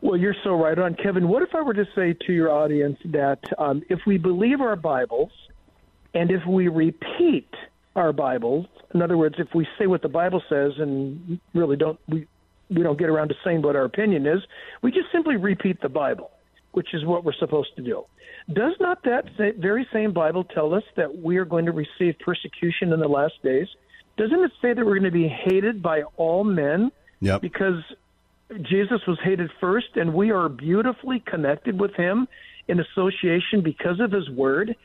Well, 0.00 0.18
you're 0.18 0.36
so 0.44 0.54
right 0.54 0.78
on, 0.78 0.96
Kevin. 0.96 1.28
What 1.28 1.42
if 1.42 1.54
I 1.54 1.62
were 1.62 1.74
to 1.74 1.86
say 1.94 2.14
to 2.26 2.32
your 2.32 2.50
audience 2.50 2.98
that 3.06 3.38
um, 3.58 3.82
if 3.88 4.00
we 4.06 4.18
believe 4.18 4.60
our 4.60 4.76
Bibles 4.76 5.30
and 6.12 6.30
if 6.30 6.44
we 6.46 6.68
repeat 6.68 7.48
our 7.96 8.12
Bibles, 8.12 8.66
in 8.92 9.00
other 9.00 9.16
words, 9.16 9.36
if 9.38 9.54
we 9.54 9.66
say 9.78 9.86
what 9.86 10.02
the 10.02 10.08
Bible 10.08 10.42
says 10.48 10.72
and 10.78 11.40
really 11.54 11.76
don't 11.76 11.98
we 12.08 12.26
we 12.70 12.82
don't 12.82 12.98
get 12.98 13.08
around 13.08 13.28
to 13.28 13.34
saying 13.44 13.62
what 13.62 13.76
our 13.76 13.84
opinion 13.84 14.26
is, 14.26 14.40
we 14.82 14.90
just 14.90 15.10
simply 15.12 15.36
repeat 15.36 15.80
the 15.80 15.88
Bible, 15.88 16.30
which 16.74 16.92
is 16.92 17.04
what 17.04 17.24
we're 17.24 17.32
supposed 17.34 17.74
to 17.76 17.82
do. 17.82 18.04
Does 18.52 18.74
not 18.80 19.02
that 19.04 19.24
very 19.58 19.86
same 19.92 20.12
Bible 20.12 20.44
tell 20.44 20.74
us 20.74 20.82
that 20.96 21.22
we 21.22 21.38
are 21.38 21.44
going 21.44 21.66
to 21.66 21.72
receive 21.72 22.18
persecution 22.18 22.92
in 22.92 23.00
the 23.00 23.08
last 23.08 23.34
days? 23.42 23.68
Doesn't 24.16 24.40
it 24.40 24.52
say 24.60 24.74
that 24.74 24.84
we're 24.84 24.98
going 24.98 25.04
to 25.04 25.10
be 25.10 25.28
hated 25.28 25.82
by 25.82 26.02
all 26.16 26.44
men? 26.44 26.92
Yep. 27.20 27.40
Because 27.40 27.82
Jesus 28.62 29.00
was 29.06 29.18
hated 29.22 29.50
first, 29.60 29.96
and 29.96 30.12
we 30.12 30.30
are 30.30 30.48
beautifully 30.48 31.22
connected 31.26 31.80
with 31.80 31.94
him 31.94 32.28
in 32.68 32.80
association 32.80 33.62
because 33.62 34.00
of 34.00 34.12
his 34.12 34.28
word. 34.30 34.76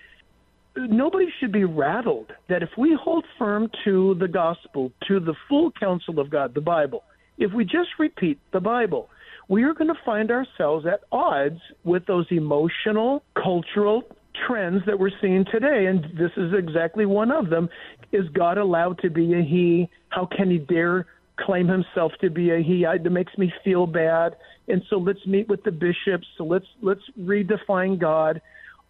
Nobody 0.77 1.27
should 1.39 1.51
be 1.51 1.65
rattled 1.65 2.31
that 2.47 2.63
if 2.63 2.69
we 2.77 2.97
hold 3.01 3.25
firm 3.37 3.69
to 3.83 4.15
the 4.15 4.27
gospel, 4.27 4.91
to 5.07 5.19
the 5.19 5.33
full 5.49 5.71
counsel 5.71 6.19
of 6.19 6.29
God, 6.29 6.53
the 6.53 6.61
Bible, 6.61 7.03
if 7.37 7.51
we 7.51 7.65
just 7.65 7.89
repeat 7.97 8.39
the 8.51 8.59
Bible, 8.59 9.09
we 9.49 9.63
are 9.63 9.73
going 9.73 9.87
to 9.87 9.99
find 10.05 10.31
ourselves 10.31 10.85
at 10.85 11.01
odds 11.11 11.59
with 11.83 12.05
those 12.05 12.27
emotional, 12.29 13.23
cultural 13.35 14.03
trends 14.47 14.83
that 14.85 14.97
we're 14.97 15.11
seeing 15.19 15.43
today, 15.51 15.87
and 15.87 16.03
this 16.17 16.31
is 16.37 16.53
exactly 16.53 17.05
one 17.05 17.31
of 17.31 17.49
them. 17.49 17.67
Is 18.11 18.29
God 18.29 18.59
allowed 18.59 18.99
to 18.99 19.09
be 19.09 19.33
a 19.33 19.41
he? 19.41 19.89
How 20.09 20.25
can 20.25 20.51
he 20.51 20.59
dare 20.59 21.07
claim 21.39 21.67
himself 21.67 22.11
to 22.21 22.29
be 22.29 22.51
a 22.51 22.61
he? 22.61 22.85
I, 22.85 22.99
that 22.99 23.09
makes 23.09 23.35
me 23.37 23.51
feel 23.63 23.87
bad. 23.87 24.35
And 24.67 24.83
so 24.87 24.97
let's 24.97 25.25
meet 25.25 25.49
with 25.49 25.63
the 25.63 25.71
bishops. 25.71 26.27
So 26.37 26.43
let's 26.43 26.67
let's 26.81 27.01
redefine 27.19 27.99
God. 27.99 28.41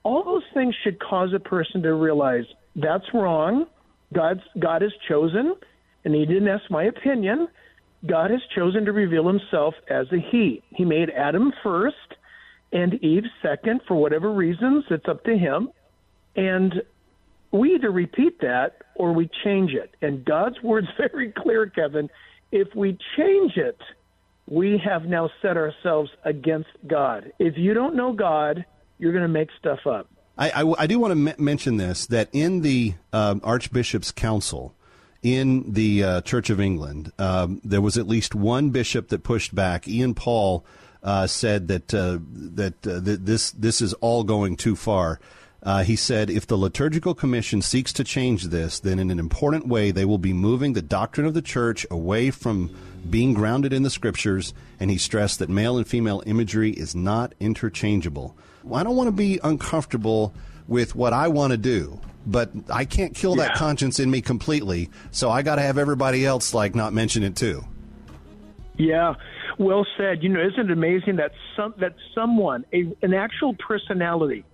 All 0.03 0.23
those 0.23 0.43
things 0.53 0.75
should 0.83 0.99
cause 0.99 1.33
a 1.33 1.39
person 1.39 1.81
to 1.83 1.93
realize 1.93 2.45
that's 2.75 3.05
wrong. 3.13 3.65
God's 4.13 4.41
God 4.59 4.81
has 4.81 4.91
chosen, 5.07 5.55
and 6.03 6.13
He 6.13 6.25
didn't 6.25 6.49
ask 6.49 6.69
my 6.69 6.83
opinion. 6.83 7.47
God 8.05 8.31
has 8.31 8.41
chosen 8.55 8.85
to 8.85 8.91
reveal 8.91 9.27
Himself 9.27 9.75
as 9.89 10.07
a 10.11 10.19
He. 10.31 10.63
He 10.69 10.85
made 10.85 11.09
Adam 11.09 11.51
first 11.63 11.95
and 12.71 12.93
Eve 13.03 13.25
second 13.41 13.81
for 13.87 13.95
whatever 13.95 14.31
reasons. 14.31 14.85
It's 14.89 15.07
up 15.07 15.23
to 15.25 15.37
Him, 15.37 15.69
and 16.35 16.81
we 17.51 17.75
either 17.75 17.91
repeat 17.91 18.39
that 18.41 18.83
or 18.95 19.11
we 19.13 19.29
change 19.43 19.71
it. 19.73 19.95
And 20.01 20.23
God's 20.23 20.57
word's 20.63 20.87
very 20.97 21.31
clear, 21.31 21.67
Kevin. 21.67 22.09
If 22.51 22.73
we 22.75 22.97
change 23.17 23.57
it, 23.57 23.79
we 24.47 24.81
have 24.83 25.05
now 25.05 25.29
set 25.41 25.57
ourselves 25.57 26.09
against 26.25 26.69
God. 26.87 27.31
If 27.37 27.57
you 27.57 27.73
don't 27.73 27.95
know 27.95 28.13
God, 28.13 28.65
you're 28.97 29.11
going 29.11 29.23
to 29.23 29.27
make 29.27 29.49
stuff 29.59 29.85
up. 29.85 30.07
I, 30.37 30.49
I, 30.63 30.73
I 30.83 30.87
do 30.87 30.99
want 30.99 31.13
to 31.13 31.31
m- 31.31 31.43
mention 31.43 31.77
this 31.77 32.07
that 32.07 32.29
in 32.31 32.61
the 32.61 32.95
um, 33.11 33.41
Archbishop's 33.43 34.11
Council 34.11 34.73
in 35.21 35.73
the 35.73 36.03
uh, 36.03 36.21
Church 36.21 36.49
of 36.49 36.59
England, 36.59 37.11
um, 37.19 37.61
there 37.63 37.81
was 37.81 37.97
at 37.97 38.07
least 38.07 38.35
one 38.35 38.69
bishop 38.69 39.09
that 39.09 39.23
pushed 39.23 39.53
back. 39.53 39.87
Ian 39.87 40.13
Paul 40.13 40.65
uh, 41.03 41.27
said 41.27 41.67
that 41.67 41.93
uh, 41.93 42.19
that, 42.31 42.87
uh, 42.87 42.99
this 43.01 43.51
this 43.51 43.81
is 43.81 43.93
all 43.95 44.23
going 44.23 44.55
too 44.55 44.75
far. 44.75 45.19
Uh, 45.61 45.83
he 45.83 45.95
said, 45.97 46.29
if 46.29 46.47
the 46.47 46.57
liturgical 46.57 47.13
commission 47.13 47.61
seeks 47.61 47.91
to 47.91 48.03
change 48.03 48.45
this, 48.45 48.79
then 48.79 48.97
in 48.97 49.11
an 49.11 49.19
important 49.19 49.67
way 49.67 49.91
they 49.91 50.05
will 50.05 50.17
be 50.17 50.31
moving 50.31 50.71
the 50.71 50.81
doctrine 50.81 51.27
of 51.27 51.33
the 51.33 51.41
church 51.41 51.85
away 51.91 52.31
from 52.31 52.73
being 53.09 53.33
grounded 53.33 53.73
in 53.73 53.83
the 53.83 53.89
scriptures. 53.89 54.53
And 54.79 54.89
he 54.89 54.97
stressed 54.97 55.39
that 55.39 55.49
male 55.49 55.77
and 55.77 55.85
female 55.85 56.23
imagery 56.25 56.71
is 56.71 56.95
not 56.95 57.33
interchangeable. 57.41 58.37
I 58.73 58.83
don't 58.83 58.95
want 58.95 59.09
to 59.09 59.11
be 59.11 59.39
uncomfortable 59.43 60.33
with 60.69 60.95
what 60.95 61.11
I 61.11 61.27
want 61.27 61.51
to 61.51 61.57
do, 61.57 61.99
but 62.25 62.51
I 62.71 62.85
can't 62.85 63.15
kill 63.15 63.35
that 63.35 63.55
conscience 63.55 63.99
in 63.99 64.09
me 64.09 64.21
completely. 64.21 64.89
So 65.11 65.29
I 65.29 65.41
got 65.41 65.55
to 65.55 65.61
have 65.61 65.77
everybody 65.77 66.25
else 66.25 66.53
like 66.53 66.75
not 66.75 66.93
mention 66.93 67.23
it 67.23 67.35
too. 67.35 67.65
Yeah, 68.77 69.15
well 69.57 69.85
said. 69.97 70.23
You 70.23 70.29
know, 70.29 70.39
isn't 70.39 70.69
it 70.69 70.71
amazing 70.71 71.17
that 71.17 71.31
some 71.57 71.73
that 71.79 71.95
someone, 72.15 72.65
a, 72.71 72.85
an 73.01 73.13
actual 73.13 73.55
personality, 73.55 74.45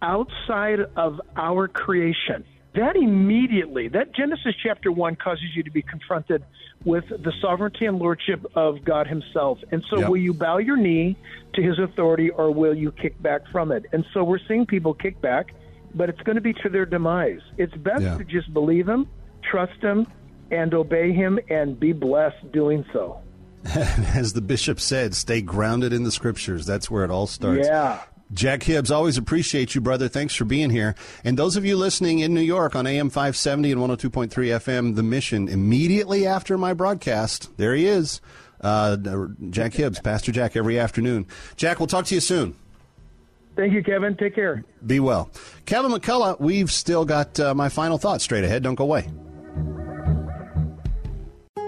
outside 0.00 0.80
of 0.96 1.20
our 1.36 1.68
creation, 1.68 2.44
that 2.76 2.96
immediately, 2.96 3.88
that 3.88 4.14
Genesis 4.14 4.54
chapter 4.62 4.90
one 4.92 5.16
causes 5.16 5.44
you 5.54 5.62
to 5.64 5.70
be 5.70 5.82
confronted 5.82 6.44
with 6.84 7.04
the 7.08 7.32
sovereignty 7.40 7.86
and 7.86 7.98
lordship 7.98 8.44
of 8.54 8.84
God 8.84 9.06
Himself. 9.08 9.58
And 9.72 9.82
so, 9.90 9.98
Yep. 9.98 10.08
will 10.08 10.16
you 10.18 10.32
bow 10.32 10.58
your 10.58 10.76
knee 10.76 11.16
to 11.54 11.62
His 11.62 11.78
authority, 11.78 12.30
or 12.30 12.50
will 12.52 12.74
you 12.74 12.92
kick 12.92 13.20
back 13.22 13.42
from 13.50 13.72
it? 13.72 13.86
And 13.92 14.04
so, 14.14 14.22
we're 14.22 14.38
seeing 14.46 14.66
people 14.66 14.94
kick 14.94 15.20
back, 15.20 15.52
but 15.94 16.08
it's 16.08 16.20
going 16.22 16.36
to 16.36 16.42
be 16.42 16.52
to 16.62 16.68
their 16.68 16.86
demise. 16.86 17.40
It's 17.56 17.74
best 17.74 18.02
Yeah. 18.02 18.18
to 18.18 18.24
just 18.24 18.52
believe 18.54 18.88
Him, 18.88 19.08
trust 19.42 19.80
Him, 19.82 20.06
and 20.50 20.72
obey 20.74 21.12
Him, 21.12 21.40
and 21.50 21.78
be 21.80 21.92
blessed 21.92 22.52
doing 22.52 22.84
so. 22.92 23.18
As 24.14 24.32
the 24.34 24.40
bishop 24.42 24.78
said, 24.78 25.14
stay 25.16 25.42
grounded 25.42 25.92
in 25.92 26.04
the 26.04 26.12
scriptures. 26.12 26.66
That's 26.66 26.88
where 26.90 27.04
it 27.04 27.10
all 27.10 27.26
starts. 27.26 27.66
Yeah. 27.66 28.00
Jack 28.32 28.64
Hibbs, 28.64 28.90
always 28.90 29.16
appreciate 29.16 29.74
you, 29.74 29.80
brother. 29.80 30.08
Thanks 30.08 30.34
for 30.34 30.44
being 30.44 30.70
here. 30.70 30.94
And 31.24 31.38
those 31.38 31.56
of 31.56 31.64
you 31.64 31.76
listening 31.76 32.18
in 32.18 32.34
New 32.34 32.40
York 32.40 32.74
on 32.74 32.86
AM 32.86 33.08
570 33.08 33.72
and 33.72 33.80
102.3 33.80 34.28
FM, 34.30 34.96
The 34.96 35.02
Mission, 35.02 35.48
immediately 35.48 36.26
after 36.26 36.58
my 36.58 36.74
broadcast, 36.74 37.56
there 37.56 37.74
he 37.74 37.86
is, 37.86 38.20
uh, 38.60 38.96
Jack 39.50 39.74
Hibbs, 39.74 40.00
Pastor 40.00 40.32
Jack, 40.32 40.56
every 40.56 40.78
afternoon. 40.78 41.26
Jack, 41.56 41.78
we'll 41.78 41.86
talk 41.86 42.06
to 42.06 42.14
you 42.14 42.20
soon. 42.20 42.56
Thank 43.54 43.72
you, 43.72 43.82
Kevin. 43.82 44.16
Take 44.16 44.34
care. 44.34 44.64
Be 44.84 45.00
well. 45.00 45.30
Kevin 45.64 45.90
McCullough, 45.90 46.38
we've 46.40 46.70
still 46.70 47.04
got 47.04 47.40
uh, 47.40 47.54
my 47.54 47.70
final 47.70 47.96
thoughts 47.96 48.24
straight 48.24 48.44
ahead. 48.44 48.62
Don't 48.62 48.74
go 48.74 48.84
away. 48.84 49.08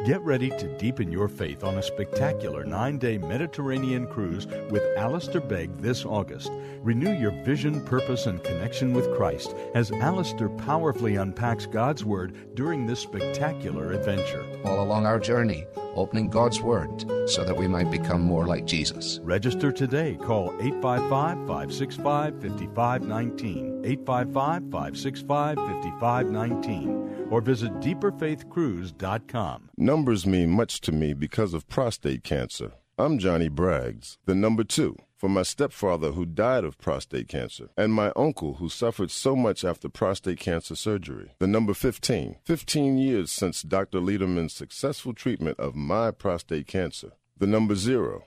Get 0.09 0.23
ready 0.23 0.49
to 0.49 0.79
deepen 0.79 1.13
your 1.13 1.29
faith 1.29 1.63
on 1.63 1.77
a 1.77 1.83
spectacular 1.83 2.65
nine 2.65 2.97
day 2.97 3.19
Mediterranean 3.19 4.07
cruise 4.07 4.47
with 4.71 4.83
Alistair 4.97 5.43
Begg 5.43 5.77
this 5.83 6.07
August. 6.07 6.51
Renew 6.81 7.13
your 7.13 7.33
vision, 7.45 7.85
purpose, 7.85 8.25
and 8.25 8.43
connection 8.43 8.95
with 8.95 9.15
Christ 9.15 9.55
as 9.75 9.93
Alistair 9.93 10.49
powerfully 10.49 11.17
unpacks 11.17 11.67
God's 11.67 12.07
Word 12.07 12.55
during 12.55 12.87
this 12.87 13.01
spectacular 13.01 13.93
adventure. 13.93 14.47
all 14.65 14.83
along 14.83 15.05
our 15.05 15.19
journey, 15.19 15.67
opening 15.95 16.28
God's 16.28 16.61
Word 16.61 17.05
so 17.28 17.45
that 17.45 17.57
we 17.57 17.68
might 17.68 17.91
become 17.91 18.22
more 18.22 18.47
like 18.47 18.64
Jesus. 18.66 19.20
Register 19.22 19.72
today. 19.72 20.16
Call 20.16 20.55
855 20.61 21.11
565 21.47 22.43
5519. 22.43 23.82
855 23.84 24.62
565 24.70 25.57
5519. 25.57 27.26
Or 27.30 27.41
visit 27.41 27.72
deeperfaithcruise.com. 27.80 29.70
Numbers 29.76 30.26
mean 30.26 30.51
much 30.51 30.80
to 30.80 30.93
me 30.93 31.12
because 31.12 31.55
of 31.55 31.68
prostate 31.68 32.24
cancer. 32.24 32.72
I'm 32.99 33.18
Johnny 33.18 33.49
Braggs, 33.49 34.16
the 34.24 34.34
number 34.34 34.64
two, 34.64 34.97
for 35.19 35.29
my 35.29 35.43
stepfather 35.43 36.12
who 36.12 36.25
died 36.25 36.64
of 36.64 36.79
prostate 36.79 37.29
cancer, 37.29 37.69
and 37.77 37.93
my 37.93 38.12
uncle 38.14 38.55
who 38.55 38.69
suffered 38.69 39.11
so 39.11 39.35
much 39.35 39.64
after 39.64 39.89
prostate 39.89 40.39
cancer 40.39 40.77
surgery. 40.77 41.33
The 41.41 41.49
number 41.49 41.75
15, 41.75 42.37
15 42.45 42.99
years 42.99 43.33
since 43.33 43.62
Dr. 43.62 43.99
Lederman's 43.99 44.55
successful 44.55 45.12
treatment 45.12 45.59
of 45.59 45.75
my 45.75 46.12
prostate 46.12 46.69
cancer. 46.69 47.12
The 47.37 47.49
number 47.49 47.75
zero, 47.75 48.27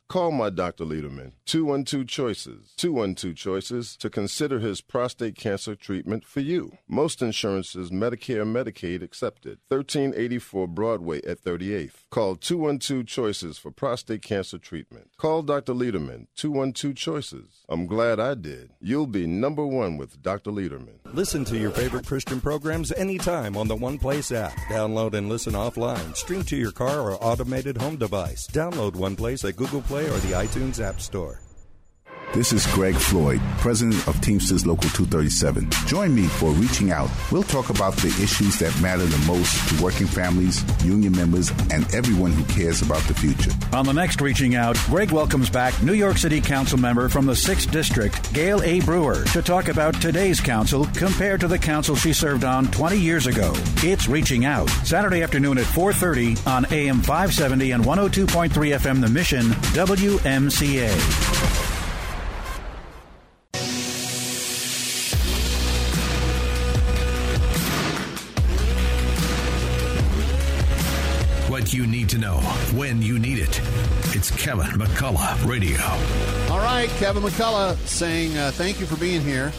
Call 0.11 0.31
my 0.31 0.49
Dr. 0.49 0.83
Lederman, 0.83 1.31
212 1.45 2.05
Choices, 2.05 2.73
212 2.75 3.33
Choices, 3.33 3.95
to 3.95 4.09
consider 4.09 4.59
his 4.59 4.81
prostate 4.81 5.37
cancer 5.37 5.73
treatment 5.73 6.25
for 6.25 6.41
you. 6.41 6.73
Most 6.85 7.21
insurances, 7.21 7.91
Medicare, 7.91 8.43
Medicaid 8.43 9.01
accepted. 9.03 9.59
1384 9.69 10.67
Broadway 10.67 11.21
at 11.23 11.41
38th. 11.41 12.09
Call 12.09 12.35
212 12.35 13.05
Choices 13.05 13.57
for 13.57 13.71
prostate 13.71 14.21
cancer 14.21 14.57
treatment. 14.57 15.11
Call 15.15 15.43
Dr. 15.43 15.71
Lederman, 15.71 16.27
212 16.35 16.93
Choices. 16.93 17.63
I'm 17.69 17.85
glad 17.85 18.19
I 18.19 18.33
did. 18.33 18.71
You'll 18.81 19.07
be 19.07 19.25
number 19.25 19.65
one 19.65 19.95
with 19.95 20.21
Dr. 20.21 20.51
Lederman. 20.51 20.99
Listen 21.13 21.45
to 21.45 21.57
your 21.57 21.71
favorite 21.71 22.05
Christian 22.05 22.41
programs 22.41 22.91
anytime 22.91 23.55
on 23.55 23.69
the 23.69 23.77
One 23.77 23.97
Place 23.97 24.33
app. 24.33 24.57
Download 24.67 25.13
and 25.13 25.29
listen 25.29 25.53
offline. 25.53 26.17
Stream 26.17 26.43
to 26.43 26.57
your 26.57 26.73
car 26.73 26.99
or 26.99 27.17
automated 27.23 27.77
home 27.77 27.95
device. 27.95 28.45
Download 28.47 28.93
One 28.97 29.15
Place 29.15 29.45
at 29.45 29.55
Google 29.55 29.81
Play 29.81 30.00
or 30.05 30.19
the 30.19 30.33
iTunes 30.33 30.83
App 30.83 31.01
Store. 31.01 31.39
This 32.33 32.53
is 32.53 32.65
Greg 32.67 32.95
Floyd, 32.95 33.41
president 33.57 34.07
of 34.07 34.21
Teamsters 34.21 34.65
Local 34.65 34.89
237. 34.91 35.69
Join 35.85 36.15
me 36.15 36.27
for 36.27 36.51
Reaching 36.51 36.89
Out. 36.89 37.09
We'll 37.29 37.43
talk 37.43 37.69
about 37.69 37.97
the 37.97 38.07
issues 38.23 38.57
that 38.59 38.73
matter 38.79 39.03
the 39.03 39.17
most 39.27 39.67
to 39.67 39.83
working 39.83 40.07
families, 40.07 40.63
union 40.81 41.11
members, 41.13 41.49
and 41.73 41.93
everyone 41.93 42.31
who 42.31 42.45
cares 42.45 42.81
about 42.81 43.01
the 43.03 43.13
future. 43.13 43.51
On 43.73 43.85
the 43.85 43.91
next 43.91 44.21
Reaching 44.21 44.55
Out, 44.55 44.77
Greg 44.85 45.11
welcomes 45.11 45.49
back 45.49 45.83
New 45.83 45.91
York 45.91 46.17
City 46.17 46.39
Council 46.39 46.77
member 46.79 47.09
from 47.09 47.25
the 47.25 47.33
6th 47.33 47.69
District, 47.69 48.33
Gale 48.33 48.61
A. 48.63 48.79
Brewer, 48.79 49.25
to 49.33 49.41
talk 49.41 49.67
about 49.67 50.01
today's 50.01 50.39
council 50.39 50.85
compared 50.95 51.41
to 51.41 51.49
the 51.49 51.59
council 51.59 51.97
she 51.97 52.13
served 52.13 52.45
on 52.45 52.71
20 52.71 52.97
years 52.97 53.27
ago. 53.27 53.51
It's 53.83 54.07
Reaching 54.07 54.45
Out, 54.45 54.69
Saturday 54.85 55.21
afternoon 55.21 55.57
at 55.57 55.65
4.30 55.65 56.47
on 56.47 56.65
AM 56.71 57.01
570 57.01 57.71
and 57.71 57.83
102.3 57.83 58.49
FM 58.49 59.01
The 59.01 59.09
Mission, 59.09 59.47
WMCA. 59.75 61.70
You 71.71 71.87
need 71.87 72.09
to 72.09 72.17
know 72.17 72.35
when 72.75 73.01
you 73.01 73.17
need 73.17 73.39
it. 73.39 73.61
It's 74.13 74.29
Kevin 74.29 74.65
McCullough 74.77 75.47
Radio. 75.47 75.79
All 76.53 76.59
right, 76.59 76.89
Kevin 76.97 77.23
McCullough 77.23 77.77
saying 77.87 78.37
uh, 78.37 78.51
thank 78.51 78.81
you 78.81 78.85
for 78.85 78.97
being 78.97 79.21
here. 79.21 79.53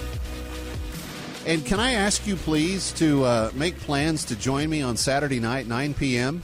And 1.46 1.64
can 1.64 1.80
I 1.80 1.92
ask 1.92 2.26
you, 2.26 2.36
please, 2.36 2.92
to 2.92 3.24
uh, 3.24 3.50
make 3.54 3.78
plans 3.78 4.26
to 4.26 4.36
join 4.36 4.68
me 4.68 4.82
on 4.82 4.98
Saturday 4.98 5.40
night, 5.40 5.66
9 5.66 5.94
p.m.? 5.94 6.42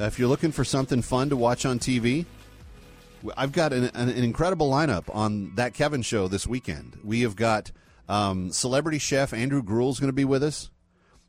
Uh, 0.00 0.04
if 0.04 0.20
you're 0.20 0.28
looking 0.28 0.52
for 0.52 0.62
something 0.62 1.02
fun 1.02 1.30
to 1.30 1.36
watch 1.36 1.66
on 1.66 1.80
TV, 1.80 2.24
I've 3.36 3.50
got 3.50 3.72
an, 3.72 3.90
an, 3.92 4.08
an 4.08 4.22
incredible 4.22 4.70
lineup 4.70 5.12
on 5.12 5.52
that 5.56 5.74
Kevin 5.74 6.02
show 6.02 6.28
this 6.28 6.46
weekend. 6.46 6.96
We 7.02 7.22
have 7.22 7.34
got 7.34 7.72
um, 8.08 8.52
celebrity 8.52 8.98
chef 8.98 9.32
Andrew 9.32 9.64
Gruel's 9.64 9.98
going 9.98 10.10
to 10.10 10.16
be 10.16 10.24
with 10.24 10.44
us. 10.44 10.70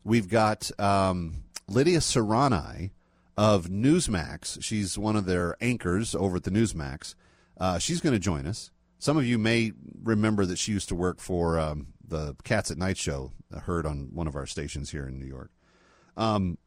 We've 0.03 0.29
got 0.29 0.69
um, 0.79 1.43
Lidia 1.67 1.97
Curanaj 1.97 2.91
of 3.37 3.67
Newsmax. 3.67 4.61
She's 4.63 4.97
one 4.97 5.15
of 5.15 5.25
their 5.25 5.55
anchors 5.61 6.15
over 6.15 6.37
at 6.37 6.43
the 6.43 6.51
Newsmax. 6.51 7.13
Uh, 7.59 7.77
she's 7.77 8.01
going 8.01 8.13
to 8.13 8.19
join 8.19 8.47
us. 8.47 8.71
Some 8.99 9.17
of 9.17 9.25
you 9.25 9.37
may 9.37 9.73
remember 10.03 10.45
that 10.45 10.57
she 10.57 10.71
used 10.71 10.89
to 10.89 10.95
work 10.95 11.19
for 11.19 11.59
um, 11.59 11.87
the 12.05 12.35
Cats 12.43 12.71
at 12.71 12.77
Night 12.77 12.97
show, 12.97 13.31
heard 13.63 13.85
on 13.85 14.09
one 14.11 14.27
of 14.27 14.35
our 14.35 14.47
stations 14.47 14.89
here 14.89 15.07
in 15.07 15.19
New 15.19 15.27
York. 15.27 15.51
Um, 16.15 16.57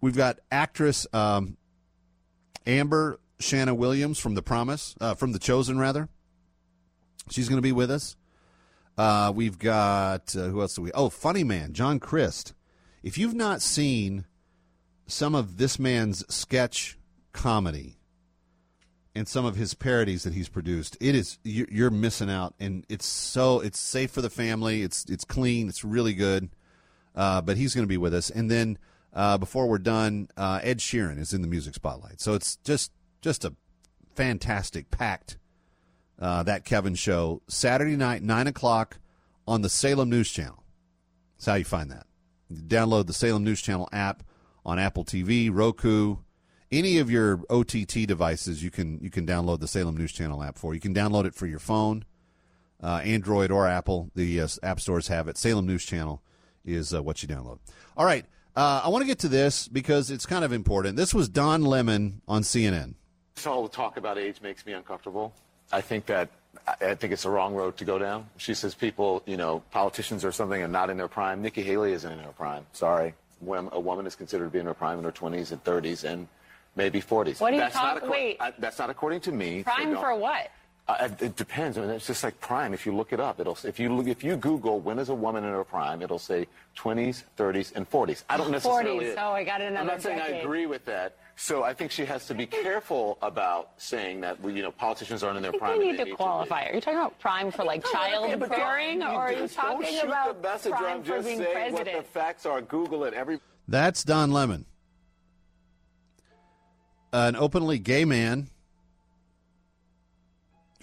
we've 0.00 0.16
got 0.16 0.38
actress 0.52 1.08
um, 1.12 1.56
Amber 2.66 3.18
Shanna 3.40 3.74
Williams 3.74 4.20
from 4.20 4.34
The 4.34 4.42
Promise, 4.42 4.94
uh, 5.00 5.14
from 5.14 5.32
The 5.32 5.40
Chosen, 5.40 5.78
rather. 5.78 6.08
She's 7.30 7.48
going 7.48 7.58
to 7.58 7.62
be 7.62 7.72
with 7.72 7.90
us. 7.90 8.16
Uh, 8.96 9.32
we've 9.34 9.58
got, 9.58 10.36
uh, 10.36 10.44
who 10.44 10.60
else 10.60 10.76
do 10.76 10.82
we? 10.82 10.92
Oh, 10.92 11.08
Funny 11.08 11.42
Man, 11.42 11.72
John 11.72 11.98
Crist. 11.98 12.54
If 13.02 13.18
you've 13.18 13.34
not 13.34 13.60
seen 13.60 14.24
some 15.06 15.34
of 15.34 15.56
this 15.56 15.78
man's 15.78 16.24
sketch 16.32 16.98
comedy 17.32 17.98
and 19.14 19.28
some 19.28 19.44
of 19.44 19.56
his 19.56 19.74
parodies 19.74 20.24
that 20.24 20.32
he's 20.32 20.48
produced, 20.48 20.96
it 21.00 21.14
is 21.14 21.38
you're 21.44 21.90
missing 21.90 22.30
out, 22.30 22.54
and 22.58 22.84
it's 22.88 23.06
so 23.06 23.60
it's 23.60 23.78
safe 23.78 24.10
for 24.10 24.22
the 24.22 24.30
family. 24.30 24.82
It's 24.82 25.04
it's 25.08 25.24
clean. 25.24 25.68
It's 25.68 25.84
really 25.84 26.14
good. 26.14 26.50
Uh, 27.14 27.40
but 27.40 27.56
he's 27.56 27.74
going 27.74 27.84
to 27.84 27.88
be 27.88 27.96
with 27.96 28.12
us, 28.12 28.28
and 28.28 28.50
then 28.50 28.76
uh, 29.12 29.38
before 29.38 29.68
we're 29.68 29.78
done, 29.78 30.28
uh, 30.36 30.58
Ed 30.62 30.78
Sheeran 30.78 31.18
is 31.18 31.32
in 31.32 31.42
the 31.42 31.48
music 31.48 31.74
spotlight. 31.74 32.20
So 32.20 32.34
it's 32.34 32.56
just 32.64 32.90
just 33.20 33.44
a 33.44 33.54
fantastic 34.16 34.90
packed 34.90 35.38
uh, 36.18 36.42
that 36.42 36.64
Kevin 36.64 36.96
show 36.96 37.40
Saturday 37.46 37.96
night 37.96 38.22
nine 38.22 38.48
o'clock 38.48 38.98
on 39.46 39.62
the 39.62 39.68
Salem 39.68 40.10
News 40.10 40.30
Channel. 40.30 40.64
That's 41.36 41.46
how 41.46 41.54
you 41.54 41.64
find 41.64 41.90
that. 41.92 42.06
Download 42.52 43.06
the 43.06 43.12
Salem 43.12 43.44
News 43.44 43.62
Channel 43.62 43.88
app 43.92 44.24
on 44.64 44.78
Apple 44.78 45.04
TV, 45.04 45.50
Roku, 45.52 46.16
any 46.72 46.98
of 46.98 47.10
your 47.10 47.40
OTT 47.50 48.06
devices. 48.06 48.62
You 48.62 48.70
can 48.70 48.98
you 49.00 49.10
can 49.10 49.26
download 49.26 49.60
the 49.60 49.68
Salem 49.68 49.96
News 49.96 50.12
Channel 50.12 50.42
app 50.42 50.58
for. 50.58 50.74
You 50.74 50.80
can 50.80 50.94
download 50.94 51.24
it 51.26 51.34
for 51.34 51.46
your 51.46 51.58
phone, 51.58 52.04
uh, 52.82 53.00
Android 53.04 53.50
or 53.50 53.66
Apple. 53.66 54.10
The 54.14 54.40
uh, 54.40 54.48
app 54.62 54.80
stores 54.80 55.08
have 55.08 55.28
it. 55.28 55.36
Salem 55.36 55.66
News 55.66 55.84
Channel 55.84 56.22
is 56.64 56.94
uh, 56.94 57.02
what 57.02 57.22
you 57.22 57.28
download. 57.28 57.58
All 57.96 58.06
right, 58.06 58.24
uh, 58.56 58.82
I 58.84 58.88
want 58.88 59.02
to 59.02 59.06
get 59.06 59.18
to 59.20 59.28
this 59.28 59.68
because 59.68 60.10
it's 60.10 60.26
kind 60.26 60.44
of 60.44 60.52
important. 60.52 60.96
This 60.96 61.14
was 61.14 61.28
Don 61.28 61.62
Lemon 61.62 62.22
on 62.26 62.42
CNN. 62.42 62.94
All 63.46 63.62
the 63.64 63.68
talk 63.68 63.96
about 63.96 64.16
age 64.16 64.40
makes 64.40 64.64
me 64.64 64.72
uncomfortable. 64.72 65.34
I 65.72 65.80
think 65.80 66.06
that 66.06 66.30
I 66.80 66.94
think 66.94 67.12
it's 67.12 67.24
the 67.24 67.30
wrong 67.30 67.54
road 67.54 67.76
to 67.78 67.84
go 67.84 67.98
down. 67.98 68.28
She 68.36 68.54
says 68.54 68.74
people, 68.74 69.22
you 69.26 69.36
know, 69.36 69.60
politicians 69.72 70.24
or 70.24 70.30
something 70.30 70.62
are 70.62 70.68
not 70.68 70.88
in 70.88 70.96
their 70.96 71.08
prime. 71.08 71.42
Nikki 71.42 71.62
Haley 71.62 71.92
isn't 71.92 72.10
in 72.10 72.20
her 72.20 72.32
prime. 72.32 72.64
Sorry 72.72 73.14
when 73.44 73.68
a 73.72 73.80
woman 73.80 74.06
is 74.06 74.14
considered 74.14 74.44
to 74.44 74.50
be 74.50 74.58
in 74.58 74.66
her 74.66 74.74
prime 74.74 74.98
in 74.98 75.04
her 75.04 75.12
20s 75.12 75.52
and 75.52 75.62
30s 75.64 76.04
and 76.04 76.28
maybe 76.76 77.00
40s. 77.00 77.40
What 77.40 77.52
are 77.52 77.56
you 77.56 77.60
that's? 77.60 77.74
Not 77.74 78.08
Wait. 78.08 78.36
I, 78.40 78.52
that's 78.58 78.78
not 78.78 78.90
according 78.90 79.20
to 79.22 79.32
me. 79.32 79.62
Prime 79.62 79.94
for 79.96 80.14
what? 80.14 80.50
Uh, 80.86 81.08
it 81.18 81.34
depends. 81.36 81.78
I 81.78 81.80
mean, 81.80 81.90
it's 81.90 82.06
just 82.06 82.22
like 82.22 82.38
prime. 82.40 82.74
If 82.74 82.84
you 82.84 82.94
look 82.94 83.14
it 83.14 83.20
up, 83.20 83.40
it'll 83.40 83.56
if 83.64 83.80
you 83.80 83.94
look 83.94 84.06
if 84.06 84.22
you 84.22 84.36
Google 84.36 84.80
when 84.80 84.98
is 84.98 85.08
a 85.08 85.14
woman 85.14 85.42
in 85.42 85.50
her 85.50 85.64
prime, 85.64 86.02
it'll 86.02 86.18
say 86.18 86.46
20s, 86.76 87.22
30s, 87.38 87.74
and 87.74 87.90
40s. 87.90 88.24
I 88.28 88.36
don't 88.36 88.50
necessarily. 88.50 89.06
40s. 89.06 89.14
Oh, 89.16 89.32
I 89.32 89.44
got 89.44 89.62
another 89.62 89.80
I'm 89.80 89.86
not 89.86 90.02
saying 90.02 90.20
I 90.20 90.28
agree 90.40 90.66
with 90.66 90.84
that. 90.84 91.16
So 91.36 91.64
I 91.64 91.72
think 91.72 91.90
she 91.90 92.04
has 92.04 92.26
to 92.26 92.34
be 92.34 92.44
careful 92.44 93.16
about 93.22 93.70
saying 93.78 94.20
that 94.20 94.36
you 94.44 94.62
know 94.62 94.70
politicians 94.70 95.22
aren't 95.22 95.38
in 95.38 95.42
their 95.42 95.50
I 95.50 95.52
think 95.52 95.62
prime. 95.62 95.78
we 95.78 95.88
and 95.88 95.98
need 95.98 96.04
to 96.04 96.16
qualify. 96.16 96.66
Are 96.66 96.74
you 96.74 96.80
talking 96.82 96.98
about 96.98 97.18
prime 97.18 97.50
for 97.50 97.64
like 97.64 97.82
childbearing, 97.90 99.02
or 99.02 99.06
are 99.06 99.32
you 99.32 99.38
just 99.38 99.56
don't 99.56 99.80
talking 99.80 99.86
shoot 99.86 100.04
about 100.04 100.42
the 100.42 100.48
messenger. 100.48 100.76
prime 100.76 100.96
I'm 100.98 101.02
for 101.02 101.08
just 101.08 101.26
being 101.26 101.38
saying 101.38 101.72
what 101.72 101.86
the 101.86 102.02
facts 102.02 102.44
are. 102.44 102.60
Google 102.60 103.04
it. 103.04 103.14
Every 103.14 103.40
That's 103.66 104.04
Don 104.04 104.32
Lemon, 104.32 104.66
an 107.12 107.36
openly 107.36 107.78
gay 107.78 108.04
man, 108.04 108.50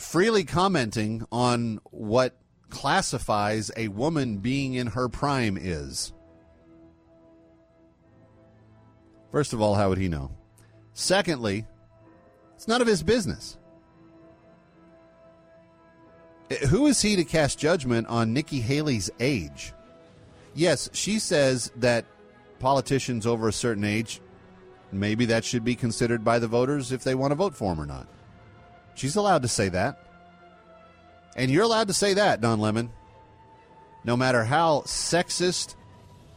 freely 0.02 0.44
commenting 0.44 1.26
on 1.32 1.80
what 1.92 2.36
classifies 2.70 3.72
a 3.78 3.88
woman 3.90 4.38
being 4.38 4.74
in 4.74 4.88
her 4.88 5.08
prime 5.08 5.58
is. 5.60 6.14
First 9.32 9.54
of 9.54 9.62
all, 9.62 9.76
how 9.76 9.90
would 9.90 9.98
he 9.98 10.10
know? 10.10 10.32
Secondly, 10.94 11.66
it's 12.56 12.68
none 12.68 12.82
of 12.82 12.88
his 12.88 13.04
business. 13.04 13.58
Eh, 16.50 16.68
Who 16.68 16.88
is 16.88 17.02
he 17.02 17.16
to 17.16 17.24
cast 17.24 17.60
judgment 17.60 18.08
on 18.08 18.34
Nikki 18.34 18.60
Haley's 18.60 19.10
age? 19.20 19.74
Yes, 20.54 20.90
she 20.94 21.20
says 21.20 21.72
that 21.78 22.06
politicians 22.60 23.26
over 23.26 23.48
a 23.48 23.54
certain 23.54 23.86
age, 23.86 24.20
maybe 24.92 25.26
that 25.26 25.46
should 25.46 25.64
be 25.64 25.76
considered 25.76 26.26
by 26.26 26.40
the 26.40 26.48
voters 26.48 26.92
if 26.92 27.04
they 27.04 27.16
want 27.16 27.32
to 27.32 27.36
vote 27.36 27.56
for 27.56 27.72
him 27.72 27.80
or 27.80 27.86
not. 27.86 28.08
She's 28.96 29.16
allowed 29.16 29.42
to 29.44 29.48
say 29.48 29.70
that. 29.70 30.00
And 31.36 31.50
you're 31.50 31.64
allowed 31.64 31.88
to 31.88 31.94
say 31.94 32.16
that, 32.16 32.42
Don 32.42 32.60
Lemon. 32.60 32.92
No 34.04 34.18
matter 34.18 34.44
how 34.44 34.82
sexist 34.82 35.76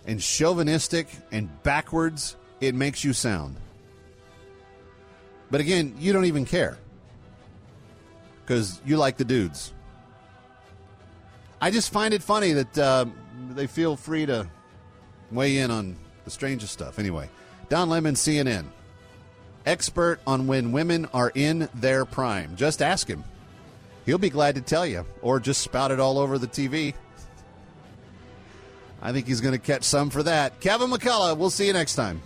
and 0.07 0.21
chauvinistic 0.21 1.09
and 1.33 1.63
backwards 1.63 2.37
it 2.61 2.75
makes 2.75 3.05
you 3.05 3.13
sound. 3.13 3.57
But 5.51 5.61
again, 5.61 5.95
you 5.99 6.13
don't 6.13 6.25
even 6.27 6.45
care 6.45 6.79
because 8.45 8.81
you 8.85 8.97
like 8.97 9.17
the 9.17 9.25
dudes. 9.25 9.73
I 11.61 11.71
just 11.71 11.93
find 11.93 12.13
it 12.13 12.23
funny 12.23 12.53
that 12.53 12.79
uh, 12.79 13.07
they 13.51 13.67
feel 13.67 13.97
free 13.97 14.27
to 14.27 14.49
weigh 15.31 15.59
in 15.59 15.71
on 15.71 15.97
the 16.25 16.31
strangest 16.31 16.73
stuff. 16.73 16.99
Anyway, 16.99 17.29
Don 17.69 17.89
Lemon, 17.89 18.15
CNN, 18.15 18.67
expert 19.67 20.21
on 20.27 20.47
when 20.47 20.73
women 20.73 21.07
are 21.13 21.33
in 21.35 21.69
their 21.75 22.05
prime. 22.05 22.57
Just 22.57 22.83
ask 22.83 23.09
him. 23.09 23.25
He'll 24.07 24.19
be 24.19 24.31
glad 24.31 24.57
to 24.57 24.61
tell 24.61 24.87
you, 24.87 25.07
or 25.23 25.41
just 25.41 25.63
spout 25.63 25.91
it 25.91 26.01
all 26.01 26.19
over 26.19 26.39
the 26.39 26.47
TV. 26.47 26.95
I 29.01 29.13
think 29.13 29.27
he's 29.27 29.41
going 29.41 29.53
to 29.53 29.59
catch 29.59 29.85
some 29.85 30.11
for 30.11 30.23
that. 30.23 30.61
Kevin 30.61 30.91
McCullough, 30.91 31.37
we'll 31.37 31.51
see 31.51 31.67
you 31.67 31.73
next 31.73 31.95
time. 31.95 32.23